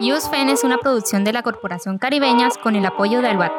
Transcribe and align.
USFEN 0.00 0.48
es 0.48 0.62
una 0.62 0.78
producción 0.78 1.24
de 1.24 1.32
la 1.32 1.42
Corporación 1.42 1.98
Caribeñas 1.98 2.56
con 2.56 2.76
el 2.76 2.86
apoyo 2.86 3.20
de 3.20 3.28
Albat. 3.28 3.50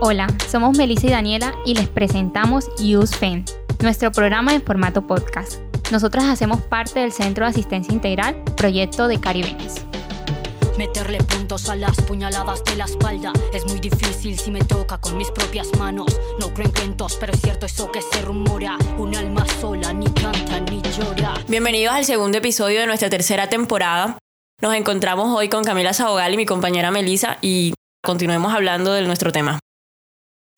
Hola, 0.00 0.28
somos 0.48 0.78
Melissa 0.78 1.08
y 1.08 1.10
Daniela 1.10 1.54
y 1.66 1.74
les 1.74 1.86
presentamos 1.86 2.70
USFEN, 2.80 3.44
nuestro 3.82 4.10
programa 4.12 4.54
en 4.54 4.62
formato 4.62 5.06
podcast. 5.06 5.60
Nosotras 5.92 6.24
hacemos 6.24 6.62
parte 6.62 7.00
del 7.00 7.12
Centro 7.12 7.44
de 7.44 7.50
Asistencia 7.50 7.92
Integral, 7.92 8.42
proyecto 8.56 9.08
de 9.08 9.20
Caribeñas. 9.20 9.85
Meterle 10.76 11.18
puntos 11.24 11.70
a 11.70 11.76
las 11.76 11.96
puñaladas 12.02 12.62
de 12.64 12.76
la 12.76 12.84
espalda 12.84 13.32
es 13.54 13.64
muy 13.64 13.80
difícil 13.80 14.38
si 14.38 14.50
me 14.50 14.60
toca 14.60 14.98
con 14.98 15.16
mis 15.16 15.30
propias 15.30 15.68
manos. 15.78 16.20
No 16.38 16.52
creo 16.52 16.66
en 16.66 16.72
cuentos, 16.72 17.16
pero 17.18 17.32
es 17.32 17.40
cierto 17.40 17.64
eso 17.64 17.90
que 17.90 18.02
se 18.02 18.20
rumora. 18.20 18.76
Un 18.98 19.16
alma 19.16 19.46
sola 19.58 19.94
ni 19.94 20.04
canta 20.12 20.60
ni 20.60 20.82
llora. 20.82 21.32
Bienvenidos 21.48 21.94
al 21.94 22.04
segundo 22.04 22.36
episodio 22.36 22.80
de 22.80 22.86
nuestra 22.86 23.08
tercera 23.08 23.48
temporada. 23.48 24.18
Nos 24.60 24.74
encontramos 24.74 25.34
hoy 25.34 25.48
con 25.48 25.64
Camila 25.64 25.94
Sabogal 25.94 26.34
y 26.34 26.36
mi 26.36 26.44
compañera 26.44 26.90
Melisa 26.90 27.38
y 27.40 27.72
continuemos 28.04 28.52
hablando 28.52 28.92
de 28.92 29.00
nuestro 29.00 29.32
tema. 29.32 29.58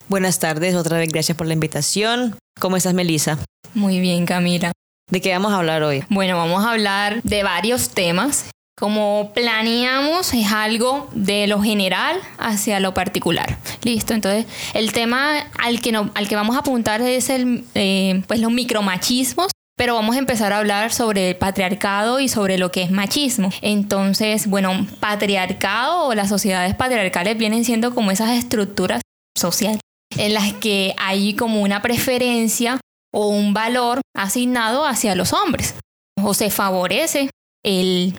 Buenas 0.08 0.40
tardes, 0.40 0.74
otra 0.74 0.98
vez 0.98 1.08
gracias 1.10 1.38
por 1.38 1.46
la 1.46 1.52
invitación. 1.52 2.36
¿Cómo 2.58 2.76
estás, 2.76 2.92
Melisa? 2.92 3.38
Muy 3.72 4.00
bien, 4.00 4.26
Camila. 4.26 4.72
¿De 5.12 5.20
qué 5.20 5.30
vamos 5.30 5.52
a 5.52 5.58
hablar 5.58 5.84
hoy? 5.84 6.04
Bueno, 6.10 6.36
vamos 6.36 6.64
a 6.64 6.72
hablar 6.72 7.22
de 7.22 7.44
varios 7.44 7.90
temas. 7.90 8.50
Como 8.78 9.32
planeamos 9.34 10.32
es 10.34 10.52
algo 10.52 11.08
de 11.12 11.48
lo 11.48 11.60
general 11.60 12.20
hacia 12.38 12.78
lo 12.78 12.94
particular. 12.94 13.58
Listo, 13.82 14.14
entonces 14.14 14.46
el 14.72 14.92
tema 14.92 15.48
al 15.58 15.80
que, 15.80 15.94
al 15.96 16.28
que 16.28 16.36
vamos 16.36 16.54
a 16.54 16.60
apuntar 16.60 17.00
es 17.00 17.28
el, 17.28 17.64
eh, 17.74 18.22
pues 18.28 18.40
los 18.40 18.52
micromachismos 18.52 19.48
pero 19.78 19.94
vamos 19.94 20.16
a 20.16 20.18
empezar 20.18 20.52
a 20.52 20.58
hablar 20.58 20.92
sobre 20.92 21.30
el 21.30 21.36
patriarcado 21.36 22.18
y 22.18 22.28
sobre 22.28 22.58
lo 22.58 22.72
que 22.72 22.82
es 22.82 22.90
machismo. 22.90 23.50
Entonces, 23.62 24.48
bueno, 24.48 24.88
patriarcado 24.98 26.08
o 26.08 26.14
las 26.14 26.28
sociedades 26.28 26.74
patriarcales 26.74 27.38
vienen 27.38 27.64
siendo 27.64 27.94
como 27.94 28.10
esas 28.10 28.30
estructuras 28.30 29.00
sociales 29.38 29.78
en 30.16 30.34
las 30.34 30.52
que 30.54 30.94
hay 30.98 31.34
como 31.34 31.62
una 31.62 31.80
preferencia 31.80 32.80
o 33.14 33.28
un 33.28 33.54
valor 33.54 34.00
asignado 34.16 34.84
hacia 34.84 35.14
los 35.14 35.32
hombres. 35.32 35.76
O 36.20 36.34
se 36.34 36.50
favorece 36.50 37.30
el 37.64 38.16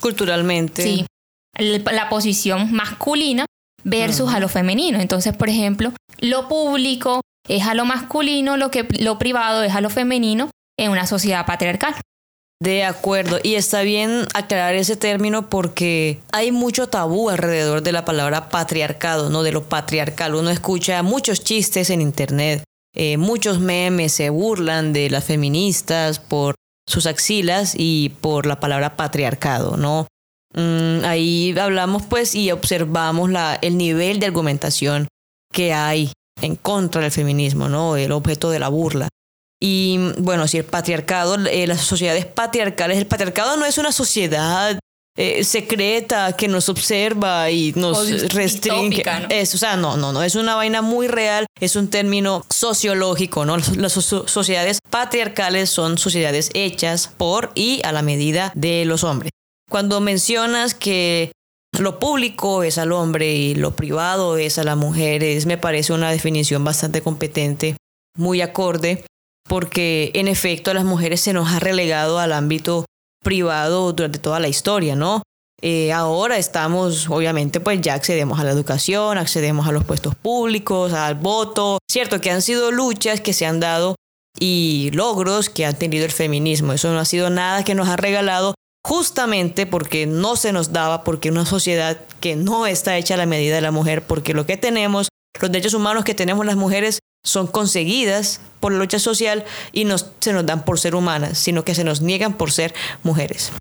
Culturalmente. 0.00 0.82
Sí, 0.82 1.06
la 1.58 2.08
posición 2.08 2.72
masculina 2.72 3.46
versus 3.84 4.32
a 4.32 4.40
lo 4.40 4.48
femenino. 4.48 5.00
Entonces, 5.00 5.34
por 5.36 5.48
ejemplo, 5.48 5.92
lo 6.18 6.48
público 6.48 7.20
es 7.48 7.62
a 7.64 7.74
lo 7.74 7.84
masculino, 7.84 8.56
lo, 8.56 8.70
que, 8.70 8.86
lo 8.98 9.18
privado 9.18 9.62
es 9.62 9.74
a 9.74 9.80
lo 9.80 9.90
femenino 9.90 10.50
en 10.78 10.90
una 10.90 11.06
sociedad 11.06 11.46
patriarcal. 11.46 11.94
De 12.58 12.84
acuerdo, 12.84 13.38
y 13.42 13.54
está 13.54 13.82
bien 13.82 14.26
aclarar 14.32 14.74
ese 14.74 14.96
término 14.96 15.50
porque 15.50 16.20
hay 16.32 16.52
mucho 16.52 16.88
tabú 16.88 17.28
alrededor 17.28 17.82
de 17.82 17.92
la 17.92 18.06
palabra 18.06 18.48
patriarcado, 18.48 19.28
¿no? 19.28 19.42
De 19.42 19.52
lo 19.52 19.64
patriarcal. 19.64 20.34
Uno 20.34 20.48
escucha 20.48 21.02
muchos 21.02 21.44
chistes 21.44 21.90
en 21.90 22.00
internet, 22.00 22.64
eh, 22.94 23.18
muchos 23.18 23.60
memes 23.60 24.12
se 24.12 24.30
burlan 24.30 24.94
de 24.94 25.10
las 25.10 25.24
feministas 25.24 26.18
por 26.18 26.54
sus 26.86 27.06
axilas 27.06 27.74
y 27.76 28.10
por 28.20 28.46
la 28.46 28.60
palabra 28.60 28.96
patriarcado, 28.96 29.76
¿no? 29.76 30.06
Mm, 30.54 31.04
ahí 31.04 31.54
hablamos 31.58 32.02
pues 32.04 32.34
y 32.34 32.50
observamos 32.50 33.30
la, 33.30 33.58
el 33.60 33.76
nivel 33.76 34.20
de 34.20 34.26
argumentación 34.26 35.08
que 35.52 35.72
hay 35.72 36.12
en 36.40 36.56
contra 36.56 37.02
del 37.02 37.10
feminismo, 37.10 37.68
¿no? 37.68 37.96
El 37.96 38.12
objeto 38.12 38.50
de 38.50 38.58
la 38.58 38.68
burla. 38.68 39.08
Y 39.60 39.98
bueno, 40.18 40.46
si 40.46 40.58
el 40.58 40.64
patriarcado, 40.64 41.36
eh, 41.46 41.66
las 41.66 41.80
sociedades 41.80 42.26
patriarcales, 42.26 42.98
el 42.98 43.06
patriarcado 43.06 43.56
no 43.56 43.64
es 43.64 43.78
una 43.78 43.90
sociedad 43.90 44.78
eh, 45.16 45.44
secreta 45.44 46.34
que 46.36 46.46
nos 46.46 46.68
observa 46.68 47.50
y 47.50 47.72
nos 47.74 48.34
restringe. 48.34 49.02
¿no? 49.04 49.26
Es, 49.30 49.54
o 49.54 49.58
sea, 49.58 49.76
no, 49.76 49.96
no, 49.96 50.12
no, 50.12 50.22
es 50.22 50.34
una 50.34 50.54
vaina 50.54 50.82
muy 50.82 51.08
real, 51.08 51.46
es 51.58 51.74
un 51.74 51.88
término 51.88 52.44
sociológico, 52.50 53.46
¿no? 53.46 53.56
Las 53.76 53.92
sociedades 53.92 54.78
patriarcales 54.90 55.70
son 55.70 55.96
sociedades 55.96 56.50
hechas 56.52 57.08
por 57.08 57.50
y 57.54 57.80
a 57.84 57.92
la 57.92 58.02
medida 58.02 58.52
de 58.54 58.84
los 58.84 59.04
hombres. 59.04 59.30
Cuando 59.70 60.00
mencionas 60.00 60.74
que 60.74 61.32
lo 61.78 61.98
público 61.98 62.62
es 62.62 62.78
al 62.78 62.92
hombre 62.92 63.34
y 63.34 63.54
lo 63.54 63.74
privado 63.74 64.36
es 64.36 64.58
a 64.58 64.64
las 64.64 64.76
mujeres, 64.76 65.46
me 65.46 65.58
parece 65.58 65.92
una 65.92 66.10
definición 66.10 66.62
bastante 66.64 67.00
competente, 67.00 67.76
muy 68.16 68.40
acorde, 68.40 69.04
porque 69.48 70.10
en 70.14 70.28
efecto 70.28 70.70
a 70.70 70.74
las 70.74 70.84
mujeres 70.84 71.20
se 71.20 71.32
nos 71.32 71.50
ha 71.52 71.58
relegado 71.58 72.18
al 72.18 72.32
ámbito 72.32 72.84
privado 73.26 73.92
durante 73.92 74.20
toda 74.20 74.38
la 74.38 74.46
historia, 74.46 74.94
¿no? 74.94 75.20
Eh, 75.60 75.92
ahora 75.92 76.38
estamos, 76.38 77.10
obviamente, 77.10 77.58
pues 77.58 77.80
ya 77.80 77.94
accedemos 77.94 78.38
a 78.38 78.44
la 78.44 78.52
educación, 78.52 79.18
accedemos 79.18 79.66
a 79.66 79.72
los 79.72 79.82
puestos 79.82 80.14
públicos, 80.14 80.92
al 80.92 81.16
voto. 81.16 81.78
Cierto 81.90 82.20
que 82.20 82.30
han 82.30 82.40
sido 82.40 82.70
luchas 82.70 83.20
que 83.20 83.32
se 83.32 83.44
han 83.44 83.58
dado 83.58 83.96
y 84.38 84.90
logros 84.92 85.50
que 85.50 85.66
ha 85.66 85.72
tenido 85.72 86.04
el 86.04 86.12
feminismo. 86.12 86.72
Eso 86.72 86.92
no 86.92 87.00
ha 87.00 87.04
sido 87.04 87.28
nada 87.28 87.64
que 87.64 87.74
nos 87.74 87.88
ha 87.88 87.96
regalado 87.96 88.54
justamente 88.86 89.66
porque 89.66 90.06
no 90.06 90.36
se 90.36 90.52
nos 90.52 90.72
daba, 90.72 91.02
porque 91.02 91.30
una 91.30 91.46
sociedad 91.46 91.98
que 92.20 92.36
no 92.36 92.64
está 92.64 92.96
hecha 92.96 93.14
a 93.14 93.16
la 93.16 93.26
medida 93.26 93.56
de 93.56 93.60
la 93.60 93.72
mujer, 93.72 94.06
porque 94.06 94.34
lo 94.34 94.46
que 94.46 94.56
tenemos, 94.56 95.08
los 95.40 95.50
derechos 95.50 95.74
humanos 95.74 96.04
que 96.04 96.14
tenemos 96.14 96.46
las 96.46 96.54
mujeres 96.54 97.00
son 97.26 97.48
conseguidas 97.48 98.40
por 98.60 98.72
la 98.72 98.78
lucha 98.78 98.98
social 98.98 99.44
y 99.72 99.84
no 99.84 99.96
se 99.98 100.32
nos 100.32 100.46
dan 100.46 100.64
por 100.64 100.78
ser 100.78 100.94
humanas, 100.94 101.38
sino 101.38 101.64
que 101.64 101.74
se 101.74 101.84
nos 101.84 102.00
niegan 102.00 102.34
por 102.34 102.52
ser 102.52 102.72
mujeres. 103.02 103.52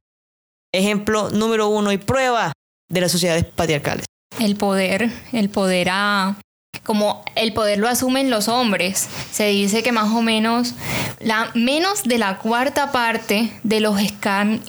Ejemplo 0.72 1.32
número 1.32 1.68
uno 1.68 1.92
y 1.92 1.98
prueba 1.98 2.54
de 2.90 3.02
las 3.02 3.12
sociedades 3.12 3.46
patriarcales. 3.46 4.06
El 4.40 4.56
poder, 4.56 5.12
el 5.32 5.50
poder 5.50 5.88
a 5.90 6.38
como 6.86 7.24
el 7.36 7.52
poder 7.54 7.80
lo 7.80 7.90
asumen 7.90 8.30
los 8.30 8.48
hombres. 8.48 9.10
Se 9.32 9.48
dice 9.48 9.84
que 9.84 9.92
más 9.92 10.14
o 10.14 10.22
menos 10.22 10.74
la 11.20 11.50
menos 11.54 12.04
de 12.04 12.18
la 12.18 12.38
cuarta 12.38 12.92
parte 12.92 13.52
de 13.64 13.80
los 13.80 14.00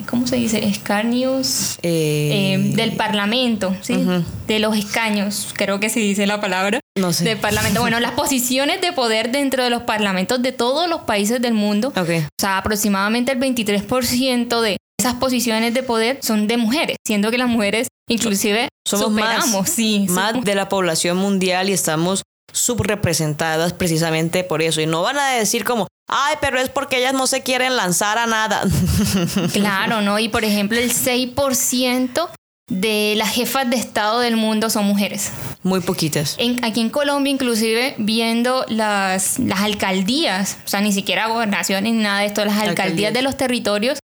¿cómo 0.09 0.27
se 0.27 0.37
dice? 0.37 0.67
escarnios 0.67 1.79
eh, 1.83 2.55
eh, 2.55 2.73
del 2.75 2.93
parlamento, 2.93 3.77
¿sí? 3.83 4.05
De 4.47 4.59
los 4.59 4.77
escaños, 4.77 5.53
creo 5.55 5.79
que 5.79 5.89
se 5.89 6.01
dice 6.01 6.27
la 6.27 6.41
palabra. 6.41 6.81
No 6.97 7.13
sé. 7.13 7.25
Del 7.25 7.39
parlamento. 7.39 7.81
Bueno, 7.81 8.01
las 8.01 8.13
posiciones 8.13 8.81
de 8.81 8.93
poder 8.93 9.31
dentro 9.31 9.63
de 9.63 9.71
los 9.71 9.83
parlamentos 9.83 10.41
de 10.41 10.53
todos 10.53 10.89
los 10.89 11.03
países 11.03 11.43
del 11.43 11.53
mundo. 11.53 11.93
O 11.95 12.05
sea, 12.41 12.59
aproximadamente 12.59 13.33
el 13.33 13.39
23% 13.39 14.61
de 14.63 14.79
esas 15.07 15.19
posiciones 15.21 15.73
de 15.73 15.83
poder 15.83 16.19
son 16.23 16.47
de 16.47 16.57
mujeres, 16.57 16.97
siendo 17.07 17.31
que 17.31 17.39
las 17.39 17.49
mujeres 17.49 17.89
inclusive 18.09 18.69
somos 18.87 19.11
más, 19.11 19.45
sí, 19.69 20.07
más 20.09 20.43
de 20.43 20.55
la 20.55 20.69
población 20.69 21.17
mundial 21.17 21.71
y 21.71 21.73
estamos 21.73 22.23
subrepresentadas 22.53 23.73
precisamente 23.73 24.45
por 24.45 24.63
eso. 24.63 24.81
Y 24.81 24.87
no 24.87 25.03
van 25.03 25.19
a 25.19 25.31
decir 25.31 25.65
como, 25.65 25.87
ay, 26.09 26.37
pero 26.41 26.61
es 26.61 26.71
porque 26.71 26.99
ellas 26.99 27.15
no 27.15 27.27
se 27.27 27.43
quieren 27.43 27.77
lanzar 27.77 28.19
a 28.19 28.27
nada. 28.27 28.63
Claro, 29.53 30.03
¿no? 30.03 30.19
Y 30.19 30.29
por 30.29 30.45
ejemplo, 30.45 30.79
el 30.79 30.93
6% 30.93 32.31
de 32.69 33.15
las 33.17 33.31
jefas 33.31 33.69
de 33.71 33.77
Estado 33.77 34.21
del 34.21 34.37
mundo 34.37 34.71
son 34.71 34.87
mujeres. 34.87 35.31
Muy 35.63 35.81
poquitas. 35.81 36.37
aquí 36.63 36.81
en 36.81 36.91
Colombia, 36.91 37.31
inclusive, 37.31 37.95
viendo 37.99 38.65
las, 38.69 39.39
las 39.39 39.61
alcaldías, 39.61 40.59
o 40.65 40.69
sea, 40.69 40.81
ni 40.81 40.93
siquiera 40.93 41.29
gobernaciones 41.29 41.93
ni 41.93 42.03
nada 42.03 42.21
de 42.21 42.27
esto, 42.27 42.45
las 42.45 42.59
alcaldías 42.59 43.13
de 43.13 43.23
los 43.23 43.37
territorios, 43.37 43.99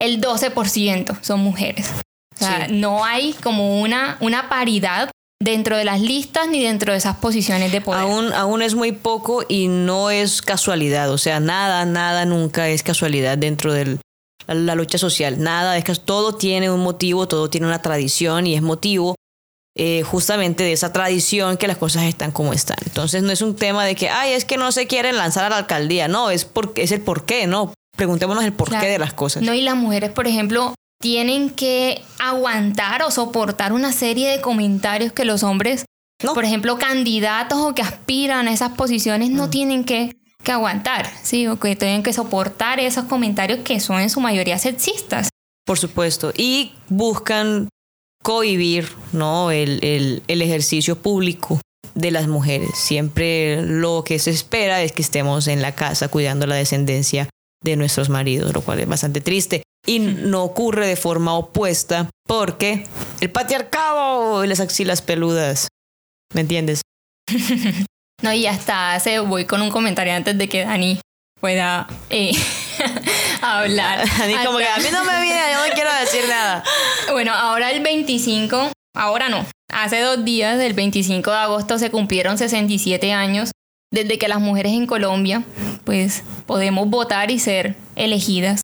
el 0.00 0.20
12% 0.20 1.22
son 1.22 1.40
mujeres. 1.40 1.90
O 2.34 2.38
sea, 2.38 2.68
no 2.68 3.04
hay 3.04 3.32
como 3.42 3.80
una, 3.80 4.16
una 4.20 4.48
paridad 4.48 5.10
dentro 5.40 5.76
de 5.76 5.84
las 5.84 6.00
listas 6.00 6.48
ni 6.48 6.62
dentro 6.62 6.92
de 6.92 6.98
esas 6.98 7.16
posiciones 7.16 7.72
de 7.72 7.80
poder. 7.80 8.00
Aún, 8.00 8.32
aún 8.32 8.62
es 8.62 8.74
muy 8.74 8.92
poco 8.92 9.44
y 9.48 9.68
no 9.68 10.10
es 10.10 10.40
casualidad. 10.42 11.10
O 11.10 11.18
sea, 11.18 11.40
nada, 11.40 11.84
nada 11.84 12.24
nunca 12.26 12.68
es 12.68 12.82
casualidad 12.82 13.36
dentro 13.38 13.72
de 13.72 13.98
la 14.46 14.74
lucha 14.74 14.98
social. 14.98 15.42
Nada, 15.42 15.76
es 15.76 15.84
que 15.84 15.94
todo 15.94 16.36
tiene 16.36 16.70
un 16.70 16.80
motivo, 16.80 17.26
todo 17.26 17.50
tiene 17.50 17.66
una 17.66 17.82
tradición 17.82 18.46
y 18.46 18.54
es 18.54 18.62
motivo 18.62 19.16
eh, 19.76 20.02
justamente 20.02 20.64
de 20.64 20.72
esa 20.72 20.92
tradición 20.92 21.56
que 21.56 21.68
las 21.68 21.78
cosas 21.78 22.04
están 22.04 22.32
como 22.32 22.52
están. 22.52 22.78
Entonces 22.84 23.22
no 23.22 23.30
es 23.30 23.42
un 23.42 23.54
tema 23.54 23.84
de 23.84 23.94
que, 23.94 24.08
ay, 24.08 24.32
es 24.32 24.44
que 24.44 24.56
no 24.56 24.72
se 24.72 24.86
quieren 24.86 25.16
lanzar 25.16 25.44
a 25.44 25.50
la 25.50 25.56
alcaldía. 25.58 26.08
No, 26.08 26.30
es, 26.30 26.44
porque, 26.44 26.82
es 26.82 26.92
el 26.92 27.00
por 27.00 27.26
qué, 27.26 27.46
¿no? 27.46 27.72
Preguntémonos 27.98 28.44
el 28.44 28.52
porqué 28.52 28.86
de 28.86 28.98
las 29.00 29.12
cosas. 29.12 29.42
No, 29.42 29.52
y 29.54 29.60
las 29.60 29.74
mujeres, 29.74 30.12
por 30.12 30.28
ejemplo, 30.28 30.72
tienen 31.00 31.50
que 31.50 32.00
aguantar 32.20 33.02
o 33.02 33.10
soportar 33.10 33.72
una 33.72 33.90
serie 33.90 34.30
de 34.30 34.40
comentarios 34.40 35.12
que 35.12 35.24
los 35.24 35.42
hombres, 35.42 35.84
por 36.22 36.44
ejemplo, 36.44 36.78
candidatos 36.78 37.58
o 37.58 37.74
que 37.74 37.82
aspiran 37.82 38.46
a 38.46 38.52
esas 38.52 38.70
posiciones, 38.70 39.30
no 39.30 39.48
mm. 39.48 39.50
tienen 39.50 39.84
que, 39.84 40.14
que, 40.44 40.52
aguantar, 40.52 41.10
¿sí? 41.24 41.48
O 41.48 41.58
que 41.58 41.74
tienen 41.74 42.04
que 42.04 42.12
soportar 42.12 42.78
esos 42.78 43.06
comentarios 43.06 43.58
que 43.64 43.80
son 43.80 44.00
en 44.00 44.10
su 44.10 44.20
mayoría 44.20 44.58
sexistas. 44.58 45.28
Por 45.66 45.80
supuesto. 45.80 46.32
Y 46.36 46.74
buscan 46.88 47.68
cohibir 48.22 48.92
¿no? 49.12 49.50
el, 49.50 49.80
el, 49.82 50.22
el 50.28 50.42
ejercicio 50.42 51.02
público 51.02 51.60
de 51.96 52.12
las 52.12 52.28
mujeres. 52.28 52.70
Siempre 52.76 53.60
lo 53.60 54.04
que 54.04 54.20
se 54.20 54.30
espera 54.30 54.82
es 54.82 54.92
que 54.92 55.02
estemos 55.02 55.48
en 55.48 55.62
la 55.62 55.74
casa 55.74 56.06
cuidando 56.06 56.46
la 56.46 56.54
descendencia 56.54 57.28
de 57.62 57.76
nuestros 57.76 58.08
maridos, 58.08 58.52
lo 58.52 58.60
cual 58.60 58.80
es 58.80 58.88
bastante 58.88 59.20
triste. 59.20 59.62
y 59.86 60.00
no 60.00 60.42
ocurre 60.44 60.86
de 60.86 60.96
forma 60.96 61.34
opuesta 61.34 62.10
porque 62.26 62.86
el 63.20 63.30
patriarcado 63.30 64.44
y 64.44 64.48
las 64.48 64.60
axilas 64.60 65.00
peludas. 65.02 65.68
¿Me 66.34 66.42
entiendes? 66.42 66.82
No, 68.20 68.32
y 68.32 68.46
hasta 68.48 68.98
se 68.98 69.20
voy 69.20 69.44
con 69.44 69.62
un 69.62 69.70
comentario 69.70 70.12
antes 70.12 70.36
de 70.36 70.48
que 70.48 70.64
Dani 70.64 70.98
pueda 71.40 71.86
eh, 72.10 72.32
hablar. 73.40 74.04
Dani 74.18 74.34
como 74.44 74.58
que 74.58 74.66
a 74.66 74.78
mí 74.78 74.88
no 74.90 75.04
me 75.04 75.22
viene, 75.22 75.40
yo 75.52 75.68
no 75.68 75.72
quiero 75.72 75.90
decir 76.00 76.28
nada. 76.28 76.64
Bueno, 77.12 77.32
ahora 77.32 77.70
el 77.70 77.80
25, 77.80 78.72
ahora 78.96 79.28
no, 79.28 79.46
hace 79.72 80.00
dos 80.00 80.24
días, 80.24 80.58
el 80.60 80.72
25 80.72 81.30
de 81.30 81.36
agosto, 81.36 81.78
se 81.78 81.92
cumplieron 81.92 82.38
67 82.38 83.12
años 83.12 83.52
desde 83.90 84.18
que 84.18 84.28
las 84.28 84.40
mujeres 84.40 84.72
en 84.72 84.86
Colombia, 84.86 85.44
pues, 85.84 86.22
podemos 86.46 86.88
votar 86.88 87.30
y 87.30 87.38
ser 87.38 87.76
elegidas 87.96 88.60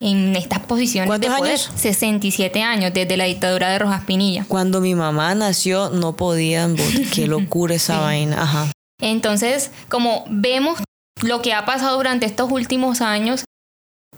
en 0.00 0.36
estas 0.36 0.60
posiciones 0.60 1.08
¿Cuántos 1.08 1.30
de 1.30 1.36
poder. 1.36 1.52
años? 1.52 1.70
67 1.76 2.62
años 2.62 2.92
desde 2.92 3.16
la 3.16 3.24
dictadura 3.24 3.70
de 3.70 3.78
Rojas 3.78 4.04
Pinilla. 4.04 4.44
Cuando 4.46 4.80
mi 4.80 4.94
mamá 4.94 5.34
nació 5.34 5.90
no 5.90 6.14
podían 6.14 6.76
votar. 6.76 7.02
Qué 7.12 7.26
locura 7.26 7.74
esa 7.74 8.00
vaina. 8.00 8.42
Ajá. 8.42 8.72
Entonces, 9.00 9.70
como 9.88 10.24
vemos 10.28 10.78
lo 11.22 11.42
que 11.42 11.52
ha 11.52 11.64
pasado 11.64 11.96
durante 11.96 12.26
estos 12.26 12.50
últimos 12.50 13.00
años 13.00 13.44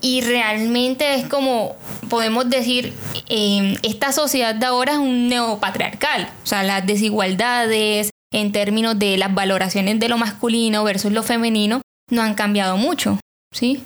y 0.01 0.21
realmente 0.21 1.15
es 1.15 1.25
como 1.27 1.75
podemos 2.09 2.49
decir, 2.49 2.93
eh, 3.29 3.77
esta 3.83 4.11
sociedad 4.11 4.55
de 4.55 4.65
ahora 4.65 4.93
es 4.93 4.97
un 4.99 5.27
neopatriarcal, 5.27 6.29
o 6.43 6.47
sea, 6.47 6.63
las 6.63 6.85
desigualdades 6.85 8.11
en 8.31 8.51
términos 8.51 8.97
de 8.99 9.17
las 9.17 9.33
valoraciones 9.33 9.99
de 9.99 10.09
lo 10.09 10.17
masculino 10.17 10.83
versus 10.83 11.11
lo 11.11 11.23
femenino 11.23 11.81
no 12.11 12.21
han 12.21 12.35
cambiado 12.35 12.77
mucho, 12.77 13.19
¿sí? 13.53 13.83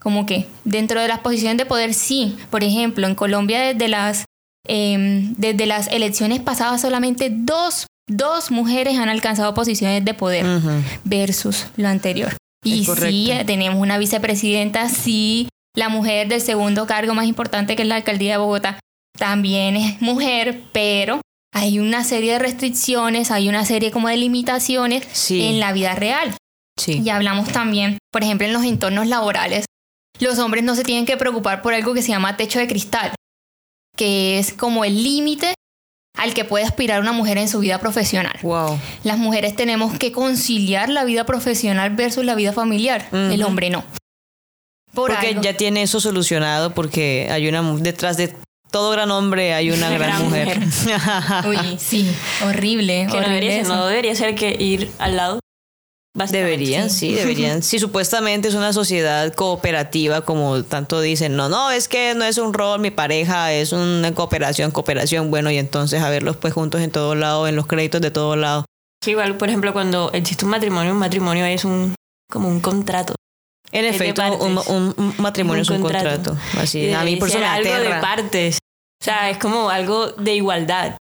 Como 0.00 0.26
que 0.26 0.48
dentro 0.64 1.00
de 1.00 1.08
las 1.08 1.20
posiciones 1.20 1.58
de 1.58 1.66
poder 1.66 1.94
sí, 1.94 2.36
por 2.50 2.64
ejemplo, 2.64 3.06
en 3.06 3.14
Colombia 3.14 3.60
desde 3.60 3.88
las 3.88 4.24
eh, 4.68 5.32
desde 5.36 5.66
las 5.66 5.88
elecciones 5.88 6.40
pasadas 6.40 6.80
solamente 6.80 7.30
dos, 7.32 7.86
dos 8.08 8.50
mujeres 8.50 8.96
han 8.98 9.08
alcanzado 9.08 9.54
posiciones 9.54 10.04
de 10.04 10.14
poder 10.14 10.46
versus 11.04 11.66
lo 11.76 11.88
anterior. 11.88 12.36
Y 12.64 12.84
sí, 12.84 13.32
tenemos 13.44 13.80
una 13.80 13.98
vicepresidenta, 13.98 14.88
sí, 14.88 15.48
la 15.74 15.88
mujer 15.88 16.28
del 16.28 16.40
segundo 16.40 16.86
cargo 16.86 17.14
más 17.14 17.26
importante 17.26 17.74
que 17.74 17.82
es 17.82 17.88
la 17.88 17.96
alcaldía 17.96 18.32
de 18.32 18.38
Bogotá 18.38 18.78
también 19.18 19.76
es 19.76 20.00
mujer, 20.00 20.62
pero 20.72 21.20
hay 21.52 21.78
una 21.78 22.02
serie 22.04 22.32
de 22.32 22.38
restricciones, 22.38 23.30
hay 23.30 23.48
una 23.48 23.64
serie 23.64 23.90
como 23.90 24.08
de 24.08 24.16
limitaciones 24.16 25.06
Sí. 25.12 25.42
en 25.42 25.60
la 25.60 25.72
vida 25.72 25.94
real. 25.94 26.34
Sí. 26.80 27.02
Y 27.04 27.10
hablamos 27.10 27.48
también, 27.50 27.98
por 28.10 28.22
ejemplo, 28.22 28.46
en 28.46 28.52
los 28.54 28.64
entornos 28.64 29.06
laborales, 29.06 29.66
los 30.18 30.38
hombres 30.38 30.64
no 30.64 30.74
se 30.74 30.84
tienen 30.84 31.04
que 31.06 31.16
preocupar 31.16 31.62
por 31.62 31.74
algo 31.74 31.94
que 31.94 32.02
se 32.02 32.08
llama 32.08 32.36
techo 32.36 32.58
de 32.58 32.66
cristal, 32.68 33.14
que 33.96 34.38
es 34.38 34.52
como 34.52 34.84
el 34.84 35.02
límite 35.02 35.54
al 36.16 36.34
que 36.34 36.44
puede 36.44 36.64
aspirar 36.64 37.00
una 37.00 37.12
mujer 37.12 37.38
en 37.38 37.48
su 37.48 37.58
vida 37.58 37.78
profesional. 37.78 38.38
Wow. 38.42 38.78
Las 39.02 39.18
mujeres 39.18 39.56
tenemos 39.56 39.98
que 39.98 40.12
conciliar 40.12 40.88
la 40.88 41.04
vida 41.04 41.24
profesional 41.24 41.94
versus 41.94 42.24
la 42.24 42.34
vida 42.34 42.52
familiar. 42.52 43.08
El 43.12 43.42
hombre 43.42 43.70
no. 43.70 43.84
Por 44.94 45.10
Porque 45.10 45.28
algo. 45.28 45.42
ya 45.42 45.56
tiene 45.56 45.82
eso 45.82 46.00
solucionado 46.00 46.74
porque 46.74 47.28
hay 47.30 47.48
una 47.48 47.62
detrás 47.78 48.18
de 48.18 48.34
todo 48.72 48.90
gran 48.90 49.10
hombre 49.12 49.54
hay 49.54 49.70
una 49.70 49.90
gran, 49.90 50.08
gran 50.08 50.24
mujer. 50.24 50.58
Uy, 51.48 51.78
sí, 51.78 52.10
horrible. 52.44 53.06
Que 53.08 53.20
no 53.20 53.28
debería, 53.28 53.50
ser, 53.52 53.60
eso. 53.60 53.76
no 53.76 53.86
debería 53.86 54.14
ser 54.16 54.34
que 54.34 54.56
ir 54.58 54.90
al 54.98 55.16
lado. 55.16 55.38
Deberían, 56.14 56.90
sí, 56.90 57.14
deberían. 57.14 57.62
Si 57.62 57.78
supuestamente 57.78 58.48
es 58.48 58.54
una 58.54 58.74
sociedad 58.74 59.32
cooperativa, 59.32 60.20
como 60.20 60.62
tanto 60.62 61.00
dicen, 61.00 61.36
no, 61.36 61.48
no, 61.48 61.70
es 61.70 61.88
que 61.88 62.14
no 62.14 62.24
es 62.24 62.36
un 62.36 62.52
rol, 62.52 62.80
mi 62.80 62.90
pareja, 62.90 63.52
es 63.52 63.72
una 63.72 64.12
cooperación, 64.12 64.72
cooperación, 64.72 65.30
bueno, 65.30 65.50
y 65.50 65.56
entonces 65.56 66.02
a 66.02 66.10
verlos 66.10 66.36
pues 66.36 66.52
juntos 66.52 66.82
en 66.82 66.90
todo 66.90 67.14
lado, 67.14 67.48
en 67.48 67.56
los 67.56 67.66
créditos 67.66 68.02
de 68.02 68.10
todo 68.10 68.36
lado. 68.36 68.66
Que 69.02 69.12
igual, 69.12 69.36
por 69.38 69.48
ejemplo, 69.48 69.72
cuando 69.72 70.10
existe 70.12 70.44
un 70.44 70.50
matrimonio, 70.50 70.92
un 70.92 70.98
matrimonio 70.98 71.46
es 71.46 71.64
un 71.64 71.94
como 72.30 72.48
un 72.48 72.60
contrato. 72.60 73.14
En 73.72 73.86
efecto, 73.86 74.22
un, 74.36 75.14
matrimonio 75.18 75.60
Un 75.60 75.62
es 75.62 75.70
un 75.70 75.80
contrato. 75.80 76.32
contrato. 76.32 76.60
Así, 76.60 76.80
Y 76.80 76.92
a 76.92 77.02
mí 77.04 77.16
por 77.16 77.28
eso 77.28 77.38
me 77.38 77.46
algo 77.46 77.72
de 77.72 77.90
partes. 78.00 78.58
O 79.00 79.04
sea, 79.04 79.30
es 79.30 79.38
como 79.38 79.70
algo 79.70 80.08
de 80.12 80.34
igualdad. 80.34 80.96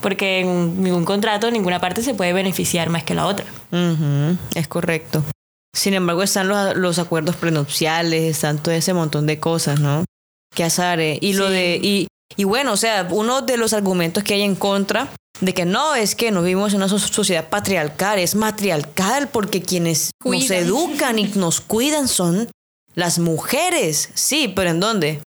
Porque 0.00 0.40
en 0.40 0.82
ningún 0.82 1.04
contrato, 1.04 1.50
ninguna 1.50 1.80
parte 1.80 2.02
se 2.02 2.14
puede 2.14 2.32
beneficiar 2.32 2.90
más 2.90 3.02
que 3.04 3.14
la 3.14 3.26
otra. 3.26 3.46
Es 4.54 4.68
correcto. 4.68 5.24
Sin 5.74 5.94
embargo, 5.94 6.22
están 6.22 6.48
los, 6.48 6.76
los 6.76 6.98
acuerdos 6.98 7.36
prenupciales, 7.36 8.22
están 8.22 8.58
todo 8.58 8.74
ese 8.74 8.92
montón 8.92 9.26
de 9.26 9.40
cosas, 9.40 9.80
¿no? 9.80 10.04
Que 10.54 10.64
azare. 10.64 11.18
Y 11.20 11.32
lo 11.32 11.50
de. 11.50 11.80
Y, 11.82 12.06
y 12.36 12.44
bueno, 12.44 12.72
o 12.72 12.76
sea, 12.76 13.08
uno 13.10 13.42
de 13.42 13.56
los 13.56 13.72
argumentos 13.72 14.22
que 14.22 14.34
hay 14.34 14.42
en 14.42 14.54
contra 14.54 15.08
de 15.40 15.54
que 15.54 15.64
no, 15.64 15.94
es 15.94 16.14
que 16.14 16.30
no 16.30 16.42
vivimos 16.42 16.72
en 16.72 16.78
una 16.78 16.88
so- 16.88 16.98
sociedad 16.98 17.48
patriarcal, 17.48 18.18
es 18.18 18.34
matriarcal 18.34 19.28
porque 19.28 19.62
quienes 19.62 20.10
nos 20.24 20.50
educan 20.50 21.18
y 21.18 21.24
nos 21.34 21.60
cuidan 21.60 22.08
son 22.08 22.50
las 22.94 23.18
mujeres. 23.18 24.10
Sí, 24.14 24.48
pero 24.54 24.70
¿en 24.70 24.80
dónde? 24.80 25.22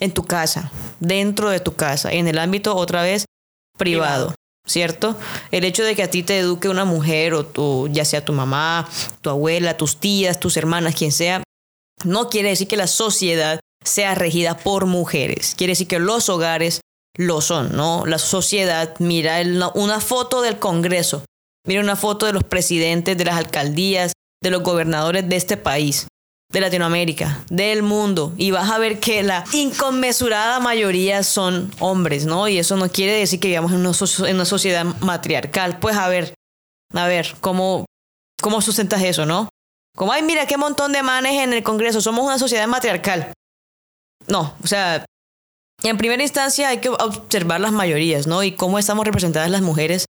En 0.00 0.12
tu 0.12 0.24
casa, 0.24 0.70
dentro 1.00 1.50
de 1.50 1.60
tu 1.60 1.74
casa, 1.74 2.12
en 2.12 2.28
el 2.28 2.38
ámbito 2.38 2.74
otra 2.76 3.02
vez 3.02 3.24
privado, 3.78 4.34
¿cierto? 4.66 5.18
El 5.50 5.64
hecho 5.64 5.84
de 5.84 5.94
que 5.94 6.02
a 6.02 6.10
ti 6.10 6.22
te 6.22 6.38
eduque 6.38 6.68
una 6.68 6.84
mujer 6.84 7.34
o 7.34 7.44
tu, 7.46 7.88
ya 7.88 8.04
sea 8.04 8.24
tu 8.24 8.32
mamá, 8.32 8.88
tu 9.20 9.30
abuela, 9.30 9.76
tus 9.76 9.98
tías, 9.98 10.40
tus 10.40 10.56
hermanas, 10.56 10.94
quien 10.94 11.12
sea, 11.12 11.42
no 12.04 12.28
quiere 12.28 12.50
decir 12.50 12.68
que 12.68 12.76
la 12.76 12.86
sociedad 12.86 13.60
sea 13.84 14.14
regida 14.14 14.56
por 14.56 14.86
mujeres. 14.86 15.54
Quiere 15.56 15.72
decir 15.72 15.88
que 15.88 15.98
los 15.98 16.28
hogares 16.28 16.80
lo 17.16 17.40
son, 17.40 17.76
¿no? 17.76 18.04
La 18.06 18.18
sociedad 18.18 18.94
mira 18.98 19.38
una 19.74 20.00
foto 20.00 20.40
del 20.42 20.58
Congreso, 20.58 21.24
mira 21.66 21.80
una 21.80 21.96
foto 21.96 22.26
de 22.26 22.32
los 22.32 22.44
presidentes 22.44 23.16
de 23.18 23.24
las 23.24 23.36
alcaldías, 23.36 24.12
de 24.42 24.50
los 24.50 24.62
gobernadores 24.62 25.28
de 25.28 25.36
este 25.36 25.56
país, 25.56 26.06
de 26.52 26.60
Latinoamérica, 26.60 27.44
del 27.48 27.82
mundo, 27.82 28.32
y 28.36 28.50
vas 28.50 28.70
a 28.70 28.78
ver 28.78 28.98
que 29.00 29.22
la 29.22 29.44
inconmensurada 29.52 30.58
mayoría 30.60 31.22
son 31.22 31.70
hombres, 31.80 32.26
¿no? 32.26 32.48
Y 32.48 32.58
eso 32.58 32.76
no 32.76 32.88
quiere 32.90 33.12
decir 33.12 33.40
que 33.40 33.48
vivamos 33.48 33.72
en 33.72 33.78
una, 33.78 33.94
so- 33.94 34.26
en 34.26 34.34
una 34.36 34.44
sociedad 34.44 34.84
matriarcal. 35.00 35.78
Pues 35.78 35.96
a 35.96 36.08
ver, 36.08 36.34
a 36.94 37.06
ver, 37.06 37.34
¿cómo, 37.40 37.84
cómo 38.40 38.60
sustentas 38.60 39.02
eso, 39.02 39.24
no? 39.26 39.48
Como, 39.96 40.12
ay, 40.12 40.22
mira 40.22 40.46
qué 40.46 40.56
montón 40.56 40.92
de 40.92 41.02
manes 41.02 41.34
en 41.34 41.52
el 41.52 41.62
Congreso, 41.62 42.00
somos 42.00 42.24
una 42.24 42.38
sociedad 42.38 42.66
matriarcal. 42.66 43.32
No, 44.26 44.54
o 44.62 44.66
sea, 44.66 45.04
en 45.84 45.96
primera 45.96 46.22
instancia 46.22 46.68
hay 46.68 46.78
que 46.78 46.88
observar 46.88 47.60
las 47.60 47.72
mayorías, 47.72 48.26
¿no? 48.26 48.42
Y 48.42 48.52
cómo 48.52 48.78
estamos 48.78 49.04
representadas 49.04 49.50
las 49.50 49.62
mujeres 49.62 50.06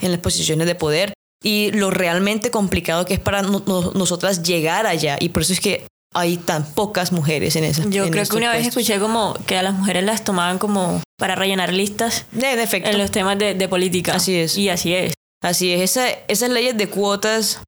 en 0.00 0.10
las 0.10 0.20
posiciones 0.20 0.66
de 0.66 0.74
poder 0.74 1.12
y 1.44 1.70
lo 1.72 1.90
realmente 1.90 2.50
complicado 2.50 3.04
que 3.04 3.14
es 3.14 3.20
para 3.20 3.42
no- 3.42 3.62
no- 3.66 3.92
nosotras 3.92 4.42
llegar 4.42 4.86
allá. 4.86 5.16
Y 5.20 5.30
por 5.30 5.42
eso 5.42 5.52
es 5.52 5.60
que 5.60 5.86
hay 6.14 6.36
tan 6.36 6.64
pocas 6.74 7.10
mujeres 7.12 7.56
en 7.56 7.64
esas 7.64 7.88
Yo 7.88 8.04
en 8.04 8.10
creo 8.10 8.24
que 8.26 8.36
una 8.36 8.50
vez 8.52 8.62
puestos. 8.64 8.82
escuché 8.82 9.00
como 9.00 9.34
que 9.46 9.56
a 9.56 9.62
las 9.62 9.74
mujeres 9.74 10.04
las 10.04 10.24
tomaban 10.24 10.58
como 10.58 11.02
para 11.18 11.34
rellenar 11.34 11.72
listas 11.72 12.26
En 12.32 12.58
efecto. 12.58 12.90
en 12.90 12.98
los 12.98 13.10
temas 13.10 13.38
de, 13.38 13.54
de 13.54 13.68
política. 13.68 14.14
Así 14.14 14.34
es. 14.36 14.56
Y 14.58 14.68
así 14.68 14.94
es. 14.94 15.14
Así 15.42 15.72
es, 15.72 15.80
esa- 15.80 16.10
esas 16.28 16.50
leyes 16.50 16.76
de 16.76 16.88
cuotas 16.88 17.60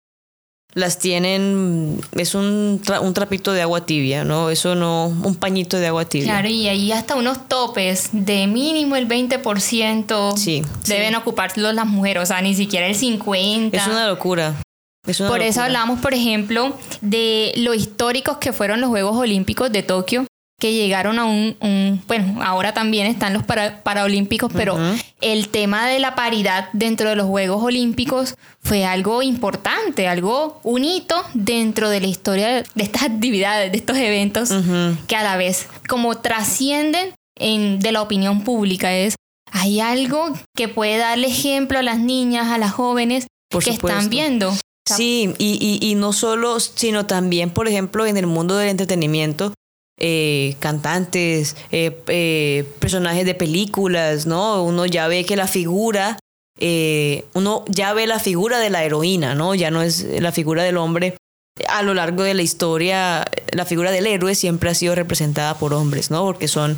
las 0.74 0.98
tienen, 0.98 2.00
es 2.12 2.34
un, 2.34 2.80
tra- 2.82 3.00
un 3.00 3.14
trapito 3.14 3.52
de 3.52 3.62
agua 3.62 3.86
tibia, 3.86 4.24
¿no? 4.24 4.50
Eso 4.50 4.74
no, 4.74 5.06
un 5.06 5.36
pañito 5.36 5.78
de 5.78 5.86
agua 5.86 6.04
tibia. 6.04 6.26
Claro, 6.26 6.48
y 6.48 6.66
ahí 6.68 6.90
hasta 6.92 7.14
unos 7.14 7.48
topes 7.48 8.08
de 8.12 8.46
mínimo 8.48 8.96
el 8.96 9.06
20% 9.08 10.36
Sí, 10.36 10.62
deben 10.86 11.14
ocuparlo 11.14 11.72
las 11.72 11.86
mujeres, 11.86 12.22
o 12.24 12.26
sea, 12.26 12.40
ni 12.42 12.54
siquiera 12.54 12.86
el 12.86 12.96
50%. 12.96 13.70
Es 13.72 13.86
una 13.86 14.06
locura. 14.08 14.54
Es 15.06 15.20
una 15.20 15.28
Por 15.28 15.42
eso 15.42 15.62
hablamos, 15.62 16.00
por 16.00 16.14
ejemplo, 16.14 16.76
de 17.02 17.52
lo 17.56 17.74
históricos 17.74 18.38
que 18.38 18.52
fueron 18.52 18.80
los 18.80 18.88
Juegos 18.88 19.16
Olímpicos 19.16 19.70
de 19.70 19.82
Tokio, 19.82 20.26
que 20.64 20.72
llegaron 20.72 21.18
a 21.18 21.26
un, 21.26 21.58
un- 21.60 22.02
bueno, 22.06 22.42
ahora 22.42 22.72
también 22.72 23.06
están 23.06 23.34
los 23.34 23.42
para, 23.42 23.82
Paraolímpicos, 23.82 24.50
pero 24.50 24.78
el 25.20 25.48
tema 25.50 25.86
de 25.86 25.98
la 25.98 26.14
paridad 26.14 26.70
dentro 26.72 27.10
de 27.10 27.16
los 27.16 27.26
Juegos 27.26 27.62
Olímpicos 27.62 28.34
fue 28.62 28.86
algo 28.86 29.20
importante, 29.20 30.08
algo 30.08 30.60
un 30.62 30.82
hito 30.82 31.22
dentro 31.34 31.90
de 31.90 32.00
la 32.00 32.06
historia 32.06 32.48
de 32.48 32.82
estas 32.82 33.02
actividades, 33.02 33.72
de 33.72 33.76
estos 33.76 33.98
eventos, 33.98 34.48
que 35.06 35.16
a 35.16 35.22
la 35.22 35.36
vez 35.36 35.68
como 35.86 36.16
trascienden 36.16 37.12
en, 37.38 37.78
de 37.80 37.92
la 37.92 38.00
opinión 38.00 38.42
pública. 38.42 38.90
Es, 38.94 39.16
hay 39.52 39.80
algo 39.80 40.32
que 40.56 40.68
puede 40.68 40.96
darle 40.96 41.26
ejemplo 41.26 41.78
a 41.78 41.82
las 41.82 41.98
niñas, 41.98 42.50
a 42.50 42.56
las 42.56 42.72
jóvenes 42.72 43.26
Por 43.50 43.62
que 43.62 43.72
supuesto. 43.74 43.98
están 43.98 44.08
viendo. 44.08 44.54
Sí, 44.88 45.34
y, 45.36 45.78
y, 45.82 45.86
y 45.90 45.94
no 45.94 46.14
solo, 46.14 46.58
sino 46.58 47.04
también, 47.04 47.50
por 47.50 47.68
ejemplo, 47.68 48.06
en 48.06 48.16
el 48.16 48.26
mundo 48.26 48.56
del 48.56 48.70
entretenimiento, 48.70 49.52
eh, 49.98 50.56
cantantes, 50.60 51.56
eh, 51.70 52.02
eh, 52.08 52.64
personajes 52.80 53.24
de 53.26 53.34
películas, 53.34 54.26
¿no? 54.26 54.62
Uno 54.62 54.86
ya 54.86 55.08
ve 55.08 55.24
que 55.24 55.36
la 55.36 55.46
figura, 55.46 56.18
eh, 56.58 57.26
uno 57.34 57.64
ya 57.68 57.92
ve 57.92 58.06
la 58.06 58.18
figura 58.18 58.58
de 58.58 58.70
la 58.70 58.84
heroína, 58.84 59.34
¿no? 59.34 59.54
Ya 59.54 59.70
no 59.70 59.82
es 59.82 60.04
la 60.20 60.32
figura 60.32 60.62
del 60.62 60.76
hombre 60.76 61.16
a 61.68 61.84
lo 61.84 61.94
largo 61.94 62.24
de 62.24 62.34
la 62.34 62.42
historia 62.42 63.24
la 63.52 63.64
figura 63.64 63.92
del 63.92 64.08
héroe 64.08 64.34
siempre 64.34 64.70
ha 64.70 64.74
sido 64.74 64.96
representada 64.96 65.56
por 65.56 65.72
hombres, 65.72 66.10
¿no? 66.10 66.24
Porque 66.24 66.48
son 66.48 66.76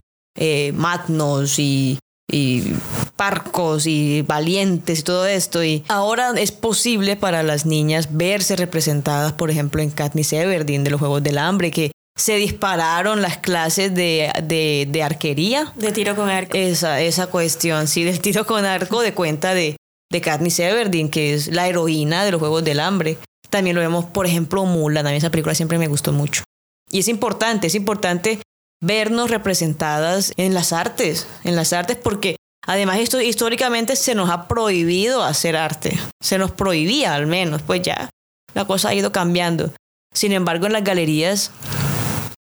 magnos 0.75 1.58
y, 1.58 1.99
y 2.30 2.75
parcos 3.16 3.87
y 3.87 4.23
valientes 4.23 5.00
y 5.00 5.02
todo 5.02 5.26
esto. 5.26 5.64
Y 5.64 5.85
ahora 5.88 6.32
es 6.37 6.52
posible 6.52 7.16
para 7.16 7.42
las 7.42 7.66
niñas 7.66 8.08
verse 8.11 8.56
representadas, 8.56 9.32
por 9.32 9.50
ejemplo, 9.50 9.80
en 9.82 9.90
Katniss 9.90 10.32
Everdeen 10.35 10.85
de 10.85 10.90
los 10.90 11.00
Juegos 11.00 11.23
del 11.23 11.38
Hambre, 11.38 11.70
que 11.70 11.92
se 12.16 12.37
dispararon 12.37 13.20
las 13.20 13.37
clases 13.37 13.94
de, 13.94 14.32
de, 14.42 14.88
de 14.90 15.02
arquería. 15.02 15.73
De 15.76 15.92
tiro 15.92 16.16
con 16.16 16.30
arco. 16.30 16.56
Esa, 16.56 17.00
esa 17.00 17.26
cuestión, 17.26 17.87
sí, 17.87 18.04
del 18.04 18.20
tiro 18.20 18.46
con 18.46 18.64
arco 18.64 19.02
de 19.02 19.12
cuenta 19.12 19.52
de, 19.52 19.76
de 20.11 20.20
Katniss 20.20 20.58
Everdeen, 20.58 21.11
que 21.11 21.35
es 21.35 21.49
la 21.49 21.68
heroína 21.68 22.25
de 22.25 22.32
los 22.32 22.40
Juegos 22.40 22.64
del 22.64 22.80
Hambre. 22.80 23.18
También 23.50 23.76
lo 23.76 23.82
vemos, 23.82 24.06
por 24.06 24.26
ejemplo, 24.26 24.64
Mulan. 24.64 25.04
Mí 25.04 25.14
esa 25.14 25.30
película 25.30 25.54
siempre 25.54 25.78
me 25.78 25.88
gustó 25.88 26.12
mucho. 26.12 26.42
Y 26.90 27.00
es 27.00 27.08
importante, 27.08 27.66
es 27.66 27.75
importante 27.75 28.40
vernos 28.80 29.30
representadas 29.30 30.32
en 30.37 30.54
las 30.54 30.73
artes, 30.73 31.26
en 31.44 31.56
las 31.56 31.73
artes 31.73 31.96
porque 31.96 32.37
además 32.66 32.99
esto 32.99 33.20
históricamente 33.20 33.96
se 33.96 34.14
nos 34.14 34.30
ha 34.30 34.49
prohibido 34.49 35.23
hacer 35.23 35.56
arte. 35.56 35.99
Se 36.20 36.38
nos 36.38 36.52
prohibía 36.52 37.14
al 37.14 37.26
menos, 37.26 37.62
pues 37.62 37.82
ya 37.82 38.08
la 38.54 38.64
cosa 38.64 38.90
ha 38.90 38.94
ido 38.94 39.12
cambiando. 39.12 39.73
Sin 40.14 40.32
embargo, 40.32 40.66
en 40.66 40.73
las 40.73 40.85
galerías 40.85 41.50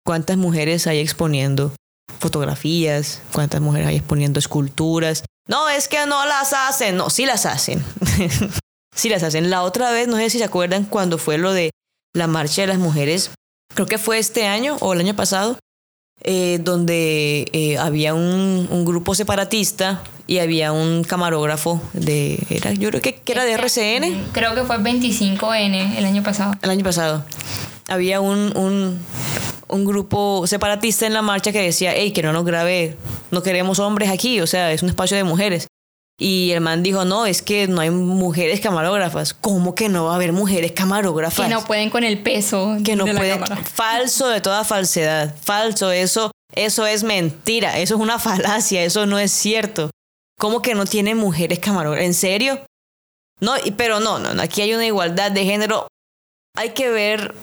¿Cuántas 0.06 0.36
mujeres 0.36 0.86
hay 0.86 1.00
exponiendo 1.00 1.72
fotografías? 2.20 3.22
¿Cuántas 3.32 3.60
mujeres 3.60 3.88
hay 3.88 3.96
exponiendo 3.96 4.38
esculturas? 4.38 5.24
No, 5.48 5.68
es 5.68 5.88
que 5.88 6.06
no 6.06 6.24
las 6.26 6.52
hacen. 6.52 6.96
No, 6.96 7.10
sí 7.10 7.26
las 7.26 7.44
hacen. 7.44 7.84
sí 8.94 9.08
las 9.08 9.24
hacen. 9.24 9.50
La 9.50 9.64
otra 9.64 9.90
vez, 9.90 10.06
no 10.06 10.16
sé 10.16 10.30
si 10.30 10.38
se 10.38 10.44
acuerdan 10.44 10.84
cuando 10.84 11.18
fue 11.18 11.38
lo 11.38 11.52
de 11.52 11.72
la 12.14 12.28
marcha 12.28 12.62
de 12.62 12.68
las 12.68 12.78
mujeres. 12.78 13.32
Creo 13.74 13.88
que 13.88 13.98
fue 13.98 14.18
este 14.18 14.46
año 14.46 14.76
o 14.78 14.92
el 14.92 15.00
año 15.00 15.16
pasado. 15.16 15.58
Eh, 16.22 16.60
donde 16.62 17.48
eh, 17.52 17.76
había 17.76 18.14
un, 18.14 18.68
un, 18.70 18.84
grupo 18.84 19.14
separatista 19.14 20.02
y 20.26 20.38
había 20.38 20.72
un 20.72 21.04
camarógrafo 21.04 21.82
de 21.92 22.38
era 22.48 22.72
yo 22.72 22.88
creo 22.88 23.02
que, 23.02 23.16
que 23.16 23.32
era 23.32 23.44
de 23.44 23.52
RCN 23.52 24.28
creo 24.32 24.54
que 24.54 24.64
fue 24.64 24.78
25N 24.78 25.98
el 25.98 26.04
año 26.06 26.22
pasado 26.22 26.54
el 26.62 26.70
año 26.70 26.82
pasado 26.82 27.22
había 27.88 28.20
un, 28.20 28.56
un 28.56 29.00
un 29.68 29.84
grupo 29.84 30.46
separatista 30.46 31.06
en 31.06 31.14
la 31.14 31.22
marcha 31.22 31.52
que 31.52 31.60
decía, 31.62 31.92
hey, 31.94 32.12
que 32.12 32.22
no 32.22 32.32
nos 32.32 32.44
grabe, 32.44 32.96
no 33.30 33.42
queremos 33.42 33.78
hombres 33.78 34.10
aquí, 34.10 34.40
o 34.40 34.46
sea, 34.46 34.72
es 34.72 34.82
un 34.82 34.88
espacio 34.88 35.16
de 35.16 35.24
mujeres. 35.24 35.66
Y 36.18 36.52
el 36.52 36.62
man 36.62 36.82
dijo, 36.82 37.04
no, 37.04 37.26
es 37.26 37.42
que 37.42 37.68
no 37.68 37.82
hay 37.82 37.90
mujeres 37.90 38.60
camarógrafas. 38.60 39.34
¿Cómo 39.34 39.74
que 39.74 39.90
no 39.90 40.06
va 40.06 40.12
a 40.12 40.14
haber 40.14 40.32
mujeres 40.32 40.72
camarógrafas? 40.72 41.46
Que 41.46 41.52
no 41.52 41.62
pueden 41.66 41.90
con 41.90 42.04
el 42.04 42.22
peso. 42.22 42.78
Que 42.82 42.96
no 42.96 43.04
de 43.04 43.12
pueden. 43.12 43.40
La 43.40 43.46
cámara. 43.46 43.66
Falso 43.66 44.28
de 44.28 44.40
toda 44.40 44.64
falsedad. 44.64 45.34
Falso, 45.42 45.90
eso, 45.90 46.30
eso 46.54 46.86
es 46.86 47.02
mentira. 47.02 47.78
Eso 47.78 47.96
es 47.96 48.00
una 48.00 48.18
falacia. 48.18 48.82
Eso 48.82 49.04
no 49.04 49.18
es 49.18 49.30
cierto. 49.30 49.90
¿Cómo 50.38 50.62
que 50.62 50.74
no 50.74 50.86
tiene 50.86 51.14
mujeres 51.14 51.58
camarógrafas? 51.58 52.06
¿En 52.06 52.14
serio? 52.14 52.64
No, 53.38 53.52
pero 53.76 54.00
no, 54.00 54.18
no, 54.18 54.40
aquí 54.40 54.62
hay 54.62 54.72
una 54.72 54.86
igualdad 54.86 55.30
de 55.32 55.44
género. 55.44 55.86
Hay 56.56 56.70
que 56.70 56.90
ver 56.90 57.34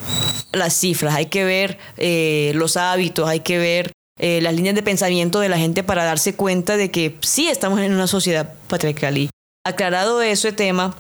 las 0.52 0.74
cifras, 0.74 1.16
hay 1.16 1.28
que 1.28 1.46
ver 1.46 1.78
eh, 1.98 2.52
los 2.56 2.78
hábitos, 2.78 3.30
hay 3.30 3.42
que 3.42 3.58
ver 3.58 3.92
eh, 4.20 4.42
las 4.42 4.54
líneas 4.54 4.76
de 4.76 4.84
pensamiento 4.84 5.40
de 5.40 5.50
la 5.50 5.58
gente 5.58 5.84
para 5.84 6.04
darse 6.04 6.36
cuenta 6.36 6.78
de 6.78 6.92
que 6.92 7.18
sí 7.22 7.48
estamos 7.48 7.80
en 7.80 7.94
una 7.94 8.08
sociedad 8.08 8.56
patriarcal. 8.68 9.18
Y 9.18 9.30
aclarado 9.66 10.22
ese 10.22 10.52
tema, 10.52 10.98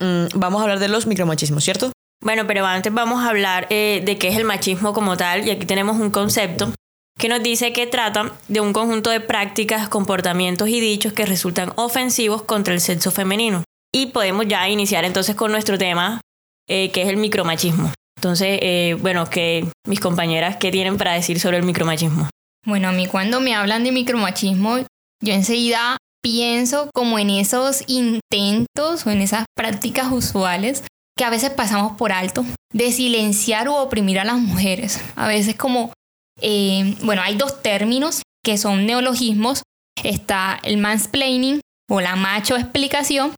mmm, 0.00 0.26
vamos 0.34 0.60
a 0.60 0.62
hablar 0.64 0.78
de 0.78 0.88
los 0.88 1.06
micromachismos, 1.06 1.64
¿cierto? 1.64 1.92
Bueno, 2.22 2.46
pero 2.46 2.64
antes 2.64 2.92
vamos 2.92 3.22
a 3.22 3.28
hablar 3.28 3.66
eh, 3.68 4.02
de 4.04 4.16
qué 4.16 4.28
es 4.28 4.36
el 4.36 4.44
machismo 4.44 4.92
como 4.94 5.16
tal, 5.16 5.46
y 5.46 5.50
aquí 5.50 5.66
tenemos 5.66 5.98
un 5.98 6.10
concepto 6.10 6.72
que 7.18 7.28
nos 7.28 7.42
dice 7.42 7.72
que 7.72 7.86
trata 7.86 8.32
de 8.48 8.60
un 8.60 8.72
conjunto 8.72 9.10
de 9.10 9.20
prácticas, 9.20 9.88
comportamientos 9.88 10.68
y 10.68 10.80
dichos 10.80 11.12
que 11.12 11.26
resultan 11.26 11.72
ofensivos 11.76 12.42
contra 12.42 12.74
el 12.74 12.80
sexo 12.80 13.10
femenino. 13.10 13.62
Y 13.92 14.06
podemos 14.06 14.46
ya 14.48 14.68
iniciar 14.68 15.04
entonces 15.04 15.36
con 15.36 15.52
nuestro 15.52 15.78
tema, 15.78 16.20
eh, 16.68 16.90
que 16.90 17.02
es 17.02 17.08
el 17.08 17.16
micromachismo. 17.16 17.92
Entonces, 18.16 18.58
eh, 18.62 18.96
bueno, 19.00 19.28
que 19.28 19.68
mis 19.86 20.00
compañeras, 20.00 20.56
¿qué 20.56 20.70
tienen 20.70 20.96
para 20.96 21.12
decir 21.12 21.38
sobre 21.40 21.58
el 21.58 21.62
micromachismo? 21.64 22.28
Bueno, 22.66 22.88
a 22.88 22.92
mí 22.92 23.06
cuando 23.06 23.40
me 23.40 23.54
hablan 23.54 23.84
de 23.84 23.92
micromachismo, 23.92 24.78
yo 25.22 25.34
enseguida 25.34 25.98
pienso 26.22 26.88
como 26.94 27.18
en 27.18 27.28
esos 27.28 27.84
intentos 27.86 29.06
o 29.06 29.10
en 29.10 29.20
esas 29.20 29.44
prácticas 29.54 30.10
usuales 30.10 30.82
que 31.16 31.24
a 31.24 31.30
veces 31.30 31.50
pasamos 31.50 31.96
por 31.96 32.12
alto, 32.12 32.44
de 32.72 32.90
silenciar 32.90 33.68
u 33.68 33.74
oprimir 33.74 34.18
a 34.18 34.24
las 34.24 34.38
mujeres. 34.38 35.00
A 35.16 35.28
veces 35.28 35.54
como, 35.54 35.92
eh, 36.40 36.96
bueno, 37.02 37.22
hay 37.22 37.36
dos 37.36 37.62
términos 37.62 38.22
que 38.42 38.58
son 38.58 38.86
neologismos. 38.86 39.62
Está 40.02 40.58
el 40.62 40.78
mansplaining 40.78 41.60
o 41.88 42.00
la 42.00 42.16
macho 42.16 42.56
explicación 42.56 43.34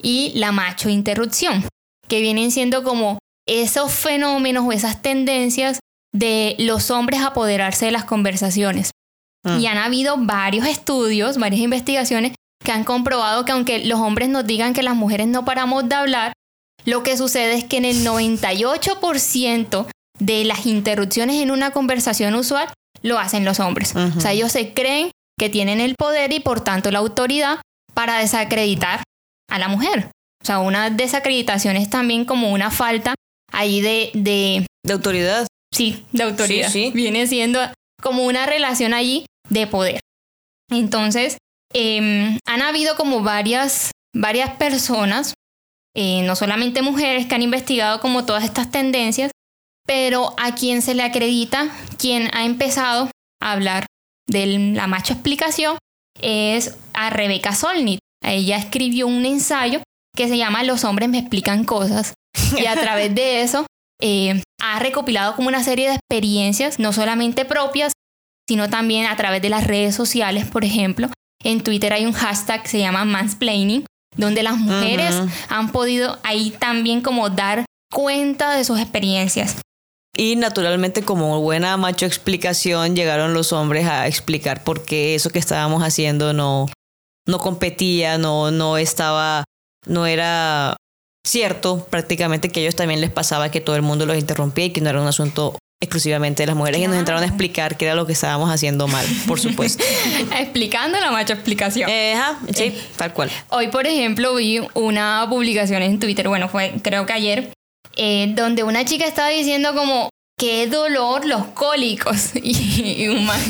y 0.00 0.32
la 0.36 0.52
macho 0.52 0.88
interrupción, 0.88 1.64
que 2.08 2.20
vienen 2.20 2.50
siendo 2.50 2.82
como 2.82 3.18
esos 3.46 3.92
fenómenos 3.92 4.64
o 4.66 4.72
esas 4.72 5.00
tendencias 5.02 5.80
de 6.14 6.56
los 6.58 6.90
hombres 6.90 7.20
apoderarse 7.20 7.86
de 7.86 7.92
las 7.92 8.04
conversaciones. 8.04 8.90
Mm. 9.44 9.60
Y 9.60 9.66
han 9.66 9.78
habido 9.78 10.16
varios 10.18 10.66
estudios, 10.66 11.38
varias 11.38 11.62
investigaciones 11.62 12.32
que 12.64 12.72
han 12.72 12.84
comprobado 12.84 13.44
que 13.44 13.52
aunque 13.52 13.84
los 13.84 14.00
hombres 14.00 14.28
nos 14.28 14.46
digan 14.46 14.74
que 14.74 14.82
las 14.82 14.96
mujeres 14.96 15.28
no 15.28 15.44
paramos 15.44 15.88
de 15.88 15.94
hablar, 15.94 16.32
lo 16.84 17.02
que 17.02 17.16
sucede 17.16 17.54
es 17.54 17.64
que 17.64 17.76
en 17.76 17.84
el 17.84 18.04
98% 18.04 19.86
de 20.18 20.44
las 20.44 20.66
interrupciones 20.66 21.36
en 21.36 21.50
una 21.50 21.70
conversación 21.70 22.34
usual 22.34 22.68
lo 23.02 23.18
hacen 23.18 23.44
los 23.44 23.60
hombres. 23.60 23.94
Uh 23.94 23.98
-huh. 23.98 24.16
O 24.16 24.20
sea, 24.20 24.32
ellos 24.32 24.52
se 24.52 24.74
creen 24.74 25.10
que 25.38 25.48
tienen 25.48 25.80
el 25.80 25.94
poder 25.94 26.32
y 26.32 26.40
por 26.40 26.60
tanto 26.60 26.90
la 26.90 26.98
autoridad 26.98 27.60
para 27.94 28.18
desacreditar 28.18 29.04
a 29.48 29.58
la 29.58 29.68
mujer. 29.68 30.10
O 30.42 30.46
sea, 30.46 30.60
una 30.60 30.90
desacreditación 30.90 31.76
es 31.76 31.90
también 31.90 32.24
como 32.24 32.52
una 32.52 32.70
falta 32.70 33.14
ahí 33.52 33.80
de, 33.80 34.10
de... 34.14 34.66
¿De 34.84 34.92
autoridad? 34.92 35.46
Sí, 35.72 36.04
de 36.12 36.22
autoridad. 36.22 36.70
Sí, 36.70 36.86
sí. 36.86 36.90
Viene 36.94 37.26
siendo 37.26 37.60
como 38.02 38.24
una 38.24 38.46
relación 38.46 38.94
allí 38.94 39.26
de 39.48 39.66
poder. 39.66 40.00
Entonces, 40.70 41.38
eh, 41.74 42.38
han 42.46 42.62
habido 42.62 42.96
como 42.96 43.22
varias, 43.22 43.90
varias 44.14 44.56
personas, 44.56 45.34
eh, 45.94 46.22
no 46.22 46.36
solamente 46.36 46.82
mujeres, 46.82 47.26
que 47.26 47.34
han 47.34 47.42
investigado 47.42 48.00
como 48.00 48.24
todas 48.24 48.44
estas 48.44 48.70
tendencias, 48.70 49.32
pero 49.86 50.34
a 50.38 50.54
quien 50.54 50.82
se 50.82 50.94
le 50.94 51.02
acredita, 51.02 51.70
quien 51.98 52.30
ha 52.34 52.44
empezado 52.44 53.10
a 53.42 53.52
hablar 53.52 53.86
de 54.26 54.46
la 54.74 54.86
macho 54.86 55.14
explicación, 55.14 55.78
es 56.20 56.76
a 56.92 57.10
Rebeca 57.10 57.54
Solnit. 57.54 58.00
Ella 58.22 58.58
escribió 58.58 59.06
un 59.06 59.24
ensayo 59.24 59.80
que 60.18 60.28
se 60.28 60.36
llama 60.36 60.64
Los 60.64 60.82
hombres 60.82 61.08
me 61.08 61.20
explican 61.20 61.62
cosas. 61.64 62.12
Y 62.56 62.66
a 62.66 62.74
través 62.74 63.14
de 63.14 63.42
eso 63.42 63.66
eh, 64.02 64.42
ha 64.60 64.80
recopilado 64.80 65.36
como 65.36 65.46
una 65.46 65.62
serie 65.62 65.88
de 65.88 65.94
experiencias, 65.94 66.80
no 66.80 66.92
solamente 66.92 67.44
propias, 67.44 67.92
sino 68.48 68.68
también 68.68 69.06
a 69.06 69.16
través 69.16 69.40
de 69.42 69.48
las 69.48 69.64
redes 69.64 69.94
sociales, 69.94 70.44
por 70.44 70.64
ejemplo. 70.64 71.08
En 71.44 71.62
Twitter 71.62 71.92
hay 71.92 72.04
un 72.04 72.12
hashtag 72.12 72.62
que 72.62 72.68
se 72.68 72.78
llama 72.80 73.04
mansplaining, 73.04 73.86
donde 74.16 74.42
las 74.42 74.58
mujeres 74.58 75.14
uh 75.14 75.26
-huh. 75.26 75.30
han 75.50 75.70
podido 75.70 76.18
ahí 76.24 76.50
también 76.58 77.00
como 77.00 77.30
dar 77.30 77.64
cuenta 77.92 78.56
de 78.56 78.64
sus 78.64 78.80
experiencias. 78.80 79.56
Y 80.16 80.34
naturalmente 80.34 81.02
como 81.02 81.40
buena 81.40 81.76
macho 81.76 82.06
explicación 82.06 82.96
llegaron 82.96 83.34
los 83.34 83.52
hombres 83.52 83.86
a 83.86 84.08
explicar 84.08 84.64
por 84.64 84.84
qué 84.84 85.14
eso 85.14 85.30
que 85.30 85.38
estábamos 85.38 85.84
haciendo 85.84 86.32
no, 86.32 86.66
no 87.28 87.38
competía, 87.38 88.18
no, 88.18 88.50
no 88.50 88.78
estaba, 88.78 89.44
no 89.86 90.06
era 90.06 90.76
cierto 91.26 91.86
prácticamente 91.90 92.48
que 92.48 92.60
a 92.60 92.62
ellos 92.62 92.76
también 92.76 93.00
les 93.00 93.10
pasaba 93.10 93.50
que 93.50 93.60
todo 93.60 93.76
el 93.76 93.82
mundo 93.82 94.06
los 94.06 94.16
interrumpía 94.16 94.66
y 94.66 94.70
que 94.70 94.80
no 94.80 94.90
era 94.90 95.00
un 95.00 95.06
asunto 95.06 95.56
exclusivamente 95.80 96.42
de 96.42 96.48
las 96.48 96.56
mujeres 96.56 96.78
claro. 96.78 96.92
y 96.92 96.94
nos 96.94 96.98
entraron 96.98 97.22
a 97.22 97.26
explicar 97.26 97.76
qué 97.76 97.84
era 97.84 97.94
lo 97.94 98.04
que 98.06 98.12
estábamos 98.12 98.50
haciendo 98.50 98.88
mal, 98.88 99.06
por 99.28 99.38
supuesto. 99.38 99.84
Explicando 100.38 100.98
la 100.98 101.12
macho 101.12 101.34
explicación. 101.34 101.88
Eh, 101.88 102.14
ajá, 102.14 102.40
sí, 102.52 102.64
eh. 102.64 102.82
tal 102.96 103.12
cual. 103.12 103.30
Hoy, 103.50 103.68
por 103.68 103.86
ejemplo, 103.86 104.34
vi 104.34 104.60
una 104.74 105.24
publicación 105.30 105.82
en 105.82 106.00
Twitter, 106.00 106.28
bueno, 106.28 106.48
fue 106.48 106.74
creo 106.82 107.06
que 107.06 107.12
ayer, 107.12 107.52
eh, 107.96 108.32
donde 108.34 108.64
una 108.64 108.84
chica 108.84 109.06
estaba 109.06 109.28
diciendo 109.28 109.72
como 109.74 110.10
qué 110.38 110.68
dolor 110.68 111.26
los 111.26 111.46
cólicos 111.48 112.30
y, 112.34 112.94
y 113.02 113.08
un 113.08 113.26
man 113.26 113.40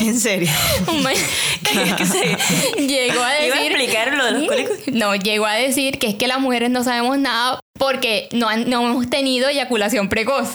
en 0.00 0.18
serio 0.18 0.50
un 0.88 1.02
man 1.02 1.14
¿Qué, 1.62 1.94
qué 1.96 2.06
se... 2.06 2.86
llegó 2.86 3.22
a 3.22 3.32
decir 3.34 3.46
¿Iba 3.46 3.56
a 3.56 3.66
explicar 3.66 4.14
lo 4.14 4.24
de 4.24 4.32
los 4.32 4.48
cólicos? 4.48 4.78
no 4.92 5.14
llegó 5.16 5.46
a 5.46 5.54
decir 5.54 5.98
que 5.98 6.08
es 6.08 6.14
que 6.14 6.28
las 6.28 6.40
mujeres 6.40 6.70
no 6.70 6.84
sabemos 6.84 7.18
nada 7.18 7.60
porque 7.78 8.28
no, 8.32 8.48
han, 8.48 8.70
no 8.70 8.88
hemos 8.88 9.10
tenido 9.10 9.48
eyaculación 9.48 10.08
precoz 10.08 10.48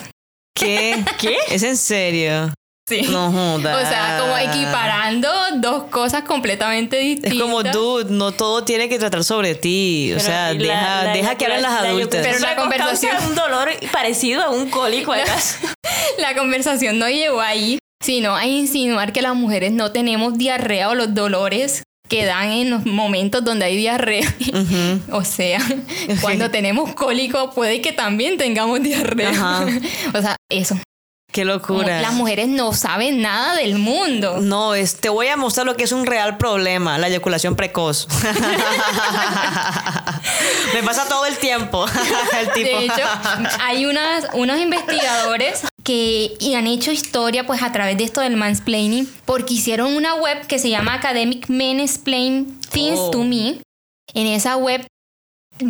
¿Qué? 0.56 1.04
¿Qué? 1.20 1.36
¿Es 1.50 1.64
en 1.64 1.76
serio? 1.78 2.54
Sí. 2.88 3.04
No 3.10 3.32
jodas. 3.32 3.78
O 3.86 3.90
sea, 3.90 4.18
como 4.20 4.38
equiparando 4.38 5.30
dos 5.56 5.84
cosas 5.86 6.24
completamente 6.24 6.98
distintas. 6.98 7.34
Es 7.34 7.40
como, 7.42 7.64
dude, 7.64 8.06
no 8.12 8.32
todo 8.34 8.64
tiene 8.66 8.90
que 8.90 9.00
tratar 9.00 9.24
sobre 9.24 9.56
ti. 9.56 10.12
O 10.16 10.20
sea, 10.20 10.54
la- 10.54 10.60
deja, 10.60 11.04
la- 11.06 11.14
deja 11.14 11.36
que 11.36 11.48
la- 11.48 11.56
hablen 11.56 11.72
las 11.72 11.82
la- 11.82 11.90
adultas. 11.90 12.22
Pero 12.28 12.40
la 12.40 12.56
conversación- 12.56 13.18
un 13.28 13.36
dolor 13.36 13.70
parecido 13.92 14.44
a 14.44 14.50
un 14.50 14.70
cólico 14.70 15.14
acaso. 15.14 15.58
La 16.20 16.36
conversación 16.36 17.00
no 17.00 17.10
llegó 17.10 17.42
ahí, 17.42 17.80
sino 18.04 18.36
a 18.36 18.46
insinuar 18.46 19.14
que 19.14 19.22
las 19.24 19.36
mujeres 19.36 19.72
no 19.72 19.92
tenemos 19.92 20.38
diarrea 20.38 20.90
o 20.90 20.96
los 20.96 21.14
dolores 21.16 21.84
que 22.08 22.26
dan 22.26 22.52
en 22.52 22.70
los 22.70 22.86
momentos 22.86 23.44
donde 23.44 23.66
hay 23.66 23.76
diarrea. 23.78 24.32
o 25.12 25.24
sea, 25.24 25.60
cuando 26.22 26.52
tenemos 26.52 26.94
cólico 26.94 27.52
puede 27.52 27.82
que 27.82 27.94
también 27.94 28.38
tengamos 28.38 28.82
diarrea. 28.84 29.30
Ajá. 29.30 29.66
o 30.14 30.22
sea, 30.22 30.36
eso. 30.52 30.78
Qué 31.34 31.44
locura. 31.46 32.00
Las 32.00 32.14
mujeres 32.14 32.48
no 32.48 32.74
saben 32.74 33.20
nada 33.22 33.56
del 33.56 33.80
mundo. 33.80 34.38
No, 34.40 34.76
es, 34.76 34.98
te 34.98 35.10
voy 35.10 35.28
a 35.28 35.36
mostrar 35.36 35.66
lo 35.66 35.76
que 35.76 35.84
es 35.84 35.92
un 35.92 36.06
real 36.06 36.38
problema, 36.38 37.00
la 37.00 37.08
eyaculación 37.08 37.56
precoz. 37.56 38.08
Me 40.76 40.84
pasa 40.84 41.08
todo 41.10 41.26
el 41.26 41.36
tiempo. 41.38 41.86
el 42.40 42.52
tipo. 42.54 42.78
De 42.80 42.86
hecho, 42.86 43.02
hay 43.62 43.88
unas, 43.88 44.28
unos 44.34 44.60
investigadores 44.60 45.62
que 45.84 46.38
han 46.56 46.68
hecho 46.68 46.92
historia 46.92 47.48
pues 47.48 47.64
a 47.64 47.72
través 47.72 47.98
de 47.98 48.04
esto 48.04 48.22
del 48.22 48.38
mansplaining 48.38 49.12
porque 49.26 49.56
hicieron 49.56 49.96
una 49.96 50.14
web 50.14 50.46
que 50.46 50.60
se 50.60 50.70
llama 50.70 50.94
Academic 50.94 51.50
Men 51.50 51.80
Explain 51.80 52.60
Things 52.70 53.00
Oh. 53.00 53.10
to 53.10 53.24
Me. 53.24 53.60
En 54.14 54.28
esa 54.28 54.56
web 54.56 54.86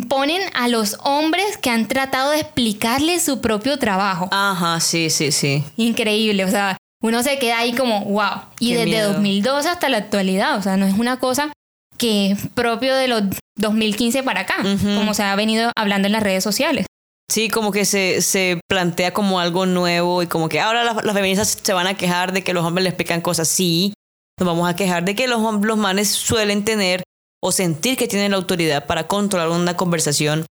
ponen 0.08 0.40
a 0.54 0.68
los 0.68 0.96
hombres 1.04 1.56
que 1.58 1.70
han 1.70 1.86
tratado 1.88 2.30
de 2.30 2.40
explicarles 2.40 3.22
su 3.24 3.40
propio 3.40 3.78
trabajo. 3.78 4.28
Ajá, 4.32 4.80
sí, 4.80 5.10
sí, 5.10 5.30
sí. 5.32 5.62
Increíble, 5.76 6.44
o 6.44 6.50
sea, 6.50 6.76
uno 7.02 7.22
se 7.22 7.38
queda 7.38 7.58
ahí 7.58 7.74
como, 7.74 8.04
wow. 8.06 8.42
Y 8.58 8.70
Qué 8.70 8.74
desde 8.76 8.90
miedo. 8.90 9.12
2012 9.12 9.68
hasta 9.68 9.88
la 9.88 9.98
actualidad, 9.98 10.56
o 10.58 10.62
sea, 10.62 10.76
no 10.76 10.86
es 10.86 10.94
una 10.98 11.18
cosa 11.18 11.52
que 11.98 12.32
es 12.32 12.38
propio 12.54 12.94
de 12.96 13.08
los 13.08 13.22
2015 13.56 14.22
para 14.24 14.40
acá, 14.40 14.56
como 14.96 15.14
se 15.14 15.22
ha 15.22 15.36
venido 15.36 15.70
hablando 15.76 16.06
en 16.06 16.12
las 16.12 16.22
redes 16.22 16.42
sociales. 16.42 16.86
Sí, 17.30 17.48
como 17.48 17.70
que 17.72 17.84
se, 17.84 18.20
se 18.20 18.60
plantea 18.68 19.12
como 19.14 19.38
algo 19.40 19.64
nuevo 19.64 20.22
y 20.22 20.26
como 20.26 20.48
que 20.48 20.60
ahora 20.60 20.82
las, 20.84 21.04
las 21.04 21.14
feministas 21.14 21.58
se 21.62 21.72
van 21.72 21.86
a 21.86 21.94
quejar 21.94 22.32
de 22.32 22.42
que 22.42 22.52
los 22.52 22.64
hombres 22.64 22.84
les 22.84 22.90
explican 22.92 23.20
cosas. 23.20 23.48
Sí, 23.48 23.94
nos 24.38 24.46
vamos 24.46 24.68
a 24.68 24.74
quejar 24.76 25.04
de 25.04 25.14
que 25.14 25.28
los, 25.28 25.40
hom- 25.40 25.62
los 25.64 25.78
manes 25.78 26.08
suelen 26.10 26.64
tener 26.64 27.02
o 27.44 27.52
sentir 27.52 27.98
que 27.98 28.08
tienen 28.08 28.30
la 28.30 28.38
autoridad 28.38 28.86
para 28.86 29.06
controlar 29.06 29.50
una 29.50 29.76
conversación 29.76 30.46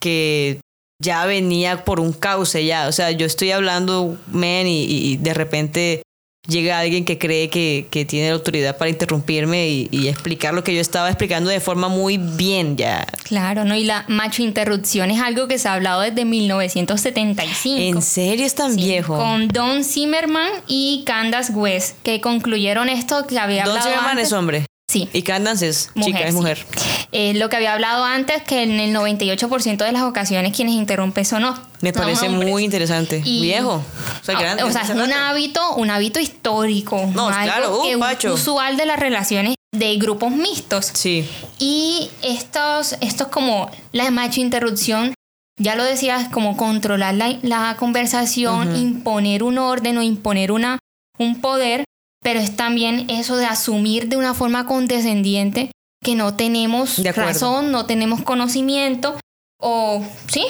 que 0.00 0.58
ya 1.02 1.26
venía 1.26 1.84
por 1.84 2.00
un 2.00 2.14
cauce 2.14 2.64
ya. 2.64 2.88
O 2.88 2.92
sea, 2.92 3.10
yo 3.10 3.26
estoy 3.26 3.50
hablando, 3.50 4.16
men, 4.32 4.66
y, 4.66 4.84
y 4.84 5.16
de 5.18 5.34
repente 5.34 6.02
llega 6.48 6.78
alguien 6.78 7.04
que 7.04 7.18
cree 7.18 7.50
que, 7.50 7.86
que 7.90 8.06
tiene 8.06 8.28
la 8.28 8.34
autoridad 8.36 8.78
para 8.78 8.88
interrumpirme 8.88 9.68
y, 9.68 9.88
y 9.90 10.08
explicar 10.08 10.54
lo 10.54 10.64
que 10.64 10.74
yo 10.74 10.80
estaba 10.80 11.08
explicando 11.10 11.50
de 11.50 11.60
forma 11.60 11.88
muy 11.88 12.16
bien 12.16 12.78
ya. 12.78 13.06
Claro, 13.24 13.66
¿no? 13.66 13.74
Y 13.76 13.84
la 13.84 14.06
macho 14.08 14.42
interrupción 14.42 15.10
es 15.10 15.20
algo 15.20 15.46
que 15.46 15.58
se 15.58 15.68
ha 15.68 15.74
hablado 15.74 16.00
desde 16.00 16.24
1975. 16.24 17.78
¿En 17.80 18.00
serio 18.02 18.46
es 18.46 18.54
tan 18.54 18.74
Sí, 18.74 18.82
viejo? 18.82 19.16
Con 19.16 19.48
Don 19.48 19.84
Zimmerman 19.84 20.50
y 20.66 21.02
Candace 21.04 21.52
West, 21.52 21.96
que 22.02 22.22
concluyeron 22.22 22.88
esto 22.88 23.26
que 23.26 23.38
había 23.38 23.64
Don 23.64 23.76
hablado 23.76 23.88
Zimmerman 23.90 24.10
antes. 24.12 24.26
es 24.28 24.32
hombre. 24.32 24.66
Sí. 24.90 25.08
Y 25.12 25.22
Candance 25.22 25.68
es 25.68 25.90
Mujer, 25.94 26.12
chica, 26.14 26.24
es 26.26 26.30
sí. 26.34 26.36
mujer. 26.36 26.66
Eh, 27.12 27.34
lo 27.34 27.48
que 27.48 27.56
había 27.56 27.74
hablado 27.74 28.04
antes, 28.04 28.42
que 28.42 28.64
en 28.64 28.72
el 28.80 28.92
98% 28.92 29.84
de 29.84 29.92
las 29.92 30.02
ocasiones 30.02 30.52
quienes 30.54 30.74
interrumpen 30.74 31.24
son, 31.24 31.42
no, 31.42 31.54
Me 31.80 31.92
son 31.92 32.02
parece 32.02 32.26
hombres. 32.26 32.50
muy 32.50 32.64
interesante. 32.64 33.22
Y- 33.24 33.42
Viejo. 33.42 33.74
O 34.20 34.24
sea, 34.24 34.36
Ah, 34.36 34.40
grande. 34.40 34.62
o 34.64 34.70
sea, 34.72 34.82
es 34.82 34.90
un 34.90 34.98
rato. 34.98 35.12
hábito, 35.16 35.74
un 35.76 35.90
hábito 35.90 36.18
histórico. 36.18 36.96
No, 37.14 37.28
algo 37.28 37.42
claro, 37.44 37.78
uh, 37.78 37.82
que 37.84 37.92
es 37.92 37.98
Pacho. 37.98 38.34
usual 38.34 38.76
de 38.76 38.86
las 38.86 38.98
relaciones 38.98 39.54
de 39.72 39.96
grupos 39.96 40.32
mixtos. 40.32 40.90
Sí. 40.92 41.24
Y 41.60 42.10
estos, 42.22 42.96
estos 43.00 43.28
como 43.28 43.70
la 43.92 44.10
macho 44.10 44.40
interrupción, 44.40 45.14
ya 45.56 45.76
lo 45.76 45.84
decías, 45.84 46.28
como 46.30 46.56
controlar 46.56 47.14
la, 47.14 47.36
la 47.42 47.76
conversación, 47.78 48.74
imponer 48.76 49.42
un 49.44 49.58
orden 49.58 49.98
o 49.98 50.02
imponer 50.02 50.50
una, 50.52 50.78
un 51.18 51.40
poder, 51.40 51.84
pero 52.22 52.40
es 52.40 52.56
también 52.56 53.08
eso 53.10 53.36
de 53.36 53.46
asumir 53.46 54.08
de 54.08 54.16
una 54.16 54.34
forma 54.34 54.66
condescendiente 54.66 55.70
que 56.02 56.14
no 56.14 56.34
tenemos 56.34 57.02
razón, 57.14 57.72
no 57.72 57.86
tenemos 57.86 58.22
conocimiento 58.22 59.18
o, 59.60 60.02
sí, 60.28 60.46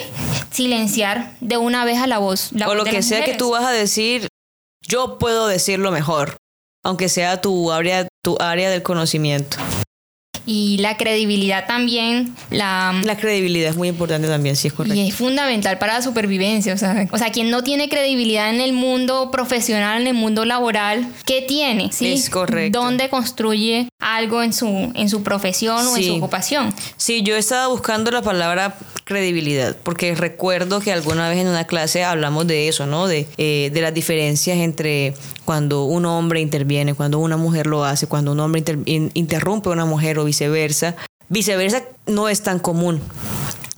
silenciar 0.51 1.35
de 1.41 1.57
una 1.57 1.83
vez 1.83 1.97
a 1.97 2.07
la 2.07 2.17
voz. 2.17 2.51
La 2.53 2.67
o 2.67 2.69
voz 2.69 2.77
lo 2.77 2.83
que 2.85 3.01
sea 3.01 3.23
que 3.25 3.35
tú 3.35 3.51
vas 3.51 3.65
a 3.65 3.71
decir, 3.71 4.27
yo 4.87 5.17
puedo 5.17 5.47
decirlo 5.47 5.91
mejor. 5.91 6.37
Aunque 6.83 7.09
sea 7.09 7.41
tu 7.41 7.71
área, 7.71 8.07
tu 8.23 8.37
área 8.39 8.69
del 8.69 8.81
conocimiento. 8.81 9.57
Y 10.45 10.77
la 10.79 10.97
credibilidad 10.97 11.67
también, 11.67 12.35
la, 12.49 12.93
La 13.03 13.17
credibilidad 13.17 13.69
es 13.69 13.75
muy 13.77 13.89
importante 13.89 14.27
también, 14.27 14.55
si 14.55 14.67
es 14.67 14.73
correcto. 14.73 14.97
Y 14.97 15.07
es 15.09 15.15
fundamental 15.15 15.77
para 15.77 15.93
la 15.93 16.01
supervivencia. 16.01 16.73
O 16.73 16.77
sea, 16.77 17.07
o 17.11 17.17
sea, 17.17 17.31
quien 17.31 17.49
no 17.51 17.63
tiene 17.63 17.89
credibilidad 17.89 18.49
en 18.49 18.59
el 18.61 18.73
mundo 18.73 19.29
profesional, 19.31 20.01
en 20.01 20.07
el 20.07 20.13
mundo 20.15 20.45
laboral, 20.45 21.07
¿qué 21.25 21.41
tiene? 21.41 21.91
¿Sí? 21.91 22.13
Es 22.13 22.29
correcto. 22.29 22.79
¿Dónde 22.81 23.09
construye 23.09 23.87
algo 23.99 24.41
en 24.41 24.53
su, 24.53 24.91
en 24.95 25.09
su 25.09 25.21
profesión 25.23 25.85
o 25.87 25.95
en 25.97 26.03
Sí. 26.03 26.09
su 26.09 26.15
ocupación? 26.15 26.73
Sí, 26.97 27.21
yo 27.21 27.35
estaba 27.35 27.67
buscando 27.67 28.09
la 28.11 28.21
palabra 28.21 28.75
credibilidad, 29.03 29.75
porque 29.83 30.15
recuerdo 30.15 30.79
que 30.79 30.91
alguna 30.91 31.29
vez 31.29 31.39
en 31.39 31.47
una 31.47 31.65
clase 31.65 32.03
hablamos 32.03 32.47
de 32.47 32.67
eso, 32.69 32.85
¿no? 32.87 33.07
De, 33.07 33.27
eh, 33.37 33.69
de 33.73 33.81
las 33.81 33.93
diferencias 33.93 34.57
entre 34.57 35.13
cuando 35.45 35.85
un 35.85 36.05
hombre 36.05 36.41
interviene, 36.41 36.93
cuando 36.93 37.19
una 37.19 37.37
mujer 37.37 37.67
lo 37.67 37.83
hace, 37.83 38.07
cuando 38.07 38.31
un 38.31 38.39
hombre 38.39 38.59
inter- 38.59 38.79
in- 38.85 39.11
interrumpe 39.13 39.69
a 39.69 39.73
una 39.73 39.85
mujer 39.85 40.19
o 40.19 40.25
viceversa. 40.25 40.95
Viceversa 41.29 41.83
no 42.07 42.29
es 42.29 42.41
tan 42.43 42.59
común. 42.59 43.01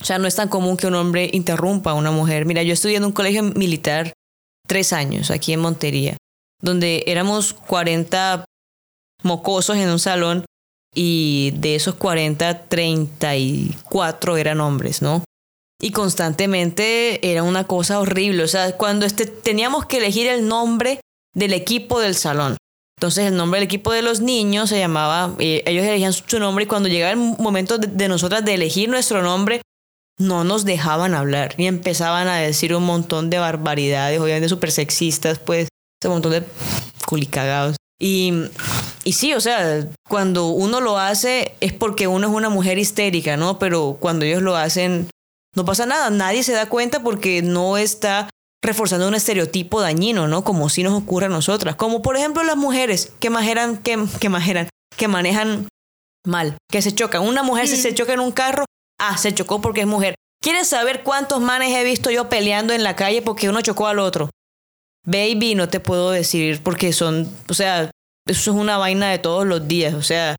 O 0.00 0.04
sea, 0.04 0.18
no 0.18 0.26
es 0.26 0.36
tan 0.36 0.48
común 0.48 0.76
que 0.76 0.86
un 0.86 0.94
hombre 0.94 1.30
interrumpa 1.32 1.92
a 1.92 1.94
una 1.94 2.10
mujer. 2.10 2.44
Mira, 2.46 2.62
yo 2.62 2.72
estudié 2.74 2.96
en 2.96 3.04
un 3.04 3.12
colegio 3.12 3.42
militar 3.42 4.12
tres 4.66 4.92
años 4.92 5.30
aquí 5.30 5.52
en 5.52 5.60
Montería, 5.60 6.16
donde 6.60 7.04
éramos 7.06 7.52
40 7.54 8.44
mocosos 9.22 9.76
en 9.76 9.88
un 9.88 9.98
salón 9.98 10.44
y 10.94 11.52
de 11.56 11.74
esos 11.76 11.94
40, 11.94 12.66
34 12.68 14.36
eran 14.36 14.60
hombres, 14.60 15.02
¿no? 15.02 15.24
Y 15.80 15.90
constantemente 15.90 17.30
era 17.30 17.42
una 17.42 17.64
cosa 17.64 17.98
horrible, 18.00 18.42
o 18.44 18.48
sea, 18.48 18.76
cuando 18.76 19.06
este, 19.06 19.26
teníamos 19.26 19.86
que 19.86 19.98
elegir 19.98 20.26
el 20.26 20.46
nombre 20.48 21.00
del 21.34 21.52
equipo 21.52 22.00
del 22.00 22.14
salón. 22.14 22.56
Entonces 22.98 23.26
el 23.26 23.36
nombre 23.36 23.60
del 23.60 23.66
equipo 23.66 23.92
de 23.92 24.02
los 24.02 24.20
niños 24.20 24.70
se 24.70 24.78
llamaba, 24.78 25.34
eh, 25.38 25.62
ellos 25.66 25.84
elegían 25.84 26.12
su 26.12 26.38
nombre 26.38 26.64
y 26.64 26.68
cuando 26.68 26.88
llegaba 26.88 27.12
el 27.12 27.18
momento 27.18 27.76
de, 27.76 27.88
de 27.88 28.08
nosotras 28.08 28.44
de 28.44 28.54
elegir 28.54 28.88
nuestro 28.88 29.22
nombre, 29.22 29.60
no 30.18 30.44
nos 30.44 30.64
dejaban 30.64 31.14
hablar 31.14 31.54
y 31.58 31.66
empezaban 31.66 32.28
a 32.28 32.36
decir 32.36 32.74
un 32.74 32.84
montón 32.84 33.30
de 33.30 33.38
barbaridades, 33.38 34.20
obviamente 34.20 34.48
súper 34.48 34.70
sexistas, 34.70 35.38
pues, 35.38 35.68
ese 36.00 36.08
montón 36.08 36.32
de 36.32 36.44
culicagados. 37.06 37.76
Y, 38.00 38.32
y 39.04 39.12
sí, 39.12 39.34
o 39.34 39.40
sea, 39.40 39.86
cuando 40.08 40.48
uno 40.48 40.80
lo 40.80 40.98
hace 40.98 41.54
es 41.60 41.72
porque 41.72 42.06
uno 42.06 42.28
es 42.28 42.32
una 42.32 42.48
mujer 42.48 42.78
histérica, 42.78 43.36
¿no? 43.36 43.58
Pero 43.58 43.96
cuando 44.00 44.24
ellos 44.24 44.42
lo 44.42 44.56
hacen, 44.56 45.08
no 45.56 45.64
pasa 45.64 45.86
nada, 45.86 46.10
nadie 46.10 46.42
se 46.42 46.52
da 46.52 46.68
cuenta 46.68 47.02
porque 47.02 47.42
no 47.42 47.76
está 47.76 48.28
reforzando 48.64 49.06
un 49.06 49.14
estereotipo 49.14 49.80
dañino, 49.80 50.26
¿no? 50.26 50.42
Como 50.42 50.68
si 50.68 50.82
nos 50.82 50.94
ocurre 50.94 51.26
a 51.26 51.28
nosotras. 51.28 51.76
Como 51.76 52.02
por 52.02 52.16
ejemplo 52.16 52.42
las 52.42 52.56
mujeres 52.56 53.12
que 53.20 53.30
manejan, 53.30 53.78
que, 53.78 54.04
que 54.20 54.28
manejan, 54.28 54.68
que 54.96 55.08
manejan 55.08 55.68
mal, 56.26 56.56
que 56.70 56.82
se 56.82 56.92
chocan. 56.92 57.22
Una 57.22 57.42
mujer 57.42 57.68
si 57.68 57.76
se 57.76 57.94
choca 57.94 58.14
en 58.14 58.20
un 58.20 58.32
carro, 58.32 58.64
ah, 58.98 59.16
se 59.18 59.32
chocó 59.34 59.60
porque 59.60 59.82
es 59.82 59.86
mujer. 59.86 60.14
¿Quieres 60.42 60.68
saber 60.68 61.02
cuántos 61.02 61.40
manes 61.40 61.74
he 61.74 61.84
visto 61.84 62.10
yo 62.10 62.28
peleando 62.28 62.72
en 62.72 62.82
la 62.82 62.96
calle 62.96 63.22
porque 63.22 63.48
uno 63.48 63.60
chocó 63.60 63.86
al 63.86 63.98
otro? 63.98 64.30
Baby, 65.06 65.54
no 65.54 65.68
te 65.68 65.80
puedo 65.80 66.10
decir 66.10 66.62
porque 66.62 66.92
son, 66.92 67.28
o 67.48 67.54
sea, 67.54 67.90
eso 68.26 68.50
es 68.50 68.56
una 68.56 68.78
vaina 68.78 69.10
de 69.10 69.18
todos 69.18 69.46
los 69.46 69.68
días, 69.68 69.94
o 69.94 70.02
sea, 70.02 70.36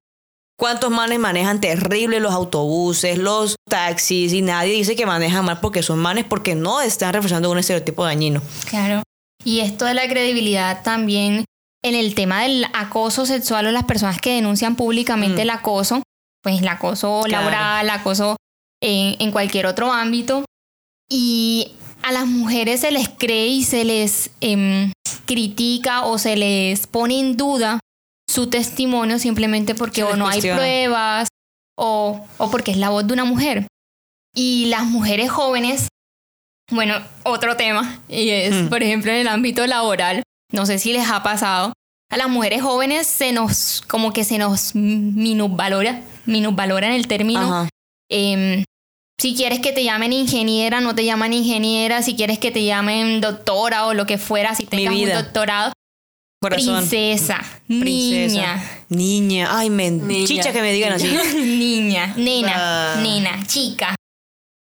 ¿cuántos 0.58 0.90
manes 0.92 1.20
manejan 1.20 1.60
terrible 1.62 2.20
los 2.20 2.34
autobuses, 2.34 3.18
los 3.18 3.56
taxis 3.70 4.34
y 4.34 4.42
nadie 4.42 4.74
dice 4.74 4.96
que 4.96 5.06
manejan 5.06 5.46
mal 5.46 5.60
porque 5.60 5.84
son 5.84 6.00
manes 6.00 6.26
porque 6.26 6.56
no 6.56 6.82
están 6.82 7.14
reforzando 7.14 7.52
un 7.52 7.58
estereotipo 7.60 8.04
dañino? 8.06 8.42
Claro. 8.70 9.04
Y 9.44 9.60
esto 9.60 9.86
de 9.86 9.94
la 9.94 10.08
credibilidad 10.08 10.82
también 10.84 11.46
en 11.84 11.94
el 11.96 12.16
tema 12.16 12.42
del 12.44 12.66
acoso 12.74 13.26
sexual 13.26 13.68
o 13.68 13.72
las 13.72 13.84
personas 13.84 14.20
que 14.20 14.34
denuncian 14.36 14.76
públicamente 14.76 15.38
Mm. 15.38 15.42
el 15.42 15.50
acoso, 15.52 16.04
pues 16.42 16.60
el 16.62 16.68
acoso 16.68 17.22
Claro. 17.26 17.44
laboral, 17.50 17.90
acoso 17.92 18.38
en, 18.82 19.16
en 19.22 19.32
cualquier 19.32 19.68
otro 19.68 19.92
ámbito. 19.92 20.46
Y 21.12 21.74
a 22.02 22.12
las 22.12 22.26
mujeres 22.26 22.82
se 22.82 22.92
les 22.92 23.08
cree 23.10 23.48
y 23.48 23.64
se 23.64 23.84
les 23.86 24.32
em, 24.42 24.92
critica 25.26 26.06
o 26.06 26.18
se 26.18 26.36
les 26.36 26.88
pone 26.88 27.20
en 27.20 27.38
duda 27.38 27.80
su 28.36 28.48
testimonio 28.48 29.18
simplemente 29.18 29.74
porque 29.76 30.04
o 30.04 30.16
no 30.18 30.28
hay 30.28 30.42
pruebas 30.42 31.30
o, 31.78 32.26
o 32.38 32.52
porque 32.52 32.72
es 32.72 32.78
la 32.78 32.90
voz 32.90 33.08
de 33.08 33.14
una 33.14 33.24
mujer. 33.26 33.66
Y 34.36 34.66
las 34.66 34.84
mujeres 34.84 35.32
jóvenes, 35.32 35.88
bueno, 36.70 36.96
otro 37.24 37.56
tema, 37.56 38.02
y 38.10 38.30
es, 38.30 38.54
Mm. 38.54 38.68
por 38.68 38.84
ejemplo, 38.84 39.12
en 39.12 39.20
el 39.20 39.28
ámbito 39.30 39.66
laboral, 39.66 40.22
no 40.52 40.66
sé 40.66 40.78
si 40.80 40.92
les 40.92 41.10
ha 41.10 41.24
pasado, 41.24 41.72
a 42.12 42.18
las 42.18 42.28
mujeres 42.30 42.62
jóvenes 42.62 43.08
se 43.08 43.32
nos, 43.32 43.82
como 43.88 44.12
que 44.12 44.24
se 44.26 44.38
nos 44.38 44.76
minusvalora, 44.76 46.02
minusvalora 46.26 46.88
en 46.88 46.94
el 46.94 47.08
término. 47.08 47.68
Em, 48.12 48.64
si 49.20 49.34
quieres 49.36 49.60
que 49.62 49.72
te 49.72 49.84
llamen 49.84 50.12
ingeniera, 50.14 50.82
no 50.82 50.94
te 50.94 51.06
llaman 51.06 51.32
ingeniera. 51.34 52.02
Si 52.04 52.16
quieres 52.16 52.38
que 52.38 52.52
te 52.52 52.66
llamen 52.66 53.22
doctora 53.22 53.88
o 53.88 53.94
lo 53.94 54.06
que 54.06 54.18
fuera, 54.18 54.54
si 54.56 54.66
tengas 54.66 54.94
un 54.94 55.10
doctorado. 55.10 55.72
Corazón. 56.50 56.78
Princesa, 56.88 57.44
Princesa. 57.68 57.84
niña, 58.28 58.64
Niña. 58.90 59.48
Ay, 59.58 59.70
men. 59.70 60.08
Niña. 60.08 60.28
Chicha 60.28 60.52
que 60.54 60.62
me 60.62 60.72
digan 60.74 60.94
así. 60.94 61.08
niña, 61.36 62.14
nena, 62.18 62.54
Ah. 62.56 63.00
nena, 63.02 63.46
chica. 63.48 63.96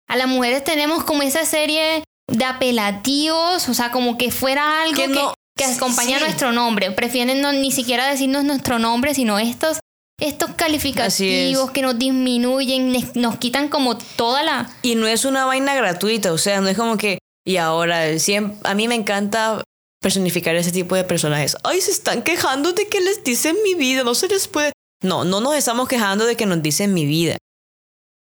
A 0.08 0.16
las 0.16 0.28
mujeres 0.28 0.62
tenemos 0.64 1.02
como 1.04 1.22
esa 1.22 1.44
serie 1.44 2.04
de 2.28 2.44
apelativos, 2.44 3.68
o 3.68 3.74
sea, 3.74 3.90
como 3.90 4.16
que 4.18 4.30
fuera 4.30 4.82
algo 4.82 4.96
Que 4.96 5.02
que, 5.08 5.14
no- 5.14 5.34
que 5.56 5.64
acompaña 5.64 6.18
sí. 6.18 6.24
nuestro 6.24 6.52
nombre. 6.52 6.90
Prefieren 6.92 7.40
no, 7.40 7.52
ni 7.52 7.72
siquiera 7.72 8.06
decirnos 8.08 8.44
nuestro 8.44 8.78
nombre, 8.78 9.14
sino 9.14 9.38
estos, 9.38 9.78
estos 10.20 10.50
calificativos 10.50 11.64
es. 11.66 11.70
que 11.72 11.82
nos 11.82 11.98
disminuyen, 11.98 12.94
nos 13.14 13.36
quitan 13.38 13.68
como 13.68 13.96
toda 13.96 14.42
la... 14.42 14.70
Y 14.82 14.94
no 14.94 15.06
es 15.06 15.24
una 15.24 15.44
vaina 15.46 15.74
gratuita, 15.74 16.32
o 16.32 16.38
sea, 16.38 16.60
no 16.60 16.68
es 16.68 16.76
como 16.76 16.96
que, 16.96 17.18
y 17.44 17.56
ahora, 17.56 18.18
siempre, 18.18 18.56
a 18.64 18.74
mí 18.74 18.86
me 18.88 18.94
encanta 18.96 19.62
personificar 20.00 20.54
ese 20.56 20.72
tipo 20.72 20.94
de 20.94 21.04
personajes. 21.04 21.56
Ay, 21.64 21.80
se 21.80 21.90
están 21.90 22.22
quejando 22.22 22.72
de 22.72 22.86
que 22.88 23.00
les 23.00 23.24
dicen 23.24 23.56
mi 23.64 23.74
vida, 23.74 24.04
no 24.04 24.14
se 24.14 24.28
les 24.28 24.48
puede. 24.48 24.72
No, 25.02 25.24
no 25.24 25.40
nos 25.40 25.54
estamos 25.56 25.88
quejando 25.88 26.24
de 26.26 26.36
que 26.36 26.46
nos 26.46 26.62
dicen 26.62 26.94
mi 26.94 27.06
vida. 27.06 27.36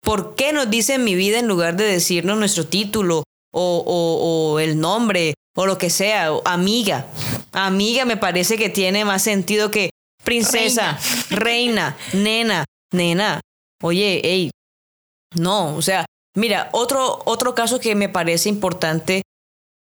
¿Por 0.02 0.34
qué 0.34 0.52
nos 0.52 0.70
dicen 0.70 1.04
mi 1.04 1.14
vida 1.14 1.38
en 1.38 1.48
lugar 1.48 1.76
de 1.76 1.84
decirnos 1.84 2.38
nuestro 2.38 2.66
título 2.66 3.24
o, 3.52 3.84
o- 3.86 4.52
o 4.54 4.60
el 4.60 4.78
nombre 4.80 5.34
o 5.56 5.66
lo 5.66 5.76
que 5.78 5.90
sea? 5.90 6.30
amiga. 6.44 7.06
Amiga 7.52 8.04
me 8.04 8.16
parece 8.16 8.56
que 8.56 8.68
tiene 8.68 9.04
más 9.04 9.22
sentido 9.22 9.70
que 9.70 9.90
princesa, 10.24 10.98
reina, 11.30 11.96
nena, 12.12 12.64
nena. 12.92 13.40
Oye, 13.82 14.20
hey, 14.24 14.50
no, 15.36 15.74
o 15.76 15.82
sea, 15.82 16.04
mira, 16.36 16.68
otro, 16.72 17.20
otro 17.24 17.54
caso 17.54 17.80
que 17.80 17.94
me 17.94 18.08
parece 18.08 18.48
importante 18.48 19.22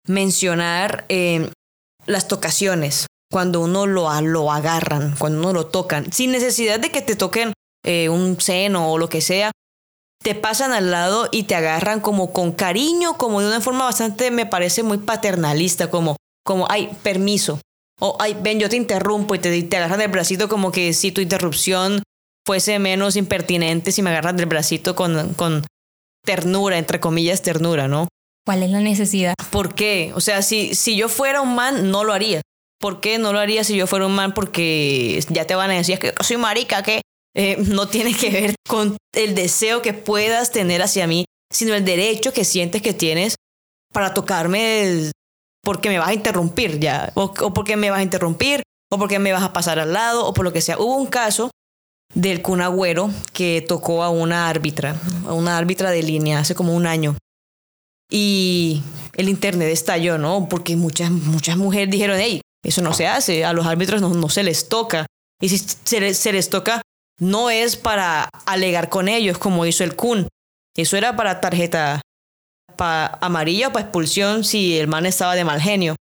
mencionar, 0.07 1.05
eh, 1.09 1.51
las 2.07 2.29
tocaciones, 2.29 3.07
cuando 3.31 3.61
uno 3.61 3.87
lo, 3.87 4.09
lo 4.21 4.53
agarran, 4.53 5.14
cuando 5.19 5.40
uno 5.40 5.53
lo 5.53 5.66
tocan, 5.66 6.12
sin 6.12 6.33
necesidad 6.33 6.79
de 6.79 6.90
que 6.90 7.03
te 7.03 7.16
toquen 7.16 7.53
eh, 7.85 8.09
un 8.09 8.40
seno 8.40 8.90
o 8.90 8.99
lo 8.99 9.09
que 9.09 9.21
sea, 9.21 9.51
te 10.23 10.35
pasan 10.35 10.73
al 10.73 10.90
lado 10.90 11.29
y 11.31 11.45
te 11.45 11.55
agarran 11.55 12.01
como 12.01 12.33
con 12.33 12.53
cariño, 12.53 13.16
como 13.16 13.40
de 13.40 13.49
una 13.49 13.61
forma 13.61 13.85
bastante, 13.85 14.31
me 14.31 14.47
parece 14.47 14.83
muy 14.83 14.99
paternalista, 14.99 15.90
como, 15.90 16.16
como, 16.45 16.66
ay, 16.71 16.90
permiso. 17.03 17.61
O, 18.01 18.16
ay, 18.21 18.37
ven, 18.40 18.59
yo 18.59 18.69
te 18.69 18.77
interrumpo 18.77 19.35
y 19.35 19.38
te, 19.38 19.62
te 19.62 19.77
agarran 19.77 19.99
del 19.99 20.11
bracito 20.11 20.49
como 20.49 20.71
que 20.71 20.92
si 20.92 21.12
tu 21.12 21.21
interrupción 21.21 22.03
fuese 22.47 22.79
menos 22.79 23.16
impertinente 23.16 23.90
si 23.90 24.03
me 24.03 24.11
agarran 24.11 24.37
del 24.37 24.47
bracito 24.47 24.95
con, 24.95 25.35
con 25.35 25.64
ternura, 26.25 26.79
entre 26.79 27.01
comillas, 27.01 27.42
ternura, 27.42 27.88
¿no? 27.88 28.09
¿Cuál 28.46 28.62
es 28.62 28.70
la 28.70 28.80
necesidad? 28.80 29.35
¿Por 29.50 29.74
qué? 29.74 30.12
O 30.14 30.20
sea, 30.20 30.40
si, 30.40 30.76
si 30.76 30.96
yo 30.96 31.09
fuera 31.09 31.40
un 31.40 31.56
man, 31.56 31.90
no 31.90 32.04
lo 32.04 32.12
haría. 32.12 32.42
¿Por 32.78 33.00
qué 33.00 33.18
no 33.18 33.32
lo 33.32 33.40
haría 33.40 33.64
si 33.64 33.76
yo 33.76 33.88
fuera 33.88 34.06
un 34.06 34.14
man? 34.14 34.35
Porque 34.35 35.20
ya 35.30 35.46
te 35.46 35.56
van 35.56 35.70
a 35.70 35.74
decir 35.74 35.98
que 35.98 36.14
soy 36.20 36.37
marica, 36.37 36.82
que 36.85 37.02
eh, 37.35 37.56
no 37.59 37.88
tiene 37.88 38.14
que 38.14 38.30
ver 38.30 38.54
con 38.68 38.96
el 39.14 39.35
deseo 39.35 39.82
que 39.82 39.94
puedas 39.94 40.52
tener 40.52 40.80
hacia 40.80 41.09
mí, 41.09 41.24
sino 41.52 41.74
el 41.74 41.85
derecho 41.85 42.32
que 42.32 42.44
sientes 42.44 42.82
que 42.82 42.94
tienes 42.94 43.35
para 43.92 44.14
tocarme 44.14 45.11
porque 45.64 45.88
me 45.88 45.98
vas 45.98 46.09
a 46.09 46.14
interrumpir 46.14 46.78
ya, 46.78 47.11
o, 47.14 47.32
porque 47.32 47.76
me 47.76 47.90
vas 47.90 47.98
a 47.98 48.04
interrumpir, 48.04 48.62
o 48.92 48.98
porque 48.98 49.18
me 49.18 49.32
vas 49.32 49.42
a 49.42 49.52
pasar 49.52 49.80
al 49.80 49.92
lado, 49.92 50.24
o 50.24 50.32
por 50.32 50.44
lo 50.44 50.52
que 50.52 50.61
sea. 50.61 50.78
Hubo 50.78 50.96
un 50.96 51.06
caso 51.06 51.50
del 52.14 52.42
Kun 52.42 52.61
Agüero 52.61 53.11
que 53.32 53.64
tocó 53.66 54.04
a 54.04 54.11
una 54.11 54.48
árbitra, 54.48 54.94
a 55.26 55.32
una 55.32 55.59
árbitra 55.59 55.90
de 55.90 56.04
línea 56.04 56.38
hace 56.38 56.54
como 56.54 56.76
un 56.76 56.87
año. 56.87 57.16
Y 58.11 58.83
el 59.14 59.29
internet 59.29 59.69
estalló, 59.69 60.19
¿no? 60.19 60.49
Porque 60.49 60.77
muchas, 60.77 61.11
muchas 61.11 61.57
mujeres 61.57 61.90
dijeron, 61.90 62.19
hey, 62.21 62.40
eso 62.62 62.83
no 62.83 62.92
se 62.95 63.07
hace, 63.07 63.45
a 63.45 63.53
los 63.53 63.66
árbitros 63.66 64.01
no, 64.01 64.11
no 64.11 64.29
se 64.29 64.42
les 64.42 64.69
toca. 64.69 65.07
Y 65.40 65.49
si 65.49 65.59
se 65.59 66.01
les, 66.01 66.19
se 66.19 66.33
les 66.33 66.51
toca, 66.51 66.83
no 67.21 67.51
es 67.51 67.77
para 67.77 68.29
alegar 68.45 68.88
con 68.88 69.09
ellos, 69.09 69.38
como 69.38 69.66
hizo 69.66 69.85
el 69.85 69.97
Kun. 69.97 70.29
Eso 70.77 70.97
era 70.97 71.16
para 71.16 71.40
tarjeta 71.40 72.03
pa 72.77 73.19
amarilla 73.23 73.69
o 73.69 73.73
para 73.73 73.85
expulsión 73.85 74.45
si 74.45 74.79
el 74.79 74.88
man 74.88 75.07
estaba 75.07 75.35
de 75.35 75.45
mal 75.45 75.61
genio. 75.61 75.97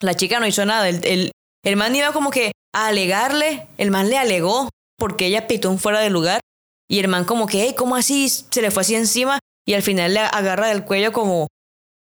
La 0.00 0.14
chica 0.14 0.40
no 0.40 0.46
hizo 0.46 0.64
nada. 0.64 0.88
El, 0.88 1.04
el, 1.04 1.32
el 1.64 1.76
man 1.76 1.94
iba 1.94 2.12
como 2.12 2.30
que 2.30 2.52
a 2.74 2.88
alegarle, 2.88 3.66
el 3.76 3.90
man 3.90 4.08
le 4.08 4.16
alegó 4.16 4.68
porque 4.98 5.26
ella 5.26 5.46
pitó 5.46 5.70
un 5.70 5.78
fuera 5.78 6.00
de 6.00 6.10
lugar. 6.10 6.40
Y 6.88 7.00
el 7.00 7.08
man 7.08 7.24
como 7.24 7.46
que, 7.46 7.62
hey, 7.62 7.74
¿cómo 7.76 7.96
así? 7.96 8.28
Se 8.28 8.62
le 8.62 8.70
fue 8.70 8.82
así 8.82 8.94
encima 8.94 9.38
y 9.66 9.74
al 9.74 9.82
final 9.82 10.14
le 10.14 10.20
agarra 10.20 10.68
del 10.68 10.84
cuello 10.84 11.12
como... 11.12 11.46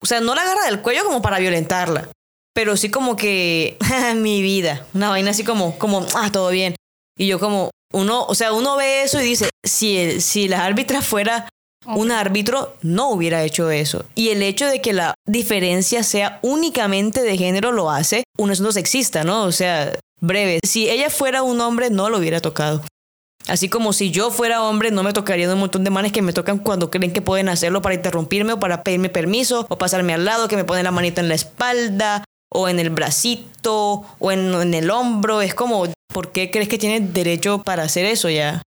O 0.02 0.06
sea, 0.06 0.22
no 0.22 0.34
la 0.34 0.41
agarra 0.43 0.65
del 0.65 0.82
cuello 0.82 1.04
como 1.04 1.22
para 1.22 1.39
violentarla, 1.39 2.08
pero 2.56 2.78
sí 2.78 2.89
como 2.89 3.15
que, 3.17 3.78
mi 4.15 4.41
vida, 4.41 4.86
una 4.93 5.10
vaina 5.10 5.32
así 5.32 5.43
como, 5.43 5.78
como, 5.78 6.06
ah, 6.15 6.30
todo 6.32 6.50
bien. 6.52 6.76
Y 7.17 7.28
yo 7.28 7.38
como, 7.39 7.69
uno, 7.93 8.24
o 8.26 8.34
sea, 8.36 8.54
uno 8.54 8.78
ve 8.78 9.04
eso 9.04 9.19
y 9.19 9.26
dice, 9.26 9.50
si, 9.65 9.98
el- 9.98 10.22
si 10.22 10.48
la 10.48 10.63
árbitra 10.65 11.02
fuera 11.02 11.50
un 11.86 12.12
árbitro, 12.12 12.78
no 12.82 13.10
hubiera 13.10 13.43
hecho 13.43 13.69
eso. 13.72 14.06
Y 14.15 14.30
el 14.30 14.41
hecho 14.43 14.67
de 14.67 14.80
que 14.82 14.93
la 14.93 15.15
diferencia 15.28 16.04
sea 16.04 16.39
únicamente 16.43 17.22
de 17.22 17.38
género 17.38 17.72
lo 17.74 17.89
hace 17.89 18.24
un 18.38 18.52
asunto 18.52 18.72
sexista, 18.72 19.24
¿no? 19.24 19.43
O 19.43 19.52
sea, 19.52 19.98
breve. 20.22 20.60
Si 20.65 20.89
ella 20.89 21.10
fuera 21.10 21.41
un 21.43 21.60
hombre, 21.62 21.89
no 21.89 22.10
lo 22.10 22.19
hubiera 22.19 22.39
tocado. 22.41 22.84
Así 23.47 23.69
como 23.69 23.93
si 23.93 24.12
yo 24.12 24.32
fuera 24.32 24.62
hombre, 24.63 24.91
no 24.91 25.04
me 25.04 25.13
tocarían 25.13 25.52
un 25.52 25.60
montón 25.60 25.84
de 25.84 25.89
manes 25.89 26.12
que 26.12 26.21
me 26.21 26.34
tocan 26.34 26.60
cuando 26.60 26.91
creen 26.91 27.13
que 27.13 27.21
pueden 27.21 27.49
hacerlo 27.49 27.82
para 27.82 27.95
interrumpirme 27.95 28.54
o 28.54 28.60
para 28.60 28.84
pedirme 28.84 29.10
permiso 29.10 29.65
o 29.69 29.78
pasarme 29.78 30.13
al 30.13 30.25
lado, 30.25 30.47
que 30.47 30.56
me 30.56 30.65
ponen 30.65 30.84
la 30.84 30.91
manita 30.91 31.21
en 31.21 31.30
la 31.30 31.36
espalda 31.36 32.23
o 32.52 32.69
en 32.69 32.80
el 32.80 32.89
bracito 32.89 34.04
o 34.19 34.32
en, 34.32 34.54
en 34.54 34.73
el 34.73 34.91
hombro. 34.91 35.41
Es 35.41 35.56
como, 35.56 35.86
¿por 36.13 36.32
qué 36.32 36.52
crees 36.52 36.69
que 36.69 36.78
tienes 36.78 37.13
derecho 37.13 37.63
para 37.63 37.84
hacer 37.84 38.06
eso 38.06 38.30
ya? 38.30 38.62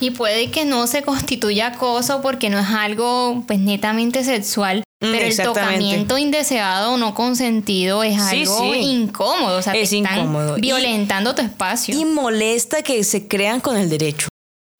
Y 0.00 0.12
puede 0.12 0.50
que 0.50 0.64
no 0.64 0.86
se 0.86 1.02
constituya 1.02 1.68
acoso 1.68 2.22
porque 2.22 2.50
no 2.50 2.58
es 2.58 2.68
algo 2.68 3.42
pues 3.46 3.58
netamente 3.58 4.22
sexual, 4.22 4.84
pero 5.00 5.26
el 5.26 5.36
tocamiento 5.36 6.18
indeseado 6.18 6.94
o 6.94 6.96
no 6.96 7.14
consentido 7.14 8.02
es 8.02 8.18
algo 8.20 8.72
sí. 8.72 8.78
incómodo, 8.80 9.58
o 9.58 9.62
sea, 9.62 9.74
Es 9.74 9.90
te 9.90 9.98
están 9.98 10.18
incómodo. 10.18 10.58
Y- 10.58 10.60
violentando 10.60 11.34
tu 11.34 11.42
espacio. 11.42 11.98
Y 11.98 12.04
molesta 12.04 12.82
que 12.82 13.04
se 13.04 13.28
crean 13.28 13.60
con 13.60 13.76
el 13.76 13.88
derecho. 13.88 14.28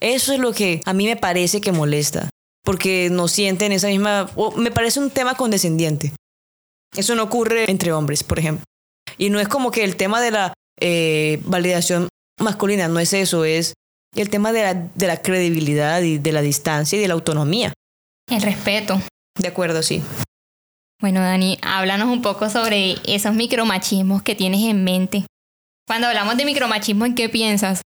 Eso 0.01 0.33
es 0.33 0.39
lo 0.39 0.53
que 0.53 0.81
a 0.85 0.93
mí 0.93 1.07
me 1.07 1.17
parece 1.17 1.61
que 1.61 1.73
molesta. 1.73 2.31
Porque 2.65 3.09
no 3.11 3.29
sienten 3.29 3.73
esa 3.73 3.89
misma... 3.89 4.29
o 4.35 4.51
me 4.53 4.71
parece 4.71 5.01
un 5.01 5.11
tema 5.11 5.35
condescendiente. 5.35 6.13
Eso 6.97 7.15
no 7.15 7.23
ocurre 7.23 7.71
entre 7.71 7.93
hombres, 7.93 8.23
por 8.23 8.39
ejemplo. 8.39 8.65
Y 9.17 9.31
no 9.31 9.41
es 9.41 9.49
como 9.49 9.71
que 9.71 9.85
el 9.85 9.97
tema 9.97 10.21
de 10.21 10.31
la 10.31 10.53
eh, 10.81 11.41
validación 11.45 12.09
masculina, 12.41 12.89
no 12.89 13.01
es 13.01 13.13
eso, 13.13 13.45
es 13.45 13.75
el 14.15 14.31
tema 14.31 14.53
de 14.53 14.63
la, 14.63 14.75
de 14.75 15.07
la 15.07 15.23
credibilidad 15.23 16.03
y 16.03 16.19
de 16.19 16.33
la 16.33 16.43
distancia 16.43 16.99
y 16.99 17.01
de 17.03 17.09
la 17.09 17.15
autonomía. 17.15 17.73
El 18.31 18.43
respeto. 18.43 19.01
De 19.39 19.49
acuerdo, 19.49 19.83
sí. 19.83 20.03
Bueno, 21.01 21.21
Dani, 21.21 21.59
háblanos 21.63 22.09
un 22.09 22.23
poco 22.23 22.51
sobre 22.51 22.97
esos 23.05 23.33
micromachismos 23.35 24.23
que 24.23 24.35
tienes 24.35 24.63
en 24.65 24.83
mente. 24.83 25.27
Cuando 25.87 26.09
hablamos 26.09 26.37
de 26.37 26.45
micromachismo, 26.45 27.07
¿en 27.07 27.15
qué 27.15 27.29
piensas? 27.29 27.83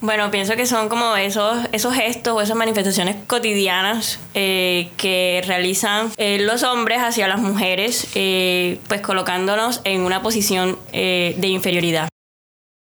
Bueno, 0.00 0.30
pienso 0.30 0.56
que 0.56 0.66
son 0.66 0.88
como 0.90 1.16
esos, 1.16 1.66
esos 1.72 1.94
gestos 1.94 2.34
o 2.34 2.40
esas 2.42 2.56
manifestaciones 2.56 3.16
cotidianas 3.26 4.20
eh, 4.34 4.90
que 4.98 5.42
realizan 5.46 6.12
eh, 6.18 6.38
los 6.38 6.62
hombres 6.62 6.98
hacia 7.00 7.26
las 7.28 7.40
mujeres, 7.40 8.08
eh, 8.14 8.78
pues 8.88 9.00
colocándonos 9.00 9.80
en 9.84 10.02
una 10.02 10.22
posición 10.22 10.78
eh, 10.92 11.34
de 11.38 11.48
inferioridad. 11.48 12.08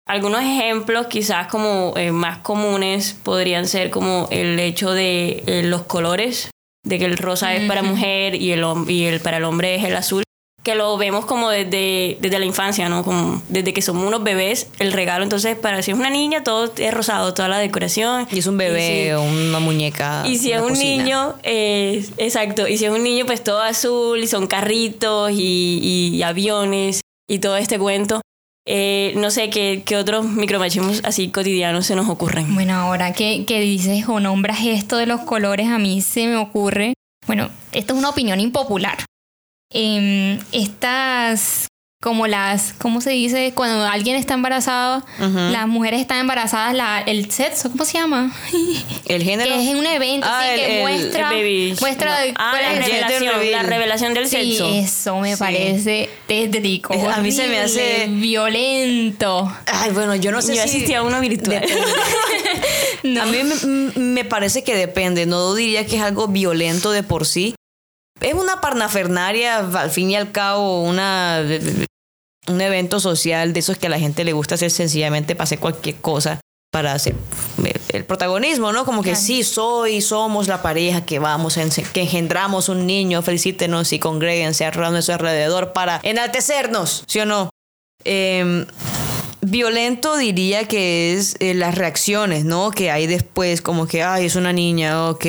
Algunos 0.07 0.41
ejemplos 0.41 1.07
quizás 1.07 1.47
como 1.47 1.93
eh, 1.95 2.11
más 2.11 2.39
comunes 2.39 3.17
podrían 3.21 3.67
ser 3.67 3.89
como 3.89 4.27
el 4.31 4.57
hecho 4.59 4.91
de 4.91 5.43
eh, 5.45 5.63
los 5.63 5.83
colores, 5.83 6.49
de 6.83 6.99
que 6.99 7.05
el 7.05 7.17
rosa 7.17 7.55
es 7.55 7.67
para 7.67 7.81
mujer 7.81 8.35
y 8.35 8.51
el, 8.51 8.65
y 8.87 9.05
el 9.05 9.19
para 9.21 9.37
el 9.37 9.43
hombre 9.45 9.75
es 9.75 9.83
el 9.83 9.95
azul 9.95 10.23
que 10.63 10.75
lo 10.75 10.97
vemos 10.97 11.25
como 11.25 11.49
desde, 11.49 12.17
desde 12.21 12.39
la 12.39 12.45
infancia, 12.45 12.87
¿no? 12.87 13.03
Como 13.03 13.41
desde 13.49 13.73
que 13.73 13.81
somos 13.81 14.07
unos 14.07 14.23
bebés, 14.23 14.67
el 14.79 14.93
regalo. 14.93 15.23
Entonces, 15.23 15.57
para 15.57 15.81
si 15.81 15.91
es 15.91 15.97
una 15.97 16.09
niña, 16.09 16.43
todo 16.43 16.71
es 16.77 16.93
rosado, 16.93 17.33
toda 17.33 17.49
la 17.49 17.59
decoración. 17.59 18.27
Y 18.31 18.39
es 18.39 18.47
un 18.47 18.57
bebé 18.57 19.13
o 19.13 19.23
una 19.23 19.59
muñeca. 19.59 20.23
si, 20.23 20.31
y 20.31 20.37
si 20.37 20.51
es 20.53 20.61
un 20.61 20.69
cocina. 20.69 21.03
niño, 21.03 21.35
eh, 21.43 22.05
exacto. 22.17 22.65
Y 22.67 22.77
si 22.77 22.85
es 22.85 22.91
un 22.91 23.03
niño, 23.03 23.25
pues 23.25 23.43
todo 23.43 23.61
azul, 23.61 24.19
y 24.23 24.27
son 24.27 24.47
carritos 24.47 25.31
y, 25.33 26.11
y 26.13 26.23
aviones 26.23 27.01
y 27.27 27.39
todo 27.39 27.57
este 27.57 27.77
cuento. 27.77 28.21
Eh, 28.65 29.13
no 29.17 29.29
sé 29.29 29.49
qué, 29.49 29.83
otros 29.97 30.25
micromachismos 30.25 31.01
así 31.03 31.29
cotidianos 31.29 31.85
se 31.85 31.95
nos 31.95 32.09
ocurren. 32.09 32.53
Bueno, 32.53 32.75
ahora 32.75 33.13
que, 33.13 33.45
que 33.45 33.59
dices 33.59 34.07
o 34.07 34.19
nombras 34.19 34.59
esto 34.63 34.97
de 34.97 35.05
los 35.05 35.21
colores, 35.21 35.67
a 35.67 35.79
mí 35.79 36.01
se 36.01 36.27
me 36.27 36.37
ocurre, 36.37 36.93
bueno, 37.27 37.49
esto 37.73 37.93
es 37.93 37.99
una 37.99 38.09
opinión 38.09 38.39
impopular. 38.39 38.97
Em, 39.69 40.39
estas 40.51 41.67
como 42.03 42.27
las, 42.27 42.73
¿cómo 42.73 42.99
se 42.99 43.11
dice? 43.11 43.53
Cuando 43.55 43.85
alguien 43.85 44.17
está 44.17 44.33
embarazado, 44.33 45.05
las 45.19 45.67
mujeres 45.69 46.01
están 46.01 46.19
embarazadas, 46.19 46.75
la, 46.75 46.99
el 46.99 47.31
sexo, 47.31 47.71
¿cómo 47.71 47.85
se 47.85 47.93
llama? 47.97 48.35
El 49.05 49.23
género. 49.23 49.49
Que 49.55 49.69
es 49.69 49.73
un 49.75 49.85
evento 49.85 50.27
Ah, 50.29 50.41
sí, 50.43 50.49
el- 50.59 50.67
que 50.67 50.81
muestra, 50.81 51.33
el 51.33 51.77
muestra 51.79 52.17
Ah, 52.35 52.55
la 52.61 52.69
revelación, 52.81 53.33
reveal. 53.35 53.51
la 53.51 53.63
revelación 53.63 54.13
del 54.13 54.27
Sí, 54.27 54.57
sexo. 54.57 54.65
eso 54.73 55.19
me 55.19 55.37
parece 55.37 56.09
tétrico. 56.27 56.93
A 57.09 57.17
mí 57.21 57.31
se 57.31 57.47
me 57.47 57.59
hace- 57.61 58.07
violento. 58.09 59.49
Ay, 59.67 59.91
bueno, 59.91 60.13
yo 60.15 60.31
no 60.33 60.41
sé 60.41 60.55
Yo 60.57 60.63
si... 60.63 60.69
asistí 60.69 60.93
a 60.93 61.03
uno 61.03 61.21
virtual. 61.21 61.63
A 63.21 63.25
mí 63.25 63.37
me, 63.43 63.99
me 63.99 64.25
parece 64.25 64.63
que 64.63 64.75
depende. 64.75 65.25
No 65.25 65.53
diría 65.55 65.85
que 65.85 65.95
es 65.97 66.01
algo 66.01 66.27
violento 66.27 66.91
de 66.91 67.03
por 67.03 67.25
sí. 67.25 67.55
Es 68.21 68.33
una 68.33 68.61
parnafernaria, 68.61 69.57
al 69.59 69.89
fin 69.91 70.11
y 70.11 70.15
al 70.15 70.31
cabo, 70.31 70.81
una, 70.83 71.41
un 72.47 72.61
evento 72.61 72.99
social 72.99 73.53
de 73.53 73.59
esos 73.59 73.77
que 73.77 73.87
a 73.87 73.89
la 73.89 73.99
gente 73.99 74.23
le 74.23 74.33
gusta 74.33 74.55
hacer 74.55 74.71
sencillamente 74.71 75.35
para 75.35 75.43
hacer 75.45 75.59
cualquier 75.59 75.95
cosa 75.97 76.39
para 76.73 76.93
hacer 76.93 77.13
el, 77.63 77.79
el 77.89 78.03
protagonismo, 78.03 78.71
¿no? 78.71 78.83
Como 78.83 79.03
que 79.03 79.11
Claro. 79.11 79.23
sí, 79.23 79.43
soy, 79.43 80.01
somos 80.01 80.47
la 80.47 80.63
pareja 80.63 81.05
que 81.05 81.19
vamos, 81.19 81.55
que 81.93 82.01
engendramos 82.01 82.67
un 82.67 82.87
niño, 82.87 83.21
felicítenos 83.21 83.93
y 83.93 83.99
congréguense 83.99 84.65
a 84.65 84.71
nuestro 84.71 85.13
alrededor 85.13 85.71
para 85.71 85.99
enaltecernos, 86.01 87.03
¿sí 87.05 87.19
o 87.19 87.27
no? 87.27 87.49
Em, 88.03 88.65
violento 89.41 90.17
diría 90.17 90.67
que 90.67 91.13
es 91.13 91.35
eh, 91.39 91.53
las 91.53 91.75
reacciones, 91.75 92.43
¿no? 92.43 92.71
Que 92.71 92.89
hay 92.89 93.05
después, 93.05 93.61
como 93.61 93.85
que, 93.85 94.01
ay, 94.01 94.25
es 94.25 94.35
una 94.35 94.51
niña, 94.51 95.11
ok. 95.11 95.25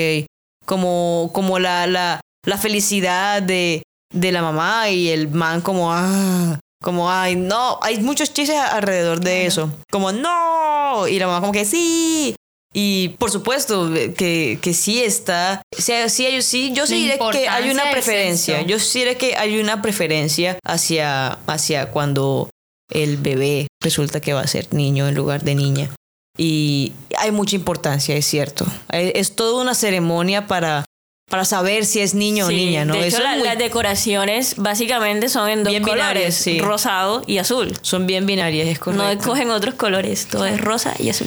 Como, 0.64 1.30
como 1.34 1.58
la, 1.58 1.86
la, 1.86 2.20
la 2.46 2.56
felicidad 2.56 3.42
de, 3.42 3.82
de 4.14 4.32
la 4.32 4.40
mamá 4.40 4.88
y 4.88 5.10
el 5.10 5.28
man 5.28 5.60
como, 5.60 5.92
ah, 5.92 6.58
como, 6.84 7.10
ay, 7.10 7.34
no. 7.34 7.78
Hay 7.82 7.98
muchos 7.98 8.32
chistes 8.32 8.56
alrededor 8.56 9.20
de 9.20 9.46
eso. 9.46 9.72
Como, 9.90 10.12
no. 10.12 11.08
Y 11.08 11.18
la 11.18 11.26
mamá 11.26 11.40
como 11.40 11.52
que, 11.52 11.64
sí. 11.64 12.36
Y 12.74 13.10
por 13.20 13.30
supuesto 13.30 13.90
que, 14.16 14.58
que 14.60 14.74
sí 14.74 15.02
está, 15.02 15.62
sí, 15.76 15.92
sí, 16.08 16.42
sí, 16.42 16.72
yo 16.74 16.86
sí 16.88 16.96
diré 16.96 17.18
que 17.30 17.48
hay 17.48 17.70
una 17.70 17.88
preferencia, 17.92 18.62
yo 18.62 18.80
sí 18.80 18.98
diré 18.98 19.16
que 19.16 19.36
hay 19.36 19.60
una 19.60 19.80
preferencia 19.80 20.58
hacia, 20.64 21.38
hacia 21.46 21.92
cuando 21.92 22.50
el 22.90 23.16
bebé 23.16 23.68
resulta 23.80 24.20
que 24.20 24.32
va 24.32 24.40
a 24.40 24.48
ser 24.48 24.74
niño 24.74 25.06
en 25.06 25.14
lugar 25.14 25.44
de 25.44 25.54
niña. 25.54 25.90
Y 26.36 26.92
hay 27.16 27.30
mucha 27.30 27.54
importancia, 27.54 28.16
es 28.16 28.26
cierto. 28.26 28.66
Eh, 28.90 29.12
Es 29.14 29.36
toda 29.36 29.62
una 29.62 29.74
ceremonia 29.76 30.48
para, 30.48 30.84
para 31.30 31.44
saber 31.44 31.84
si 31.86 32.00
es 32.00 32.14
niño 32.14 32.46
Sí, 32.48 32.54
o 32.54 32.56
niña, 32.56 32.84
¿no? 32.84 32.94
De 32.94 33.06
Eso 33.08 33.16
hecho, 33.16 33.16
es 33.18 33.22
la- 33.24 33.36
muy- 33.38 33.44
las 33.46 33.58
decoraciones 33.58 34.54
básicamente 34.56 35.28
son 35.28 35.48
en 35.48 35.64
dos 35.64 35.70
Bien 35.70 35.82
binarias, 35.82 36.06
colores, 36.12 36.34
sí. 36.36 36.60
rosado 36.60 37.24
y 37.26 37.38
azul. 37.38 37.72
Son 37.82 38.06
bien 38.06 38.26
binarias, 38.26 38.68
es 38.68 38.78
correcto. 38.78 39.02
No 39.04 39.10
escogen 39.10 39.50
otros 39.50 39.74
colores, 39.74 40.26
todo 40.26 40.46
es 40.46 40.60
rosa 40.60 40.94
y 40.98 41.08
azul. 41.08 41.26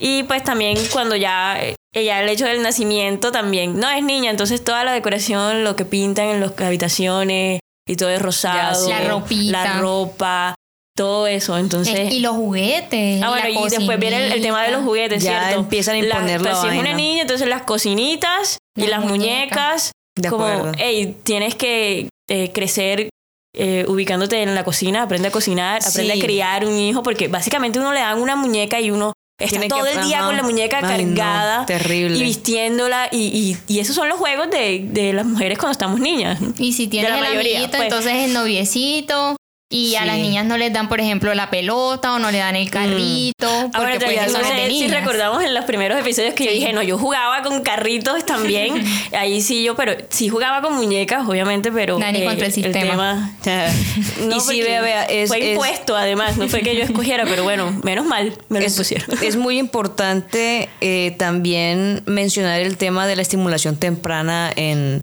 Y 0.00 0.22
pues 0.24 0.44
también 0.44 0.78
cuando 0.92 1.16
ya 1.16 1.60
eh, 1.60 1.74
ella 1.94 2.22
el 2.22 2.28
hecho 2.28 2.46
del 2.46 2.62
nacimiento 2.62 3.32
también 3.32 3.78
no 3.78 3.90
es 3.90 4.02
niña, 4.02 4.30
entonces 4.30 4.62
toda 4.62 4.84
la 4.84 4.92
decoración, 4.92 5.64
lo 5.64 5.74
que 5.76 5.84
pintan 5.84 6.26
en 6.28 6.40
las 6.40 6.58
habitaciones 6.60 7.60
y 7.86 7.96
todo 7.96 8.08
es 8.10 8.22
rosado, 8.22 8.84
sí. 8.84 8.90
La 8.90 9.08
ropita. 9.08 9.64
la 9.64 9.80
ropa, 9.80 10.54
todo 10.98 11.26
eso, 11.26 11.56
entonces 11.56 11.94
Eh, 11.94 12.08
y 12.12 12.20
los 12.20 12.34
juguetes. 12.36 13.22
Ah, 13.22 13.30
bueno, 13.30 13.44
la 13.44 13.50
y 13.50 13.68
después 13.70 13.98
viene 13.98 14.26
el, 14.26 14.32
el 14.32 14.42
tema 14.42 14.62
de 14.64 14.72
los 14.72 14.82
juguetes, 14.84 15.22
Ya 15.22 15.40
¿cierto? 15.44 15.60
empiezan 15.60 15.94
a 15.94 15.98
imponer 15.98 16.42
la 16.42 16.50
pues, 16.50 16.60
Si 16.62 16.66
es 16.68 16.78
una 16.78 16.92
niña, 16.92 17.22
entonces 17.22 17.48
las 17.48 17.62
cocinitas 17.62 18.58
y 18.76 18.82
Las 18.82 18.90
las 18.90 19.00
muñecas. 19.04 19.12
muñecas, 19.16 19.92
De 20.16 20.28
como, 20.28 20.44
acuerdo. 20.46 20.72
hey, 20.78 21.16
tienes 21.22 21.54
que 21.54 22.08
eh, 22.28 22.50
crecer 22.52 23.08
eh, 23.56 23.86
ubicándote 23.88 24.42
en 24.42 24.54
la 24.54 24.62
cocina, 24.62 25.02
aprende 25.02 25.28
a 25.28 25.30
cocinar, 25.30 25.80
aprende 25.82 26.12
Sí. 26.12 26.20
a 26.20 26.22
criar 26.22 26.66
un 26.66 26.78
hijo, 26.78 27.02
porque 27.02 27.28
básicamente 27.28 27.78
uno 27.78 27.92
le 27.94 28.00
dan 28.00 28.20
una 28.20 28.36
muñeca 28.36 28.78
y 28.80 28.90
uno 28.90 29.14
está 29.40 29.50
Tiene 29.58 29.66
que- 29.66 29.70
todo 29.70 29.86
el 29.86 30.02
día 30.06 30.18
ajá. 30.18 30.26
con 30.26 30.36
la 30.36 30.42
muñeca 30.42 30.80
Ay, 30.82 31.04
no, 31.04 31.14
cargada 31.16 31.64
terrible. 31.66 32.18
y 32.18 32.22
vistiéndola, 32.22 33.08
y, 33.10 33.56
y, 33.68 33.74
y 33.74 33.78
esos 33.80 33.94
son 33.96 34.08
los 34.08 34.18
juegos 34.18 34.50
de, 34.50 34.82
de 34.84 35.12
las 35.14 35.24
mujeres 35.24 35.58
cuando 35.58 35.72
estamos 35.72 35.98
niñas. 35.98 36.38
Y 36.58 36.72
si 36.74 36.88
tienes 36.88 37.10
la 37.10 37.16
el 37.18 37.22
mayoría, 37.22 37.58
amiguito, 37.58 37.78
pues. 37.78 37.82
entonces 37.84 38.12
el 38.26 38.32
noviecito. 38.34 39.36
Y 39.70 39.96
a 39.96 40.06
las 40.06 40.16
niñas 40.16 40.46
no 40.46 40.56
les 40.56 40.72
dan, 40.72 40.88
por 40.88 40.98
ejemplo, 40.98 41.34
la 41.34 41.50
pelota 41.50 42.14
o 42.14 42.18
no 42.18 42.30
le 42.30 42.38
dan 42.38 42.56
el 42.56 42.70
carrito. 42.70 43.46
Ah, 43.74 43.80
bueno, 43.80 43.92
porque 43.98 44.06
pues, 44.06 44.26
eso 44.28 44.38
no 44.38 44.48
sé 44.48 44.68
si 44.70 44.88
recordamos 44.88 45.44
en 45.44 45.52
los 45.52 45.66
primeros 45.66 46.00
episodios 46.00 46.32
que 46.32 46.46
yo 46.46 46.50
dije, 46.52 46.72
no, 46.72 46.82
yo 46.82 46.96
jugaba 46.96 47.42
con 47.42 47.60
carritos 47.62 48.24
también. 48.24 48.82
Ahí 49.12 49.42
sí 49.42 49.62
yo, 49.62 49.76
pero 49.76 49.92
sí 50.08 50.30
jugaba 50.30 50.62
con 50.62 50.74
muñecas, 50.74 51.28
obviamente, 51.28 51.70
pero. 51.70 51.98
Dani 51.98 52.24
contra 52.24 52.46
el 52.46 52.52
sistema. 52.54 53.34
tema- 53.44 53.70
no, 54.22 54.36
Y 54.36 54.40
sí, 54.40 54.46
porque 54.46 54.62
vea, 54.62 54.80
vea, 54.80 55.04
es- 55.04 55.28
Fue 55.28 55.38
es- 55.38 55.52
impuesto, 55.52 55.94
además, 55.96 56.38
no 56.38 56.48
fue 56.48 56.62
que 56.62 56.74
yo 56.74 56.82
escogiera, 56.84 57.24
pero 57.24 57.42
bueno, 57.44 57.70
menos 57.84 58.06
mal 58.06 58.38
me 58.48 58.60
lo 58.60 58.64
es, 58.66 58.72
impusieron. 58.72 59.22
es 59.22 59.36
muy 59.36 59.58
importante 59.58 60.70
eh, 60.80 61.14
también 61.18 62.02
mencionar 62.06 62.60
el 62.60 62.78
tema 62.78 63.06
de 63.06 63.16
la 63.16 63.22
estimulación 63.22 63.76
temprana 63.76 64.50
en, 64.56 65.02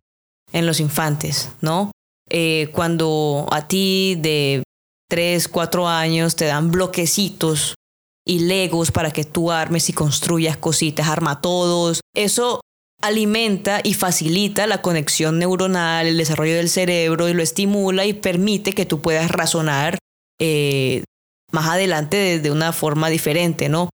en 0.54 0.66
los 0.66 0.80
infantes, 0.80 1.50
¿no? 1.62 1.92
Eh, 2.38 2.68
cuando 2.74 3.48
a 3.50 3.66
ti 3.66 4.16
de 4.20 4.62
3, 5.10 5.48
4 5.48 5.88
años 5.88 6.36
te 6.36 6.44
dan 6.44 6.70
bloquecitos 6.70 7.76
y 8.28 8.40
legos 8.40 8.92
para 8.92 9.12
que 9.12 9.24
tú 9.24 9.52
armes 9.52 9.88
y 9.88 9.94
construyas 9.94 10.58
cositas, 10.58 11.08
arma 11.08 11.40
todos, 11.40 12.02
eso 12.14 12.60
alimenta 13.02 13.80
y 13.82 13.94
facilita 13.94 14.68
la 14.68 14.82
conexión 14.82 15.40
neuronal, 15.40 16.08
el 16.08 16.18
desarrollo 16.18 16.56
del 16.56 16.68
cerebro 16.68 17.30
y 17.30 17.34
lo 17.34 17.42
estimula 17.42 18.06
y 18.06 18.12
permite 18.12 18.74
que 18.74 18.86
tú 18.86 19.00
puedas 19.00 19.32
razonar 19.32 19.98
eh, 20.38 21.06
más 21.54 21.70
adelante 21.70 22.40
de, 22.40 22.52
una 22.52 22.74
forma 22.74 23.10
diferente, 23.10 23.70
¿no? 23.70 23.88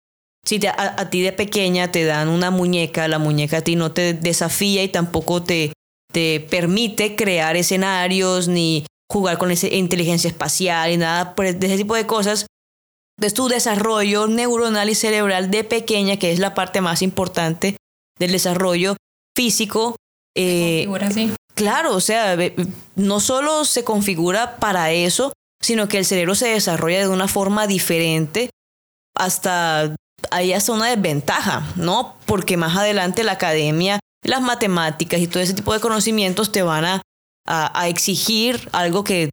Si 0.46 0.58
te- 0.58 0.68
a 0.68 1.10
ti 1.10 1.20
de 1.20 1.32
pequeña 1.32 1.92
te 1.92 2.04
dan 2.04 2.30
una 2.30 2.50
muñeca, 2.50 3.06
la 3.06 3.18
muñeca 3.18 3.58
a 3.58 3.62
ti 3.62 3.76
no 3.76 3.92
te 3.92 4.14
desafía 4.14 4.82
y 4.82 4.88
tampoco 4.88 5.42
te, 5.42 5.74
te 6.12 6.40
permite 6.40 7.16
crear 7.16 7.56
escenarios 7.56 8.48
ni 8.48 8.84
jugar 9.10 9.38
con 9.38 9.50
esa 9.50 9.68
inteligencia 9.68 10.28
espacial 10.28 10.92
y 10.92 10.96
nada 10.96 11.34
pues, 11.34 11.58
de 11.58 11.66
ese 11.66 11.76
tipo 11.76 11.94
de 11.94 12.06
cosas. 12.06 12.46
Es 13.20 13.34
tu 13.34 13.48
desarrollo 13.48 14.28
neuronal 14.28 14.88
y 14.88 14.94
cerebral 14.94 15.50
de 15.50 15.64
pequeña, 15.64 16.16
que 16.16 16.32
es 16.32 16.38
la 16.38 16.54
parte 16.54 16.80
más 16.80 17.02
importante 17.02 17.76
del 18.18 18.32
desarrollo 18.32 18.96
físico. 19.36 19.96
eh, 20.36 20.88
así. 21.02 21.32
Claro, 21.54 21.94
o 21.94 22.00
sea, 22.00 22.38
no 22.94 23.20
solo 23.20 23.64
se 23.64 23.84
configura 23.84 24.56
para 24.56 24.92
eso, 24.92 25.32
sino 25.60 25.88
que 25.88 25.98
el 25.98 26.06
cerebro 26.06 26.34
se 26.34 26.48
desarrolla 26.48 27.00
de 27.00 27.08
una 27.08 27.28
forma 27.28 27.66
diferente 27.66 28.48
hasta 29.14 29.94
hay 30.30 30.52
hasta 30.52 30.72
una 30.72 30.86
desventaja, 30.86 31.66
¿no? 31.76 32.16
Porque 32.26 32.56
más 32.56 32.76
adelante 32.76 33.24
la 33.24 33.32
academia, 33.32 34.00
las 34.22 34.40
matemáticas 34.42 35.20
y 35.20 35.26
todo 35.26 35.42
ese 35.42 35.54
tipo 35.54 35.72
de 35.72 35.80
conocimientos 35.80 36.52
te 36.52 36.62
van 36.62 36.84
a, 36.84 37.02
a- 37.46 37.88
exigir 37.88 38.68
algo 38.72 39.04
que 39.04 39.30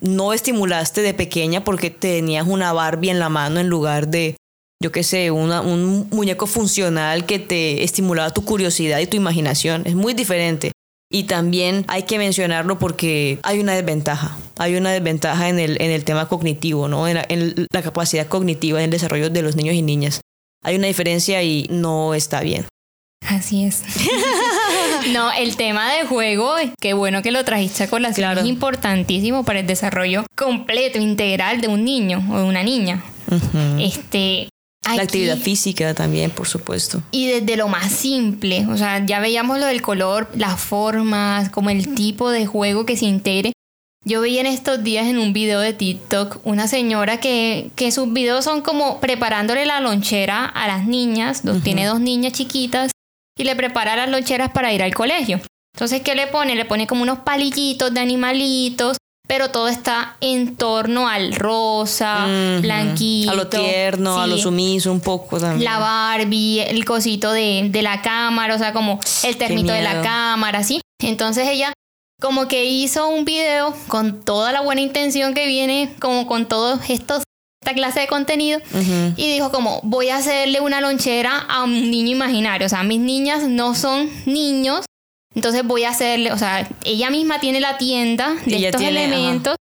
no 0.00 0.32
estimulaste 0.32 1.02
de 1.02 1.14
pequeña 1.14 1.64
porque 1.64 1.90
tenías 1.90 2.46
una 2.46 2.72
Barbie 2.72 3.10
en 3.10 3.18
la 3.18 3.28
mano 3.28 3.60
en 3.60 3.68
lugar 3.68 4.08
de, 4.08 4.36
yo 4.82 4.90
qué 4.92 5.02
sé, 5.04 5.30
una- 5.30 5.60
un 5.60 6.08
muñeco 6.10 6.46
funcional 6.46 7.24
que 7.26 7.38
te 7.38 7.84
estimulaba 7.84 8.30
tu 8.30 8.44
curiosidad 8.44 8.98
y 8.98 9.06
tu 9.06 9.16
imaginación. 9.16 9.82
Es 9.86 9.94
muy 9.94 10.14
diferente. 10.14 10.72
Y 11.14 11.24
también 11.24 11.84
hay 11.88 12.04
que 12.04 12.16
mencionarlo 12.18 12.78
porque 12.78 13.38
hay 13.42 13.60
una 13.60 13.74
desventaja. 13.74 14.36
Hay 14.56 14.76
una 14.76 14.90
desventaja 14.92 15.48
en 15.50 15.58
el, 15.58 15.80
en 15.82 15.90
el 15.90 16.04
tema 16.04 16.26
cognitivo, 16.26 16.88
¿no? 16.88 17.06
En 17.06 17.14
la, 17.16 17.26
en 17.28 17.66
la 17.70 17.82
capacidad 17.82 18.26
cognitiva, 18.28 18.78
en 18.78 18.84
el 18.86 18.90
desarrollo 18.90 19.28
de 19.28 19.42
los 19.42 19.54
niños 19.54 19.74
y 19.74 19.82
niñas. 19.82 20.22
Hay 20.64 20.76
una 20.76 20.86
diferencia 20.86 21.42
y 21.42 21.66
no 21.70 22.14
está 22.14 22.40
bien. 22.40 22.64
Así 23.28 23.64
es. 23.64 23.82
no, 25.12 25.30
el 25.32 25.56
tema 25.56 25.92
del 25.92 26.06
juego, 26.06 26.54
qué 26.80 26.92
bueno 26.92 27.22
que 27.22 27.30
lo 27.30 27.44
trajiste 27.44 27.84
a 27.84 27.88
colación, 27.88 28.26
Claro. 28.26 28.40
es 28.40 28.46
importantísimo 28.46 29.44
para 29.44 29.60
el 29.60 29.66
desarrollo 29.66 30.24
completo, 30.36 30.98
integral 30.98 31.60
de 31.60 31.68
un 31.68 31.84
niño 31.84 32.24
o 32.30 32.38
de 32.38 32.44
una 32.44 32.62
niña. 32.62 33.02
Este. 33.78 34.48
La 34.84 34.94
aquí- 34.94 35.00
actividad 35.02 35.38
física 35.38 35.94
también, 35.94 36.30
por 36.32 36.48
supuesto. 36.48 37.02
Y 37.12 37.28
desde 37.28 37.56
lo 37.56 37.68
más 37.68 37.92
simple, 37.92 38.66
o 38.66 38.76
sea, 38.76 39.04
ya 39.06 39.20
veíamos 39.20 39.58
lo 39.60 39.66
del 39.66 39.80
color, 39.80 40.28
las 40.34 40.60
formas, 40.60 41.50
como 41.50 41.70
el 41.70 41.94
tipo 41.94 42.30
de 42.30 42.46
juego 42.46 42.84
que 42.84 42.96
se 42.96 43.04
integre. 43.06 43.52
Yo 44.04 44.20
vi 44.22 44.38
en 44.40 44.46
estos 44.46 44.82
días 44.82 45.06
en 45.06 45.18
un 45.18 45.32
video 45.32 45.60
de 45.60 45.72
TikTok 45.72 46.40
una 46.44 46.66
señora 46.66 47.20
que, 47.20 47.70
que 47.76 47.92
sus 47.92 48.12
videos 48.12 48.44
son 48.44 48.60
como 48.60 48.98
preparándole 49.00 49.64
la 49.64 49.80
lonchera 49.80 50.44
a 50.44 50.66
las 50.66 50.84
niñas, 50.84 51.44
dos- 51.44 51.62
tiene 51.62 51.86
dos 51.86 52.00
niñas 52.00 52.32
chiquitas, 52.32 52.90
y 53.38 53.44
le 53.44 53.56
prepara 53.56 53.96
las 53.96 54.08
loncheras 54.08 54.50
para 54.50 54.72
ir 54.72 54.82
al 54.82 54.94
colegio. 54.94 55.40
Entonces, 55.74 56.02
¿qué 56.02 56.14
le 56.14 56.26
pone? 56.26 56.54
Le 56.54 56.64
pone 56.64 56.86
como 56.86 57.02
unos 57.02 57.20
palillitos 57.20 57.92
de 57.94 58.00
animalitos, 58.00 58.98
pero 59.26 59.50
todo 59.50 59.68
está 59.68 60.16
en 60.20 60.56
torno 60.56 61.08
al 61.08 61.34
rosa, 61.34 62.26
blanquito. 62.60 63.30
A 63.30 63.34
lo 63.34 63.48
tierno, 63.48 64.20
a 64.20 64.26
lo 64.26 64.36
sumiso 64.36 64.92
un 64.92 65.00
poco 65.00 65.38
también. 65.40 65.64
la 65.64 65.78
Barbie, 65.78 66.60
el 66.60 66.84
cosito 66.84 67.32
de, 67.32 67.68
de 67.70 67.82
la 67.82 68.02
cámara, 68.02 68.54
o 68.54 68.58
sea, 68.58 68.72
como 68.72 69.00
el 69.24 69.36
ternito 69.36 69.72
de 69.72 69.82
la 69.82 70.02
cámara, 70.02 70.62
¿sí? 70.62 70.82
Entonces 71.02 71.48
ella 71.48 71.72
como 72.20 72.46
que 72.46 72.66
hizo 72.66 73.08
un 73.08 73.24
video 73.24 73.74
con 73.88 74.22
toda 74.22 74.52
la 74.52 74.60
buena 74.60 74.80
intención 74.80 75.34
que 75.34 75.46
viene, 75.46 75.94
como 76.00 76.26
con 76.26 76.46
todos 76.46 76.78
estos 76.90 77.24
esta 77.62 77.74
clase 77.74 78.00
de 78.00 78.06
contenido 78.08 78.60
y 79.16 79.32
dijo 79.32 79.52
como 79.52 79.78
voy 79.84 80.08
a 80.08 80.16
hacerle 80.16 80.60
una 80.60 80.80
lonchera 80.80 81.38
a 81.38 81.62
un 81.62 81.90
niño 81.92 82.10
imaginario, 82.10 82.66
o 82.66 82.68
sea, 82.68 82.82
mis 82.82 82.98
niñas 82.98 83.44
no 83.44 83.76
son 83.76 84.10
niños, 84.26 84.84
entonces 85.32 85.62
voy 85.64 85.84
a 85.84 85.90
hacerle, 85.90 86.32
o 86.32 86.38
sea, 86.38 86.68
ella 86.84 87.08
misma 87.10 87.38
tiene 87.38 87.60
la 87.60 87.78
tienda 87.78 88.34
de 88.44 88.56
Ella 88.56 88.68
estos 88.70 88.80
tiene, 88.80 89.04
ajá. 89.04 89.14
elementos 89.14 89.56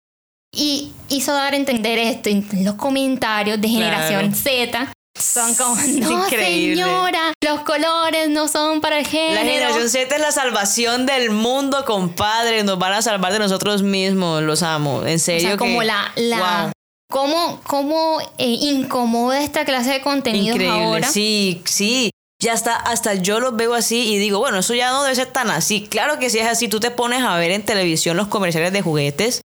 y 0.56 0.94
hizo 1.10 1.34
dar 1.34 1.54
a 1.54 1.58
entender 1.58 2.00
esto 2.00 2.30
en 2.30 2.48
los 2.64 2.76
comentarios 2.76 3.60
de 3.60 3.68
generación 3.68 4.34
Z. 4.34 4.92
Son 5.20 5.54
como, 5.56 5.76
no 6.00 6.26
increíble. 6.26 6.82
señora, 6.82 7.34
los 7.44 7.60
colores 7.62 8.30
no 8.30 8.48
son 8.48 8.80
para 8.80 8.98
el 9.00 9.06
género. 9.06 9.36
La 9.36 9.42
generación 9.42 9.90
Z 9.90 10.16
es 10.16 10.22
la 10.22 10.32
salvación 10.32 11.06
del 11.06 11.32
mundo, 11.32 11.84
compadre. 11.84 12.64
Nos 12.64 12.80
van 12.80 12.94
a 12.94 13.02
salvar 13.02 13.34
de 13.34 13.40
nosotros 13.40 13.84
mismos. 13.84 14.42
Los 14.42 14.64
amo. 14.64 15.06
En 15.06 15.18
O 15.18 15.20
serio. 15.20 15.50
sea, 15.50 15.58
como 15.58 15.82
que- 15.82 15.86
la, 15.88 16.12
la 16.16 16.38
Wow. 16.64 16.72
Cómo, 17.10 17.60
cómo 17.65 18.19
eh, 18.38 18.45
incomoda 18.48 19.41
esta 19.43 19.65
clase 19.65 19.91
de 19.91 20.02
contenidos 20.02 20.56
Increíble. 20.56 20.84
ahora. 20.86 21.08
Sí, 21.10 21.62
sí. 21.65 22.12
Ya 22.41 22.54
está, 22.54 22.76
hasta 22.76 23.15
yo 23.15 23.41
los 23.41 23.56
veo 23.58 23.74
así 23.74 24.13
y 24.13 24.17
digo, 24.17 24.39
bueno, 24.39 24.60
eso 24.60 24.74
ya 24.74 24.91
no 24.91 25.04
debe 25.04 25.13
ser 25.15 25.28
tan 25.28 25.50
así. 25.50 25.82
Claro 25.89 26.19
que 26.19 26.30
si 26.30 26.39
es 26.39 26.48
así, 26.48 26.69
tú 26.69 26.80
te 26.80 26.89
pones 26.89 27.22
a 27.22 27.36
ver 27.38 27.52
en 27.52 27.63
televisión 27.65 28.15
los 28.15 28.28
comerciales 28.30 28.72
de 28.72 28.82
juguetes 28.82 29.41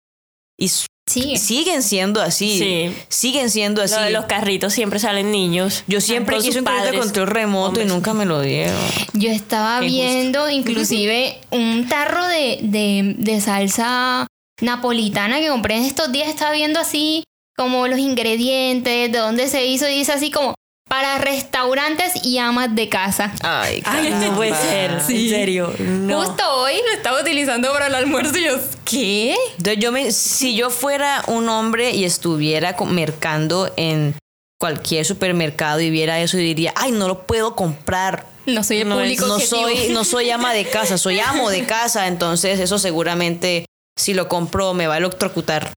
y 0.58 0.70
Sí. 1.08 1.36
siguen 1.38 1.82
siendo 1.82 2.20
así. 2.20 2.58
Sí. 2.58 2.96
Siguen 3.08 3.50
siendo 3.50 3.82
así. 3.82 3.94
Lo 3.96 4.02
de 4.02 4.10
los 4.10 4.24
carritos 4.26 4.72
siempre 4.72 4.98
salen 5.00 5.30
niños. 5.32 5.82
Yo 5.88 6.00
siempre 6.00 6.38
quise 6.38 6.58
un 6.60 6.64
carrito 6.64 6.92
de 6.92 6.98
control 6.98 7.26
remoto 7.28 7.66
Hombres. 7.68 7.86
y 7.86 7.88
nunca 7.88 8.14
me 8.14 8.26
lo 8.26 8.40
dieron. 8.42 8.76
Yo 9.12 9.30
estaba 9.30 9.80
Qué 9.80 9.86
viendo 9.86 10.48
inclusive 10.50 11.40
un 11.50 11.88
tarro 11.88 12.26
de, 12.26 12.58
de, 12.62 13.14
de 13.18 13.40
salsa 13.40 14.26
napolitana 14.60 15.40
que 15.40 15.48
compré 15.48 15.76
en 15.76 15.84
estos 15.84 16.12
días. 16.12 16.28
Estaba 16.28 16.52
viendo 16.52 16.78
así 16.78 17.24
como 17.60 17.86
los 17.88 17.98
ingredientes, 17.98 19.12
de 19.12 19.18
dónde 19.18 19.48
se 19.48 19.66
hizo 19.66 19.86
y 19.86 19.96
dice 19.98 20.12
así 20.12 20.30
como 20.30 20.54
para 20.88 21.18
restaurantes 21.18 22.24
y 22.24 22.38
amas 22.38 22.74
de 22.74 22.88
casa. 22.88 23.32
Ay, 23.42 23.82
Ay, 23.84 24.10
no 24.10 24.34
puede 24.34 24.54
ser. 24.54 24.90
caramba. 24.90 25.12
En 25.12 25.28
serio. 25.28 25.74
No. 25.78 26.22
Justo 26.24 26.42
hoy 26.56 26.72
lo 26.86 26.92
estaba 26.96 27.20
utilizando 27.20 27.70
para 27.72 27.86
el 27.88 27.94
almuerzo 27.94 28.36
y 28.38 28.44
yo, 28.44 28.56
¿qué? 28.84 29.36
Entonces 29.58 29.78
yo 29.78 29.92
me, 29.92 30.10
si 30.10 30.56
yo 30.56 30.70
fuera 30.70 31.22
un 31.28 31.48
hombre 31.48 31.90
y 31.92 32.04
estuviera 32.04 32.74
mercando 32.86 33.70
en 33.76 34.14
cualquier 34.58 35.04
supermercado 35.04 35.80
y 35.80 35.90
viera 35.90 36.18
eso 36.20 36.38
y 36.38 36.42
diría, 36.44 36.72
ay, 36.76 36.90
no 36.92 37.06
lo 37.08 37.24
puedo 37.26 37.54
comprar. 37.54 38.26
No 38.46 38.64
soy 38.64 38.78
el 38.80 38.88
No, 38.88 38.98
es- 39.00 39.02
público 39.02 39.26
no 39.26 39.34
objetivo. 39.34 39.60
soy, 39.62 39.88
no 39.90 40.04
soy 40.04 40.30
ama 40.30 40.52
de 40.54 40.64
casa, 40.64 40.98
soy 40.98 41.20
amo 41.20 41.50
de 41.50 41.66
casa, 41.66 42.08
entonces 42.08 42.58
eso 42.58 42.78
seguramente 42.78 43.66
si 43.96 44.14
lo 44.14 44.28
compro 44.28 44.74
me 44.74 44.86
va 44.86 44.94
a 44.94 44.98
electrocutar. 44.98 45.72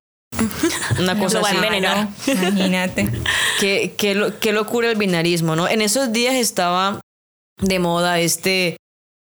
Una 0.99 1.17
cosa 1.17 1.39
a 1.39 1.41
así. 1.41 1.55
envenenar. 1.55 2.09
Imagínate. 2.27 3.09
Qué, 3.59 3.93
qué, 3.97 4.15
lo- 4.15 4.39
qué 4.39 4.51
locura 4.51 4.89
el 4.89 4.95
binarismo, 4.97 5.55
¿no? 5.55 5.67
En 5.67 5.81
esos 5.81 6.11
días 6.11 6.35
estaba 6.35 6.99
de 7.61 7.79
moda 7.79 8.19
este 8.19 8.77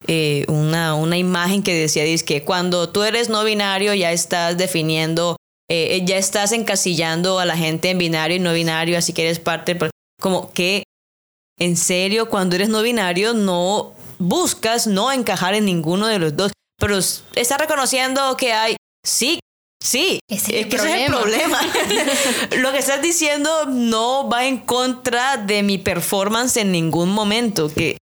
eh, 0.07 0.45
una, 0.47 0.93
una 0.95 1.17
imagen 1.17 1.61
que 1.63 1.73
decía 1.73 2.03
que 2.25 2.43
cuando 2.43 2.89
tú 2.89 3.03
eres 3.03 3.27
no 3.29 3.43
binario 3.43 3.93
ya 3.93 4.11
estás 4.13 4.57
definiendo, 4.57 5.35
eh, 5.69 6.01
ya 6.05 6.17
estás 6.17 6.51
encasillando 6.53 7.39
a 7.39 7.45
la 7.45 7.57
gente 7.57 7.89
en 7.89 7.97
binario 7.97 8.37
y 8.37 8.39
no 8.39 8.53
binario, 8.53 8.97
así 8.97 9.11
que 9.13 9.23
eres 9.23 9.39
parte, 9.39 9.73
del- 9.73 9.91
como 10.21 10.51
que 10.53 10.83
en 11.59 11.75
serio 11.75 12.29
cuando 12.29 12.55
eres 12.55 12.69
no 12.69 12.81
binario 12.81 13.33
no 13.33 13.93
buscas 14.19 14.87
no 14.87 15.11
encajar 15.11 15.53
en 15.53 15.65
ninguno 15.65 16.07
de 16.07 16.19
los 16.19 16.35
dos, 16.37 16.51
pero 16.79 16.97
estás 16.97 17.57
reconociendo 17.57 18.37
que 18.37 18.53
hay, 18.53 18.75
sí, 19.05 19.39
sí, 19.81 20.19
es 20.29 20.49
el 20.49 20.67
que 20.67 20.75
ese 20.75 20.89
es 20.93 20.99
el 21.09 21.13
problema. 21.13 21.59
Lo 22.57 22.71
que 22.71 22.79
estás 22.79 23.01
diciendo 23.01 23.65
no 23.67 24.29
va 24.29 24.45
en 24.45 24.57
contra 24.57 25.37
de 25.37 25.63
mi 25.63 25.77
performance 25.77 26.57
en 26.57 26.71
ningún 26.71 27.09
momento. 27.09 27.69
Que 27.73 27.97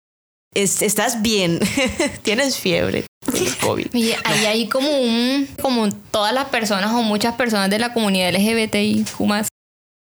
es- 0.54 0.82
estás 0.82 1.22
bien, 1.22 1.60
tienes 2.22 2.56
fiebre, 2.58 3.04
tienes 3.32 3.56
COVID. 3.56 3.94
Y 3.94 4.12
ahí 4.24 4.46
hay 4.46 4.68
como 4.68 4.88
un, 4.90 5.48
como 5.60 5.90
todas 6.10 6.32
las 6.32 6.46
personas 6.46 6.92
o 6.94 7.02
muchas 7.02 7.34
personas 7.34 7.68
de 7.70 7.78
la 7.78 7.92
comunidad 7.92 8.32
LGBTI 8.34 9.04
más 9.26 9.48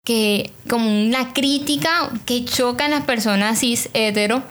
que 0.04 0.50
como 0.68 0.90
una 0.90 1.32
crítica 1.32 2.10
que 2.26 2.44
choca 2.44 2.86
en 2.86 2.92
las 2.92 3.04
personas 3.04 3.60
cis 3.60 3.88
hetero 3.94 4.42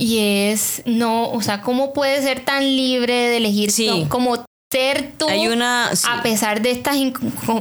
y 0.00 0.18
es 0.50 0.82
no, 0.86 1.30
o 1.30 1.40
sea, 1.40 1.62
¿cómo 1.62 1.92
puedes 1.92 2.24
ser 2.24 2.44
tan 2.44 2.64
libre 2.66 3.14
de 3.14 3.36
elegir 3.36 3.70
Sí. 3.70 4.06
como 4.08 4.44
ser 4.72 5.12
tú 5.18 5.28
Hay 5.28 5.48
una. 5.48 5.94
sí, 5.94 6.06
a 6.08 6.22
pesar 6.22 6.62
de 6.62 6.70
estas 6.70 6.96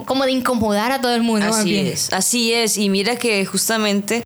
como 0.06 0.26
de 0.26 0.32
incomodar 0.32 0.91
a 0.91 1.02
todo 1.02 1.13
el 1.13 1.21
mundo? 1.21 1.45
así 1.47 1.78
es, 1.78 2.12
así 2.13 2.54
es. 2.54 2.78
Y 2.78 2.89
mira 2.89 3.17
que 3.17 3.45
justamente 3.45 4.24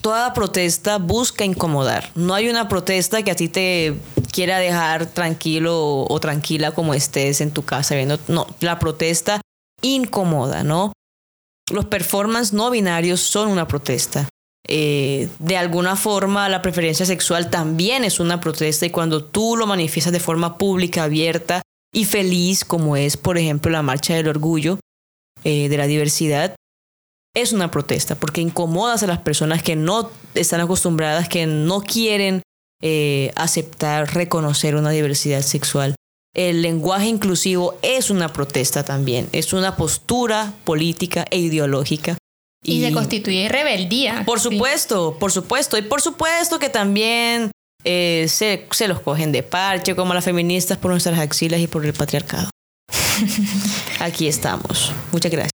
toda 0.00 0.34
protesta 0.34 0.98
busca 0.98 1.44
incomodar. 1.44 2.10
No 2.14 2.34
hay 2.34 2.48
una 2.48 2.68
protesta 2.68 3.22
que 3.22 3.30
a 3.30 3.34
ti 3.34 3.48
te 3.48 3.94
quiera 4.30 4.58
dejar 4.58 5.06
tranquilo 5.06 5.78
o, 5.78 6.12
o 6.12 6.20
tranquila 6.20 6.72
como 6.72 6.94
estés 6.94 7.40
en 7.40 7.50
tu 7.50 7.62
casa 7.64 7.94
viendo. 7.94 8.18
No, 8.28 8.46
la 8.60 8.78
protesta 8.78 9.40
incomoda, 9.80 10.62
¿no? 10.62 10.92
Los 11.70 11.86
performances 11.86 12.52
no 12.52 12.70
binarios 12.70 13.20
son 13.20 13.48
una 13.48 13.66
protesta. 13.66 14.28
Eh, 14.68 15.28
de 15.40 15.56
alguna 15.56 15.96
forma 15.96 16.48
la 16.48 16.62
preferencia 16.62 17.04
sexual 17.04 17.50
también 17.50 18.04
es 18.04 18.20
una 18.20 18.40
protesta 18.40 18.86
y 18.86 18.90
cuando 18.90 19.24
tú 19.24 19.56
lo 19.56 19.66
manifiestas 19.66 20.12
de 20.12 20.20
forma 20.20 20.56
pública, 20.56 21.02
abierta 21.02 21.62
y 21.94 22.04
feliz, 22.04 22.64
como 22.64 22.96
es 22.96 23.16
por 23.16 23.38
ejemplo 23.38 23.70
la 23.70 23.82
marcha 23.82 24.14
del 24.14 24.28
orgullo 24.28 24.78
eh, 25.44 25.68
de 25.68 25.76
la 25.76 25.86
diversidad, 25.86 26.54
es 27.34 27.52
una 27.52 27.70
protesta 27.70 28.14
porque 28.16 28.40
incomodas 28.40 29.02
a 29.02 29.06
las 29.06 29.18
personas 29.18 29.62
que 29.62 29.76
no 29.76 30.10
están 30.34 30.60
acostumbradas, 30.60 31.28
que 31.28 31.46
no 31.46 31.80
quieren 31.80 32.42
eh, 32.82 33.30
aceptar, 33.36 34.14
reconocer 34.14 34.74
una 34.76 34.90
diversidad 34.90 35.42
sexual. 35.42 35.94
El 36.34 36.62
lenguaje 36.62 37.06
inclusivo 37.06 37.78
es 37.82 38.10
una 38.10 38.32
protesta 38.32 38.84
también, 38.84 39.28
es 39.32 39.52
una 39.52 39.76
postura 39.76 40.54
política 40.64 41.26
e 41.30 41.38
ideológica. 41.38 42.16
Y, 42.64 42.82
se 42.82 42.92
constituye 42.92 43.48
rebeldía. 43.48 44.22
Por 44.24 44.40
Sí. 44.40 44.48
supuesto, 44.50 45.18
por 45.18 45.30
supuesto. 45.32 45.76
Y 45.76 45.82
por 45.82 46.00
supuesto 46.00 46.58
que 46.58 46.68
también 46.70 47.50
eh, 47.84 48.26
se, 48.28 48.66
se 48.70 48.88
los 48.88 49.00
cogen 49.00 49.32
de 49.32 49.42
parche, 49.42 49.94
como 49.94 50.14
las 50.14 50.24
feministas, 50.24 50.78
por 50.78 50.90
nuestras 50.90 51.18
axilas 51.18 51.60
y 51.60 51.66
por 51.66 51.84
el 51.84 51.92
patriarcado. 51.92 52.50
Aquí 54.00 54.28
estamos. 54.28 54.92
Muchas 55.12 55.30
gracias. 55.32 55.51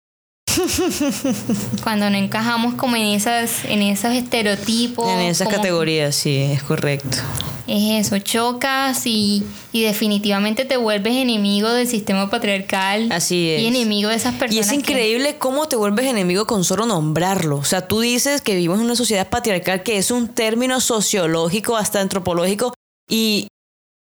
Cuando 1.83 2.11
no 2.11 2.17
encajamos 2.17 2.75
como 2.75 2.97
en 2.97 3.07
esas, 3.07 3.65
en 3.65 3.83
esos 3.83 4.13
estereotipos. 4.15 5.09
En 5.11 5.21
esas 5.21 5.47
como- 5.47 5.57
categorías, 5.59 6.15
sí, 6.15 6.37
es 6.37 6.63
correcto. 6.63 7.19
Es 7.67 8.07
eso, 8.07 8.19
chocas 8.19 9.07
y, 9.07 9.45
y 9.73 9.83
definitivamente 9.83 10.65
te 10.65 10.79
vuelves 10.79 11.15
enemigo 11.17 11.69
del 11.69 11.87
sistema 11.87 12.31
patriarcal. 12.31 13.13
Así 13.13 13.51
es. 13.51 13.61
Y 13.61 13.67
enemigo 13.67 14.09
de 14.09 14.17
esas 14.17 14.35
personas. 14.37 14.55
Y 14.55 14.59
es 14.61 14.69
que- 14.69 14.93
increíble 14.93 15.37
cómo 15.37 15.69
te 15.69 15.77
vuelves 15.77 16.07
enemigo 16.07 16.47
con 16.47 16.65
solo 16.65 16.87
nombrarlo. 16.87 17.57
O 17.57 17.65
sea, 17.65 17.87
tú 17.87 18.01
dices 18.01 18.41
que 18.41 18.55
vivimos 18.55 18.79
en 18.79 18.87
una 18.87 18.97
sociedad 18.97 19.29
patriarcal 19.29 19.83
que 19.83 19.99
es 19.99 20.11
un 20.11 20.29
término 20.29 20.81
sociológico, 20.81 21.77
hasta 21.77 22.01
antropológico, 22.01 22.73
y 23.11 23.49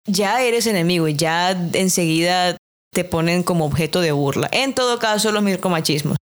ya 0.09 0.43
eres 0.43 0.67
enemigo 0.67 1.07
y 1.07 1.15
ya 1.15 1.53
enseguida 1.75 2.57
te 2.93 3.05
ponen 3.05 3.45
como 3.45 3.65
objeto 3.65 4.01
de 4.01 4.11
burla. 4.11 4.49
En 4.51 4.75
todo 4.75 4.99
caso, 4.99 5.31
los 5.31 5.43
micromachismos. 5.43 6.17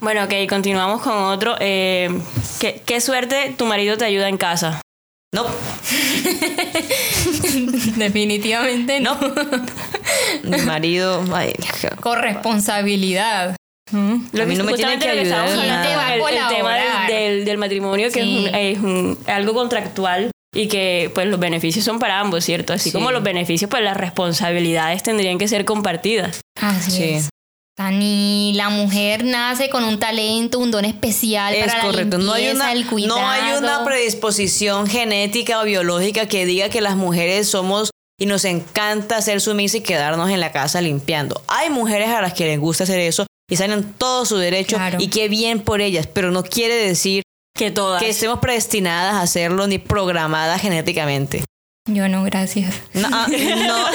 Bueno, 0.00 0.24
ok, 0.24 0.32
continuamos 0.48 1.02
con 1.02 1.14
otro. 1.14 1.56
Eh, 1.60 2.10
¿qué, 2.60 2.82
qué 2.84 3.00
suerte 3.00 3.54
tu 3.56 3.64
marido 3.64 3.96
te 3.96 4.04
ayuda 4.04 4.28
en 4.28 4.36
casa. 4.36 4.80
No, 5.34 5.44
Definitivamente 7.96 9.00
no. 9.00 9.18
mi 10.44 10.58
marido, 10.58 11.24
ay, 11.32 11.52
Corresponsabilidad. 12.00 13.56
¿Mm? 13.90 14.26
A 14.40 14.44
mí 14.44 14.56
no 14.56 14.64
me 14.64 14.74
tiene 14.74 14.98
que 14.98 15.06
lo 15.14 15.20
ayudar 15.20 15.48
nada. 15.50 15.54
el, 15.54 15.60
el 15.60 15.66
Te 15.66 15.70
va 15.70 15.80
a 15.80 16.08
tema 16.08 16.10
del, 16.10 16.20
colaborar. 16.20 17.10
del- 17.10 17.44
del 17.44 17.58
matrimonio, 17.58 18.08
que 18.12 18.22
Sí. 18.22 18.46
es, 18.46 18.48
un- 18.48 18.54
es 18.54 18.78
un- 18.78 19.18
algo 19.26 19.54
contractual 19.54 20.30
y 20.54 20.68
que 20.68 21.10
pues 21.14 21.26
los 21.26 21.38
beneficios 21.40 21.84
son 21.84 21.98
para 21.98 22.20
ambos, 22.20 22.44
¿cierto? 22.44 22.72
Así 22.72 22.90
Sí. 22.90 22.96
como 22.96 23.10
los 23.10 23.22
beneficios, 23.22 23.68
pues 23.70 23.82
las 23.82 23.96
responsabilidades 23.96 25.02
tendrían 25.02 25.38
que 25.38 25.48
ser 25.48 25.64
compartidas. 25.64 26.40
Así 26.60 26.90
Sí. 26.92 27.02
es. 27.10 27.28
O 27.76 27.82
sea, 27.82 27.90
ni 27.90 28.52
la 28.54 28.68
mujer 28.68 29.24
nace 29.24 29.68
con 29.68 29.82
un 29.82 29.98
talento, 29.98 30.60
un 30.60 30.70
don 30.70 30.84
especial 30.84 31.54
Es 31.54 31.66
para 31.66 31.80
correcto. 31.82 32.18
la 32.18 32.24
No 32.24 32.32
hay, 32.34 32.48
una, 32.50 32.72
el 32.72 32.86
cuidado. 32.86 33.18
no 33.20 33.28
hay 33.28 33.56
una 33.58 33.84
predisposición 33.84 34.86
genética 34.86 35.60
o 35.60 35.64
biológica 35.64 36.26
que 36.26 36.46
diga 36.46 36.68
que 36.68 36.80
las 36.80 36.94
mujeres 36.94 37.48
somos 37.48 37.90
y 38.16 38.26
nos 38.26 38.44
encanta 38.44 39.20
ser 39.22 39.40
sumisas 39.40 39.80
y 39.80 39.82
quedarnos 39.82 40.30
en 40.30 40.38
la 40.38 40.52
casa 40.52 40.80
limpiando. 40.80 41.42
Hay 41.48 41.68
mujeres 41.70 42.10
a 42.10 42.22
las 42.22 42.32
que 42.32 42.46
les 42.46 42.60
gusta 42.60 42.84
hacer 42.84 43.00
eso 43.00 43.26
y 43.50 43.56
salen 43.56 43.92
todo 43.98 44.24
su 44.24 44.36
derecho 44.36 44.76
Claro. 44.76 44.98
y 45.00 45.08
qué 45.08 45.28
bien 45.28 45.58
por 45.60 45.80
ellas, 45.80 46.06
pero 46.06 46.30
no 46.30 46.44
quiere 46.44 46.76
decir 46.76 47.24
Que 47.56 47.72
todas. 47.72 48.00
que 48.00 48.10
estemos 48.10 48.38
predestinadas 48.38 49.14
a 49.14 49.22
hacerlo 49.22 49.66
ni 49.66 49.78
programadas 49.78 50.60
genéticamente. 50.62 51.42
Yo 51.86 52.08
no, 52.08 52.22
gracias. 52.24 52.74
No, 52.94 53.08
ah, 53.12 53.26
no. 53.66 53.86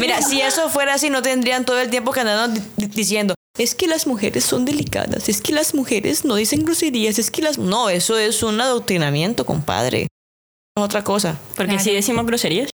Mira, 0.00 0.20
si 0.20 0.40
eso 0.40 0.68
fuera 0.68 0.94
así, 0.94 1.08
no 1.10 1.22
tendrían 1.22 1.64
todo 1.64 1.80
el 1.80 1.88
tiempo 1.90 2.12
que 2.12 2.20
andan 2.20 2.52
di- 2.54 2.60
di- 2.76 2.86
diciendo, 2.86 3.34
es 3.58 3.74
que 3.74 3.86
las 3.86 4.06
mujeres 4.06 4.44
son 4.44 4.64
delicadas, 4.66 5.28
es 5.28 5.40
que 5.40 5.52
las 5.52 5.74
mujeres 5.74 6.24
no 6.24 6.34
dicen 6.36 6.64
groserías, 6.64 7.18
es 7.18 7.30
que 7.30 7.40
las... 7.42 7.56
No, 7.58 7.88
eso 7.88 8.18
es 8.18 8.42
un 8.42 8.60
adoctrinamiento, 8.60 9.46
compadre. 9.46 10.02
Es 10.02 10.82
otra 10.84 11.02
cosa. 11.02 11.38
Porque 11.56 11.72
Claro. 11.72 11.84
si 11.84 11.92
decimos 11.92 12.26
groserías. 12.26 12.70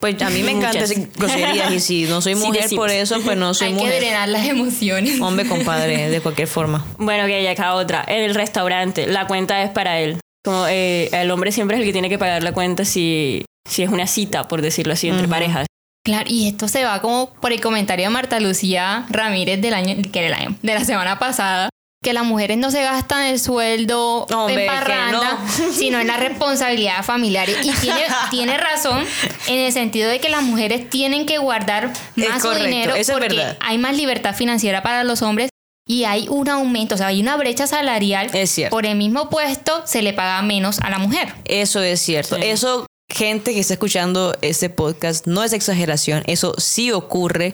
Pues 0.00 0.20
a 0.22 0.30
mí 0.30 0.42
me 0.42 0.52
encanta 0.52 0.80
decir 0.80 1.10
groserías 1.14 1.70
y 1.70 1.78
si 1.80 2.04
no 2.04 2.22
soy 2.22 2.34
mujer 2.36 2.70
por 2.74 2.90
eso, 2.90 3.20
pues 3.22 3.36
no 3.36 3.52
soy 3.54 3.68
Hay 3.68 3.74
que 3.74 3.80
mujer. 3.80 4.00
drenar 4.00 4.28
las 4.30 4.46
emociones. 4.46 5.20
Hombre, 5.20 5.46
compadre, 5.46 6.08
de 6.08 6.20
cualquier 6.22 6.48
forma. 6.48 6.86
Bueno, 6.96 7.26
que 7.26 7.34
hay 7.34 7.46
acá 7.46 7.74
otra. 7.74 8.02
En 8.08 8.22
el 8.24 8.34
restaurante, 8.34 9.06
la 9.06 9.26
cuenta 9.26 9.62
es 9.62 9.70
para 9.70 10.00
él. 10.00 10.18
Como 10.42 10.64
eh, 10.68 11.10
el 11.12 11.30
hombre 11.30 11.52
siempre 11.52 11.76
es 11.76 11.80
el 11.82 11.86
que 11.86 11.92
tiene 11.92 12.08
que 12.08 12.18
pagar 12.18 12.42
la 12.42 12.54
cuenta 12.54 12.86
si, 12.86 13.44
si 13.68 13.82
es 13.82 13.90
una 13.90 14.06
cita, 14.06 14.48
por 14.48 14.62
decirlo 14.62 14.92
así, 14.92 15.08
entre 15.08 15.28
parejas. 15.28 15.66
Claro, 16.04 16.24
y 16.28 16.48
esto 16.48 16.66
se 16.66 16.84
va 16.84 17.00
como 17.02 17.30
por 17.34 17.52
el 17.52 17.60
comentario 17.60 18.06
de 18.06 18.10
Marta 18.10 18.40
Lucía 18.40 19.06
Ramírez 19.10 19.60
del 19.60 19.74
año, 19.74 19.96
que 20.10 20.22
del 20.22 20.32
año, 20.32 20.56
de 20.62 20.74
la 20.74 20.84
semana 20.84 21.18
pasada, 21.18 21.68
que 22.02 22.14
las 22.14 22.24
mujeres 22.24 22.56
no 22.56 22.70
se 22.70 22.82
gastan 22.82 23.26
el 23.26 23.38
sueldo 23.38 24.24
Hombre, 24.24 24.64
en 24.64 24.72
parranda, 24.72 25.38
no. 25.38 25.72
sino 25.72 26.00
en 26.00 26.06
la 26.06 26.16
responsabilidad 26.16 27.04
familiar. 27.04 27.48
Y 27.50 27.70
tiene, 27.72 28.00
tiene 28.30 28.56
razón 28.56 29.04
en 29.46 29.58
el 29.58 29.72
sentido 29.72 30.08
de 30.08 30.18
que 30.18 30.30
las 30.30 30.42
mujeres 30.42 30.88
tienen 30.88 31.26
que 31.26 31.36
guardar 31.36 31.92
más 32.16 32.42
su 32.42 32.50
dinero 32.52 32.94
porque 33.12 33.56
hay 33.60 33.76
más 33.76 33.94
libertad 33.94 34.34
financiera 34.34 34.82
para 34.82 35.04
los 35.04 35.20
hombres 35.20 35.50
y 35.86 36.04
hay 36.04 36.28
un 36.28 36.48
aumento, 36.48 36.94
o 36.94 36.98
sea, 36.98 37.08
hay 37.08 37.20
una 37.20 37.36
brecha 37.36 37.66
salarial. 37.66 38.30
Es 38.32 38.50
cierto. 38.50 38.74
Por 38.74 38.86
el 38.86 38.96
mismo 38.96 39.28
puesto 39.28 39.82
se 39.86 40.02
le 40.02 40.12
paga 40.14 40.40
menos 40.40 40.78
a 40.80 40.88
la 40.88 40.98
mujer. 40.98 41.34
Eso 41.44 41.82
es 41.82 42.00
cierto. 42.00 42.36
Sí. 42.36 42.42
Eso, 42.44 42.86
gente 43.10 43.52
que 43.54 43.60
está 43.60 43.74
escuchando 43.74 44.36
este 44.42 44.70
podcast, 44.70 45.26
no 45.26 45.42
es 45.44 45.52
exageración. 45.52 46.22
Eso 46.26 46.54
sí 46.58 46.92
ocurre. 46.92 47.52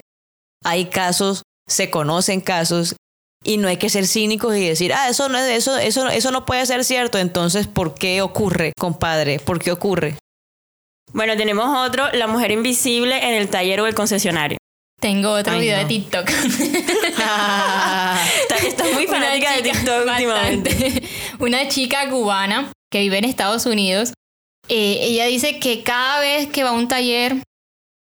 Hay 0.63 0.85
casos, 0.85 1.43
se 1.67 1.89
conocen 1.89 2.41
casos. 2.41 2.95
Y 3.43 3.57
no 3.57 3.67
hay 3.67 3.77
que 3.77 3.89
ser 3.89 4.07
cínicos 4.07 4.55
y 4.57 4.67
decir, 4.67 4.91
ah, 4.93 5.09
eso 5.09 5.29
no, 5.29 5.37
es- 5.37 5.49
eso, 5.57 5.77
eso, 5.77 6.07
eso 6.09 6.31
no 6.31 6.45
puede 6.45 6.65
ser 6.65 6.83
cierto. 6.83 7.17
Entonces, 7.19 7.67
¿por 7.67 7.93
qué 7.93 8.21
ocurre, 8.21 8.73
compadre? 8.77 9.39
¿Por 9.39 9.59
qué 9.59 9.71
ocurre? 9.71 10.17
Bueno, 11.13 11.37
tenemos 11.37 11.65
otro, 11.87 12.11
la 12.13 12.27
mujer 12.27 12.51
invisible 12.51 13.15
en 13.25 13.33
el 13.35 13.47
taller 13.49 13.79
o 13.81 13.87
el 13.87 13.95
concesionario. 13.95 14.57
Tengo 14.99 15.31
otro 15.31 15.53
Ay, 15.53 15.61
video 15.61 15.77
no. 15.77 15.83
de 15.83 15.87
TikTok. 15.87 16.27
Estás 18.41 18.63
estás 18.63 18.91
muy 18.93 19.05
fanática 19.07 19.55
de 19.55 19.61
TikTok 19.61 20.05
últimamente. 20.07 20.69
bastante. 20.71 21.03
Una 21.39 21.67
chica 21.67 22.09
cubana 22.09 22.71
que 22.91 22.99
vive 23.01 23.17
en 23.19 23.25
Estados 23.25 23.65
Unidos. 23.65 24.13
Eh, 24.69 24.99
ella 25.01 25.25
dice 25.25 25.59
que 25.59 25.83
cada 25.83 26.19
vez 26.19 26.47
que 26.47 26.63
va 26.63 26.69
a 26.69 26.73
un 26.73 26.87
taller 26.87 27.41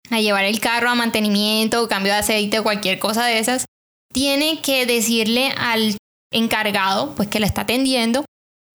a 0.09 0.21
llevar 0.21 0.45
el 0.45 0.59
carro 0.59 0.89
a 0.89 0.95
mantenimiento, 0.95 1.87
cambio 1.87 2.13
de 2.13 2.19
aceite 2.19 2.59
o 2.59 2.63
cualquier 2.63 2.99
cosa 2.99 3.25
de 3.25 3.39
esas, 3.39 3.65
tiene 4.13 4.61
que 4.61 4.85
decirle 4.85 5.53
al 5.57 5.97
encargado, 6.31 7.15
pues 7.15 7.27
que 7.27 7.39
la 7.39 7.47
está 7.47 7.61
atendiendo, 7.61 8.25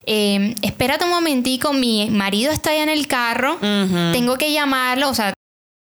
eh, 0.05 0.55
espérate 0.63 1.05
un 1.05 1.11
momentico, 1.11 1.73
mi 1.73 2.09
marido 2.11 2.51
está 2.53 2.71
allá 2.71 2.83
en 2.83 2.89
el 2.89 3.07
carro, 3.07 3.59
tengo 3.61 4.37
que 4.37 4.53
llamarlo, 4.53 5.11
o 5.11 5.15
sea, 5.15 5.33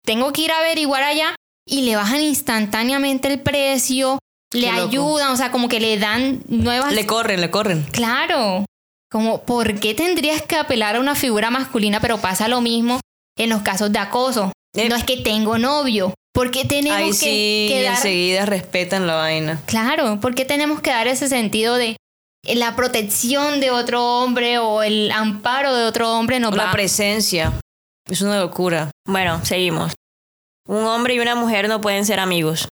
tengo 0.04 0.32
que 0.32 0.42
ir 0.42 0.52
a 0.52 0.58
averiguar 0.58 1.02
allá 1.02 1.34
y 1.66 1.82
le 1.82 1.96
bajan 1.96 2.20
instantáneamente 2.20 3.28
el 3.28 3.40
precio, 3.40 4.18
le 4.52 4.68
ayudan, 4.68 5.32
o 5.32 5.36
sea, 5.36 5.50
como 5.50 5.68
que 5.68 5.80
le 5.80 5.98
dan 5.98 6.42
nuevas... 6.48 6.92
Le 6.92 7.06
corren, 7.06 7.40
le 7.40 7.50
corren. 7.50 7.84
Claro, 7.90 8.64
como, 9.12 9.42
¿por 9.42 9.78
qué 9.78 9.94
tendrías 9.94 10.42
que 10.42 10.56
apelar 10.56 10.96
a 10.96 11.00
una 11.00 11.14
figura 11.14 11.50
masculina? 11.50 12.00
Pero 12.00 12.18
pasa 12.18 12.48
lo 12.48 12.62
mismo 12.62 12.98
en 13.36 13.50
los 13.50 13.62
casos 13.62 13.92
de 13.92 13.98
acoso. 13.98 14.50
Eh. 14.74 14.88
No 14.88 14.96
es 14.96 15.04
que 15.04 15.18
tengo 15.18 15.58
novio. 15.58 16.14
¿Por 16.32 16.50
qué 16.50 16.64
tenemos 16.64 16.98
Ahí 16.98 17.10
que, 17.10 17.12
sí, 17.12 17.66
que 17.68 17.82
dar... 17.82 17.94
enseguida 17.96 18.46
respetan 18.46 19.06
la 19.06 19.16
vaina. 19.16 19.60
Claro, 19.66 20.18
¿por 20.18 20.34
qué 20.34 20.46
tenemos 20.46 20.80
que 20.80 20.88
dar 20.88 21.06
ese 21.06 21.28
sentido 21.28 21.74
de 21.74 21.96
la 22.44 22.74
protección 22.74 23.60
de 23.60 23.70
otro 23.70 24.02
hombre 24.02 24.58
o 24.58 24.82
el 24.82 25.10
amparo 25.12 25.76
de 25.76 25.84
otro 25.84 26.12
hombre 26.12 26.40
nos 26.40 26.56
La 26.56 26.72
presencia. 26.72 27.52
Es 28.10 28.22
una 28.22 28.40
locura. 28.40 28.90
Bueno, 29.06 29.44
seguimos. 29.44 29.92
Un 30.66 30.84
hombre 30.84 31.14
y 31.14 31.20
una 31.20 31.34
mujer 31.34 31.68
no 31.68 31.80
pueden 31.82 32.06
ser 32.06 32.18
amigos. 32.18 32.66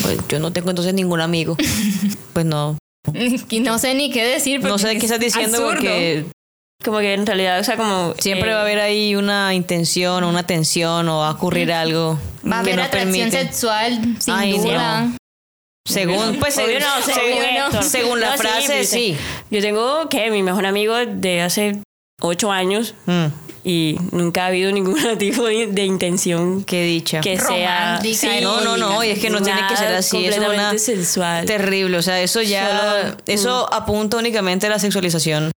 Pues 0.00 0.18
yo 0.28 0.38
no 0.38 0.52
tengo 0.52 0.70
entonces 0.70 0.94
ningún 0.94 1.20
amigo. 1.20 1.56
Pues 2.32 2.46
no. 2.46 2.78
Que 3.48 3.60
no 3.60 3.78
sé 3.78 3.94
ni 3.94 4.10
qué 4.10 4.24
decir. 4.24 4.60
No 4.62 4.78
sé 4.78 4.90
qué 4.92 4.96
es 4.98 5.04
estás 5.04 5.20
diciendo 5.20 5.58
absurdo. 5.58 5.72
porque 5.74 6.24
Como 6.84 6.98
que 6.98 7.14
en 7.14 7.26
realidad, 7.26 7.60
o 7.60 7.64
sea, 7.64 7.76
como... 7.76 8.14
siempre 8.18 8.50
eh, 8.50 8.54
va 8.54 8.60
a 8.60 8.62
haber 8.62 8.80
ahí 8.80 9.14
una 9.14 9.54
intención 9.54 10.24
o 10.24 10.28
una 10.28 10.44
tensión 10.46 11.08
o 11.08 11.18
va 11.18 11.28
a 11.28 11.32
ocurrir 11.32 11.72
algo 11.72 12.18
Va 12.44 12.60
a 12.60 12.62
que 12.64 12.70
haber 12.72 12.76
no 12.76 12.82
atracción 12.82 13.12
permite. 13.30 13.42
sexual, 13.44 14.16
sin 14.18 14.34
Ay, 14.34 14.56
no. 14.58 14.64
duda. 14.64 15.12
Según, 15.88 16.36
pues, 16.38 16.56
Obvio 16.58 16.66
según, 16.66 16.80
no, 16.80 17.02
según 17.02 17.20
según, 17.32 17.42
Héctor. 17.44 17.82
según 17.84 18.20
la 18.20 18.32
sí, 18.36 18.38
frase, 18.38 18.84
sí. 18.84 19.16
Yo 19.50 19.60
tengo, 19.60 20.08
¿qué? 20.08 20.30
Mi 20.30 20.42
mejor 20.42 20.64
amigo 20.66 20.94
de 21.06 21.40
hace 21.42 21.78
ocho 22.20 22.52
años 22.52 22.94
Mm, 23.06 23.26
y 23.64 23.96
nunca 24.10 24.44
ha 24.44 24.46
habido 24.48 24.72
ningún 24.72 24.96
tipo 25.18 25.44
de, 25.44 25.68
de 25.68 25.84
intención 25.84 26.64
qué 26.64 26.84
dicha. 26.84 27.20
que 27.20 27.38
sea... 27.38 27.96
Romántica, 27.98 28.40
No, 28.40 28.60
no, 28.62 28.76
no, 28.76 29.04
y 29.04 29.10
es 29.10 29.18
que 29.18 29.30
no 29.30 29.40
tiene 29.42 29.60
que 29.68 29.76
ser 29.76 29.94
así. 29.94 30.26
Es 30.26 30.38
una 30.38 30.76
sensual. 30.78 31.44
terrible. 31.46 31.96
O 31.98 32.02
sea, 32.02 32.20
eso 32.20 32.42
ya. 32.42 33.04
Solo- 33.04 33.16
eso 33.26 33.72
apunta 33.72 34.16
únicamente 34.16 34.66
a 34.66 34.70
la 34.70 34.78
sexualización 34.78 35.52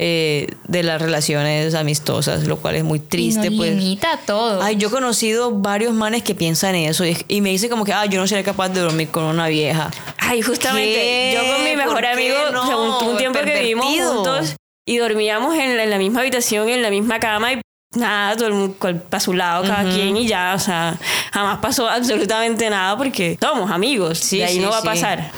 eh, 0.00 0.46
de 0.68 0.84
las 0.84 1.02
relaciones 1.02 1.74
amistosas, 1.74 2.46
lo 2.46 2.58
cual 2.58 2.76
es 2.76 2.84
muy 2.84 3.00
triste, 3.00 3.48
y 3.48 3.50
nos 3.50 3.58
pues. 3.58 3.74
limita 3.76 4.12
a 4.12 4.16
todo. 4.18 4.62
Ay, 4.62 4.76
yo 4.76 4.86
he 4.86 4.90
conocido 4.92 5.50
varios 5.50 5.92
manes 5.92 6.22
que 6.22 6.36
piensan 6.36 6.76
eso 6.76 7.04
y, 7.04 7.16
y 7.26 7.40
me 7.40 7.50
dicen 7.50 7.68
como 7.68 7.84
que, 7.84 7.92
ah, 7.92 8.06
yo 8.06 8.20
no 8.20 8.28
sería 8.28 8.44
capaz 8.44 8.68
de 8.68 8.78
dormir 8.80 9.08
con 9.08 9.24
una 9.24 9.48
vieja. 9.48 9.90
Ay, 10.18 10.40
justamente, 10.42 10.92
¿Qué? 10.94 11.34
yo 11.34 11.52
con 11.52 11.64
mi 11.64 11.74
mejor 11.74 11.94
¿Por 11.94 12.02
qué 12.02 12.08
amigo, 12.10 12.36
no? 12.52 12.66
sea, 12.68 12.76
un, 12.76 13.16
tiempo 13.16 13.40
que 13.40 13.58
vivimos 13.58 13.86
juntos 13.86 14.54
y 14.88 14.96
dormíamos 14.96 15.54
en 15.54 15.76
la, 15.76 15.84
en 15.84 15.90
la 15.90 15.98
misma 15.98 16.20
habitación, 16.20 16.70
en 16.70 16.80
la 16.80 16.88
misma 16.88 17.20
cama 17.20 17.52
y 17.52 17.60
nada, 17.94 18.34
todo 18.36 18.48
el 18.48 18.54
mundo 18.54 18.76
para 19.10 19.20
su 19.20 19.34
lado, 19.34 19.64
cada 19.64 19.82
quien 19.92 20.16
y 20.16 20.26
ya, 20.26 20.54
o 20.56 20.58
sea, 20.58 20.98
jamás 21.30 21.58
pasó 21.58 21.86
absolutamente 21.86 22.70
nada 22.70 22.96
porque 22.96 23.36
somos 23.38 23.70
amigos, 23.70 24.18
Sí, 24.18 24.38
de 24.38 24.44
ahí 24.44 24.54
sí, 24.54 24.60
no 24.60 24.70
va 24.70 24.78
a 24.78 24.82
pasar. 24.82 25.30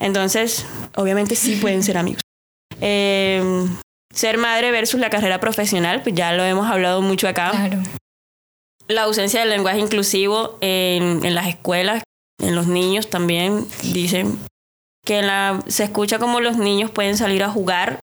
Entonces, 0.00 0.66
obviamente 0.96 1.36
sí 1.36 1.56
pueden 1.56 1.82
ser 1.82 1.96
amigos. 1.96 2.20
Eh, 2.80 3.42
ser 4.14 4.38
madre 4.38 4.70
versus 4.70 5.00
la 5.00 5.10
carrera 5.10 5.40
profesional, 5.40 6.00
pues 6.04 6.14
ya 6.14 6.32
lo 6.32 6.44
hemos 6.44 6.70
hablado 6.70 7.02
mucho 7.02 7.26
acá. 7.26 7.50
Claro. 7.50 7.82
La 8.86 9.02
ausencia 9.02 9.40
del 9.40 9.48
lenguaje 9.48 9.80
inclusivo 9.80 10.58
en, 10.60 11.24
en 11.24 11.34
las 11.34 11.48
escuelas, 11.48 12.04
en 12.40 12.54
los 12.54 12.68
niños 12.68 13.10
también, 13.10 13.66
dicen 13.82 14.38
que 15.04 15.22
la, 15.22 15.60
se 15.66 15.82
escucha 15.82 16.20
como 16.20 16.38
los 16.38 16.56
niños 16.56 16.92
pueden 16.92 17.16
salir 17.16 17.42
a 17.42 17.50
jugar, 17.50 17.98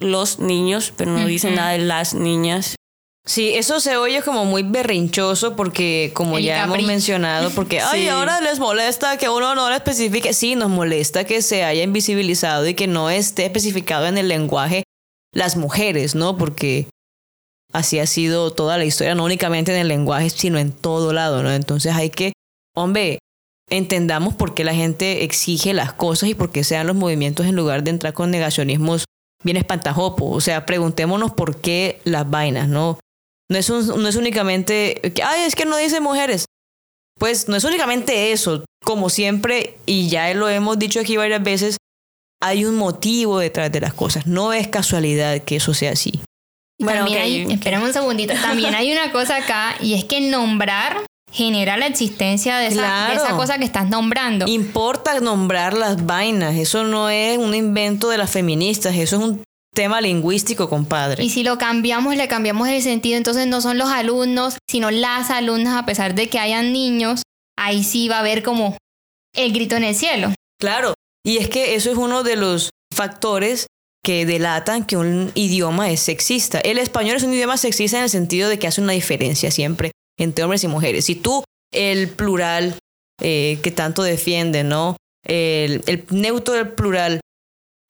los 0.00 0.38
niños, 0.38 0.92
pero 0.96 1.12
no 1.12 1.26
dicen 1.26 1.50
Ujú. 1.52 1.56
nada 1.60 1.72
de 1.72 1.78
las 1.78 2.14
niñas. 2.14 2.74
Sí, 3.26 3.52
eso 3.54 3.80
se 3.80 3.96
oye 3.96 4.22
como 4.22 4.44
muy 4.44 4.62
berrinchoso 4.62 5.54
porque 5.54 6.10
como 6.14 6.38
El 6.38 6.44
ya 6.44 6.64
hemos 6.64 6.82
mencionado, 6.82 7.50
porque 7.50 7.80
ay, 7.80 8.08
ahora 8.08 8.40
les 8.40 8.58
molesta 8.58 9.18
que 9.18 9.28
uno 9.28 9.54
no 9.54 9.68
lo 9.68 9.74
especifique. 9.74 10.32
Sí, 10.32 10.56
nos 10.56 10.70
molesta 10.70 11.24
que 11.24 11.42
se 11.42 11.62
haya 11.62 11.82
invisibilizado 11.82 12.66
y 12.66 12.74
que 12.74 12.86
no 12.86 13.10
esté 13.10 13.44
especificado 13.44 14.06
en 14.06 14.18
el 14.18 14.28
lenguaje 14.28 14.84
las 15.32 15.56
mujeres, 15.56 16.14
¿no? 16.14 16.36
Porque 16.36 16.88
así 17.72 17.98
ha 17.98 18.06
sido 18.06 18.52
toda 18.52 18.78
la 18.78 18.84
historia, 18.84 19.14
no 19.14 19.24
únicamente 19.24 19.72
en 19.72 19.78
el 19.78 19.88
lenguaje, 19.88 20.30
sino 20.30 20.58
en 20.58 20.72
todo 20.72 21.12
lado, 21.12 21.42
¿no? 21.42 21.52
Entonces 21.52 21.94
hay 21.94 22.10
que, 22.10 22.32
hombre, 22.74 23.18
entendamos 23.68 24.34
por 24.34 24.54
qué 24.54 24.64
la 24.64 24.74
gente 24.74 25.24
exige 25.24 25.74
las 25.74 25.92
cosas 25.92 26.30
y 26.30 26.34
por 26.34 26.50
qué 26.50 26.64
se 26.64 26.74
dan 26.74 26.86
los 26.86 26.96
movimientos 26.96 27.46
en 27.46 27.54
lugar 27.54 27.84
de 27.84 27.90
entrar 27.90 28.14
con 28.14 28.30
negacionismos 28.30 29.04
bien 29.42 29.56
espantajopo. 29.56 30.30
O 30.30 30.40
sea, 30.40 30.66
preguntémonos 30.66 31.32
por 31.32 31.60
qué 31.60 32.00
las 32.04 32.28
vainas, 32.28 32.68
¿no? 32.68 32.98
No 33.50 33.58
es, 33.58 33.68
un- 33.70 34.02
no 34.02 34.08
es 34.08 34.16
únicamente, 34.16 35.00
que, 35.14 35.22
ay, 35.22 35.42
es 35.42 35.54
que 35.54 35.64
no 35.64 35.76
dice 35.76 36.00
mujeres. 36.00 36.44
Pues 37.18 37.48
no 37.48 37.56
es 37.56 37.64
únicamente 37.64 38.32
eso. 38.32 38.64
Como 38.84 39.10
siempre, 39.10 39.76
y 39.86 40.08
ya 40.08 40.32
lo 40.34 40.48
hemos 40.48 40.78
dicho 40.78 41.00
aquí 41.00 41.16
varias 41.16 41.42
veces, 41.42 41.76
hay 42.42 42.64
un 42.64 42.76
motivo 42.76 43.38
detrás 43.38 43.70
de 43.70 43.80
las 43.80 43.92
cosas. 43.92 44.26
No 44.26 44.52
es 44.52 44.68
casualidad 44.68 45.42
que 45.42 45.56
eso 45.56 45.74
sea 45.74 45.92
así. 45.92 46.20
Bueno, 46.78 47.00
también 47.00 47.18
ok, 47.18 47.24
hay, 47.24 47.44
ok. 47.44 47.50
espérame 47.52 47.82
un 47.84 47.92
segundito, 47.92 48.32
también 48.40 48.74
hay 48.74 48.90
una 48.90 49.12
cosa 49.12 49.36
acá 49.36 49.74
y 49.80 49.92
es 49.92 50.04
que 50.04 50.22
nombrar 50.22 51.04
genera 51.32 51.76
la 51.76 51.86
existencia 51.86 52.58
de 52.58 52.68
esa, 52.68 53.08
de 53.08 53.14
esa 53.14 53.36
cosa 53.36 53.58
que 53.58 53.64
estás 53.64 53.88
nombrando. 53.88 54.46
Importa 54.48 55.18
nombrar 55.20 55.74
las 55.74 56.04
vainas. 56.04 56.56
Eso 56.56 56.84
no 56.84 57.08
es 57.08 57.38
un 57.38 57.54
invento 57.54 58.08
de 58.08 58.18
las 58.18 58.30
feministas. 58.30 58.96
Eso 58.96 59.16
es 59.16 59.22
un 59.22 59.42
tema 59.74 60.00
lingüístico, 60.00 60.68
compadre. 60.68 61.22
Y 61.22 61.30
si 61.30 61.42
lo 61.42 61.58
cambiamos, 61.58 62.16
le 62.16 62.28
cambiamos 62.28 62.68
el 62.68 62.82
sentido, 62.82 63.16
entonces 63.16 63.46
no 63.46 63.60
son 63.60 63.78
los 63.78 63.88
alumnos, 63.88 64.58
sino 64.68 64.90
las 64.90 65.30
alumnas, 65.30 65.74
a 65.74 65.86
pesar 65.86 66.14
de 66.14 66.28
que 66.28 66.38
hayan 66.38 66.72
niños, 66.72 67.22
ahí 67.56 67.84
sí 67.84 68.08
va 68.08 68.16
a 68.16 68.20
haber 68.20 68.42
como 68.42 68.76
el 69.34 69.52
grito 69.52 69.76
en 69.76 69.84
el 69.84 69.94
cielo. 69.94 70.32
Claro, 70.60 70.94
y 71.24 71.38
es 71.38 71.48
que 71.48 71.76
eso 71.76 71.90
es 71.90 71.96
uno 71.96 72.24
de 72.24 72.36
los 72.36 72.70
factores 72.94 73.68
que 74.02 74.26
delatan 74.26 74.84
que 74.84 74.96
un 74.96 75.30
idioma 75.34 75.90
es 75.90 76.00
sexista. 76.00 76.58
El 76.58 76.78
español 76.78 77.16
es 77.16 77.22
un 77.22 77.32
idioma 77.32 77.56
sexista 77.56 77.98
en 77.98 78.04
el 78.04 78.10
sentido 78.10 78.48
de 78.48 78.58
que 78.58 78.66
hace 78.66 78.80
una 78.80 78.92
diferencia 78.92 79.50
siempre 79.50 79.92
entre 80.20 80.44
hombres 80.44 80.62
y 80.64 80.68
mujeres. 80.68 81.06
Si 81.06 81.14
tú, 81.14 81.42
el 81.72 82.08
plural 82.08 82.76
eh, 83.20 83.58
que 83.62 83.70
tanto 83.70 84.02
defiende, 84.02 84.64
¿no? 84.64 84.96
El, 85.26 85.82
neutro 86.10 86.54
del 86.54 86.72
plural 86.72 87.20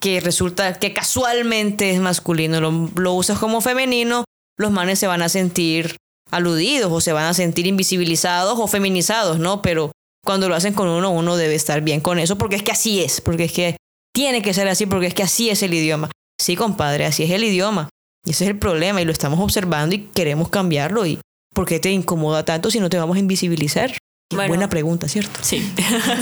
que 0.00 0.20
resulta 0.20 0.78
que 0.78 0.94
casualmente 0.94 1.90
es 1.90 2.00
masculino, 2.00 2.60
lo, 2.60 2.90
lo 2.96 3.12
usas 3.12 3.38
como 3.38 3.60
femenino, 3.60 4.24
los 4.58 4.70
manes 4.70 4.98
se 4.98 5.06
van 5.06 5.22
a 5.22 5.28
sentir 5.28 5.96
aludidos 6.30 6.90
o 6.92 7.00
se 7.00 7.12
van 7.12 7.26
a 7.26 7.34
sentir 7.34 7.66
invisibilizados 7.66 8.58
o 8.58 8.66
feminizados, 8.66 9.38
¿no? 9.38 9.62
Pero 9.62 9.92
cuando 10.24 10.48
lo 10.48 10.54
hacen 10.54 10.74
con 10.74 10.88
uno, 10.88 11.10
uno 11.10 11.36
debe 11.36 11.54
estar 11.54 11.80
bien 11.80 12.00
con 12.00 12.18
eso 12.18 12.38
porque 12.38 12.56
es 12.56 12.62
que 12.62 12.72
así 12.72 13.02
es, 13.02 13.20
porque 13.20 13.44
es 13.44 13.52
que 13.52 13.76
tiene 14.14 14.42
que 14.42 14.54
ser 14.54 14.68
así, 14.68 14.86
porque 14.86 15.06
es 15.06 15.14
que 15.14 15.22
así 15.22 15.50
es 15.50 15.62
el 15.62 15.74
idioma. 15.74 16.10
Sí, 16.40 16.56
compadre, 16.56 17.06
así 17.06 17.24
es 17.24 17.30
el 17.30 17.44
idioma. 17.44 17.88
Y 18.26 18.30
ese 18.30 18.44
es 18.44 18.50
el 18.50 18.58
problema 18.58 19.00
y 19.00 19.04
lo 19.04 19.12
estamos 19.12 19.40
observando 19.40 19.94
y 19.94 20.08
queremos 20.08 20.48
cambiarlo. 20.48 21.06
¿Y 21.06 21.20
por 21.60 21.68
qué 21.68 21.78
te 21.78 21.90
incomoda 21.90 22.42
tanto 22.42 22.70
si 22.70 22.80
no 22.80 22.88
te 22.88 22.96
vamos 22.96 23.16
a 23.18 23.20
invisibilizar? 23.20 23.94
Bueno. 24.32 24.48
Buena 24.48 24.70
pregunta, 24.70 25.08
¿cierto? 25.08 25.40
Sí. 25.42 25.70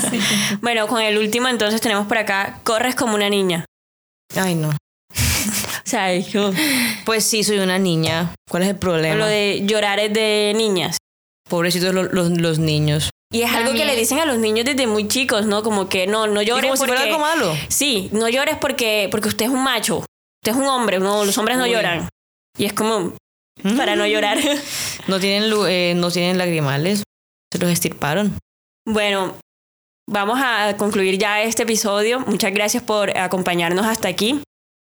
bueno, 0.62 0.88
con 0.88 1.00
el 1.00 1.16
último 1.16 1.46
entonces 1.46 1.80
tenemos 1.80 2.08
por 2.08 2.18
acá, 2.18 2.58
corres 2.64 2.96
como 2.96 3.14
una 3.14 3.30
niña. 3.30 3.64
Ay, 4.34 4.56
no. 4.56 4.70
O 4.70 5.88
sea, 5.90 6.12
yo- 6.18 6.50
Pues 7.04 7.22
sí, 7.24 7.44
soy 7.44 7.60
una 7.60 7.78
niña. 7.78 8.34
¿Cuál 8.50 8.64
es 8.64 8.70
el 8.70 8.76
problema? 8.78 9.14
lo 9.14 9.26
de 9.26 9.62
llorar 9.64 10.00
es 10.00 10.12
de 10.12 10.54
niñas. 10.56 10.96
Pobrecitos 11.48 11.94
lo- 11.94 12.02
los, 12.02 12.30
los 12.30 12.58
niños. 12.58 13.10
Y 13.32 13.42
es 13.42 13.52
algo 13.52 13.72
que 13.74 13.84
le 13.84 13.94
dicen 13.94 14.18
a 14.18 14.24
los 14.26 14.38
niños 14.38 14.66
desde 14.66 14.88
muy 14.88 15.06
chicos, 15.06 15.46
¿no? 15.46 15.62
Como 15.62 15.88
que 15.88 16.08
no, 16.08 16.26
no 16.26 16.42
Y 16.42 16.46
llores 16.46 16.64
como 16.64 16.74
si 16.76 16.80
porque... 16.80 16.94
fuera 16.96 17.02
algo 17.14 17.20
malo. 17.20 17.54
Sí, 17.68 18.08
no 18.10 18.28
llores 18.28 18.56
porque, 18.56 19.06
porque 19.12 19.28
usted 19.28 19.44
es 19.44 19.52
un 19.52 19.62
macho. 19.62 19.98
Usted 19.98 20.50
es 20.50 20.56
un 20.56 20.66
hombre, 20.66 20.98
no, 20.98 21.24
los 21.24 21.38
hombres 21.38 21.56
no 21.58 21.62
Uy. 21.64 21.70
lloran. 21.70 22.08
Y 22.58 22.64
es 22.64 22.72
como 22.72 23.14
para 23.76 23.96
no 23.96 24.06
llorar. 24.06 24.38
No 25.08 25.18
tienen, 25.20 25.50
lu- 25.50 25.66
eh, 25.66 25.94
no 25.96 26.10
tienen 26.10 26.36
lagrimales. 26.38 27.02
Se 27.52 27.58
los 27.58 27.70
estirparon. 27.70 28.36
bueno, 28.86 29.34
vamos 30.06 30.38
a 30.42 30.76
concluir 30.76 31.18
ya 31.18 31.42
este 31.42 31.62
episodio. 31.62 32.20
Muchas 32.20 32.52
gracias 32.52 32.82
por 32.82 33.16
acompañarnos 33.16 33.86
hasta 33.86 34.08
aquí. 34.08 34.42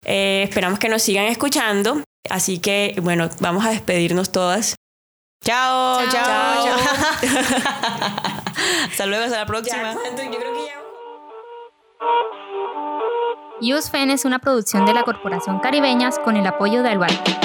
Eh, 0.05 0.43
esperamos 0.43 0.79
que 0.79 0.87
nos 0.89 1.01
sigan 1.03 1.25
escuchando. 1.25 2.01
Así 2.29 2.59
que, 2.59 2.95
bueno, 3.01 3.29
vamos 3.39 3.65
a 3.65 3.69
despedirnos 3.71 4.31
todas. 4.31 4.75
Chao, 5.43 5.99
chao, 6.09 6.11
Chao. 6.11 6.65
chao. 6.65 6.77
hasta 8.89 9.05
luego, 9.05 9.25
hasta 9.25 9.37
la 9.39 9.45
próxima. 9.45 9.93
Yo 9.93 9.99
creo 10.15 10.53
que 10.53 10.65
ya... 10.65 10.81
USFEN 13.77 14.09
es 14.11 14.25
una 14.25 14.39
producción 14.39 14.85
de 14.85 14.93
la 14.93 15.03
Corporación 15.03 15.59
Caribeñas 15.59 16.19
con 16.19 16.35
el 16.37 16.45
apoyo 16.47 16.83
de 16.83 16.89
Albarca. 16.89 17.37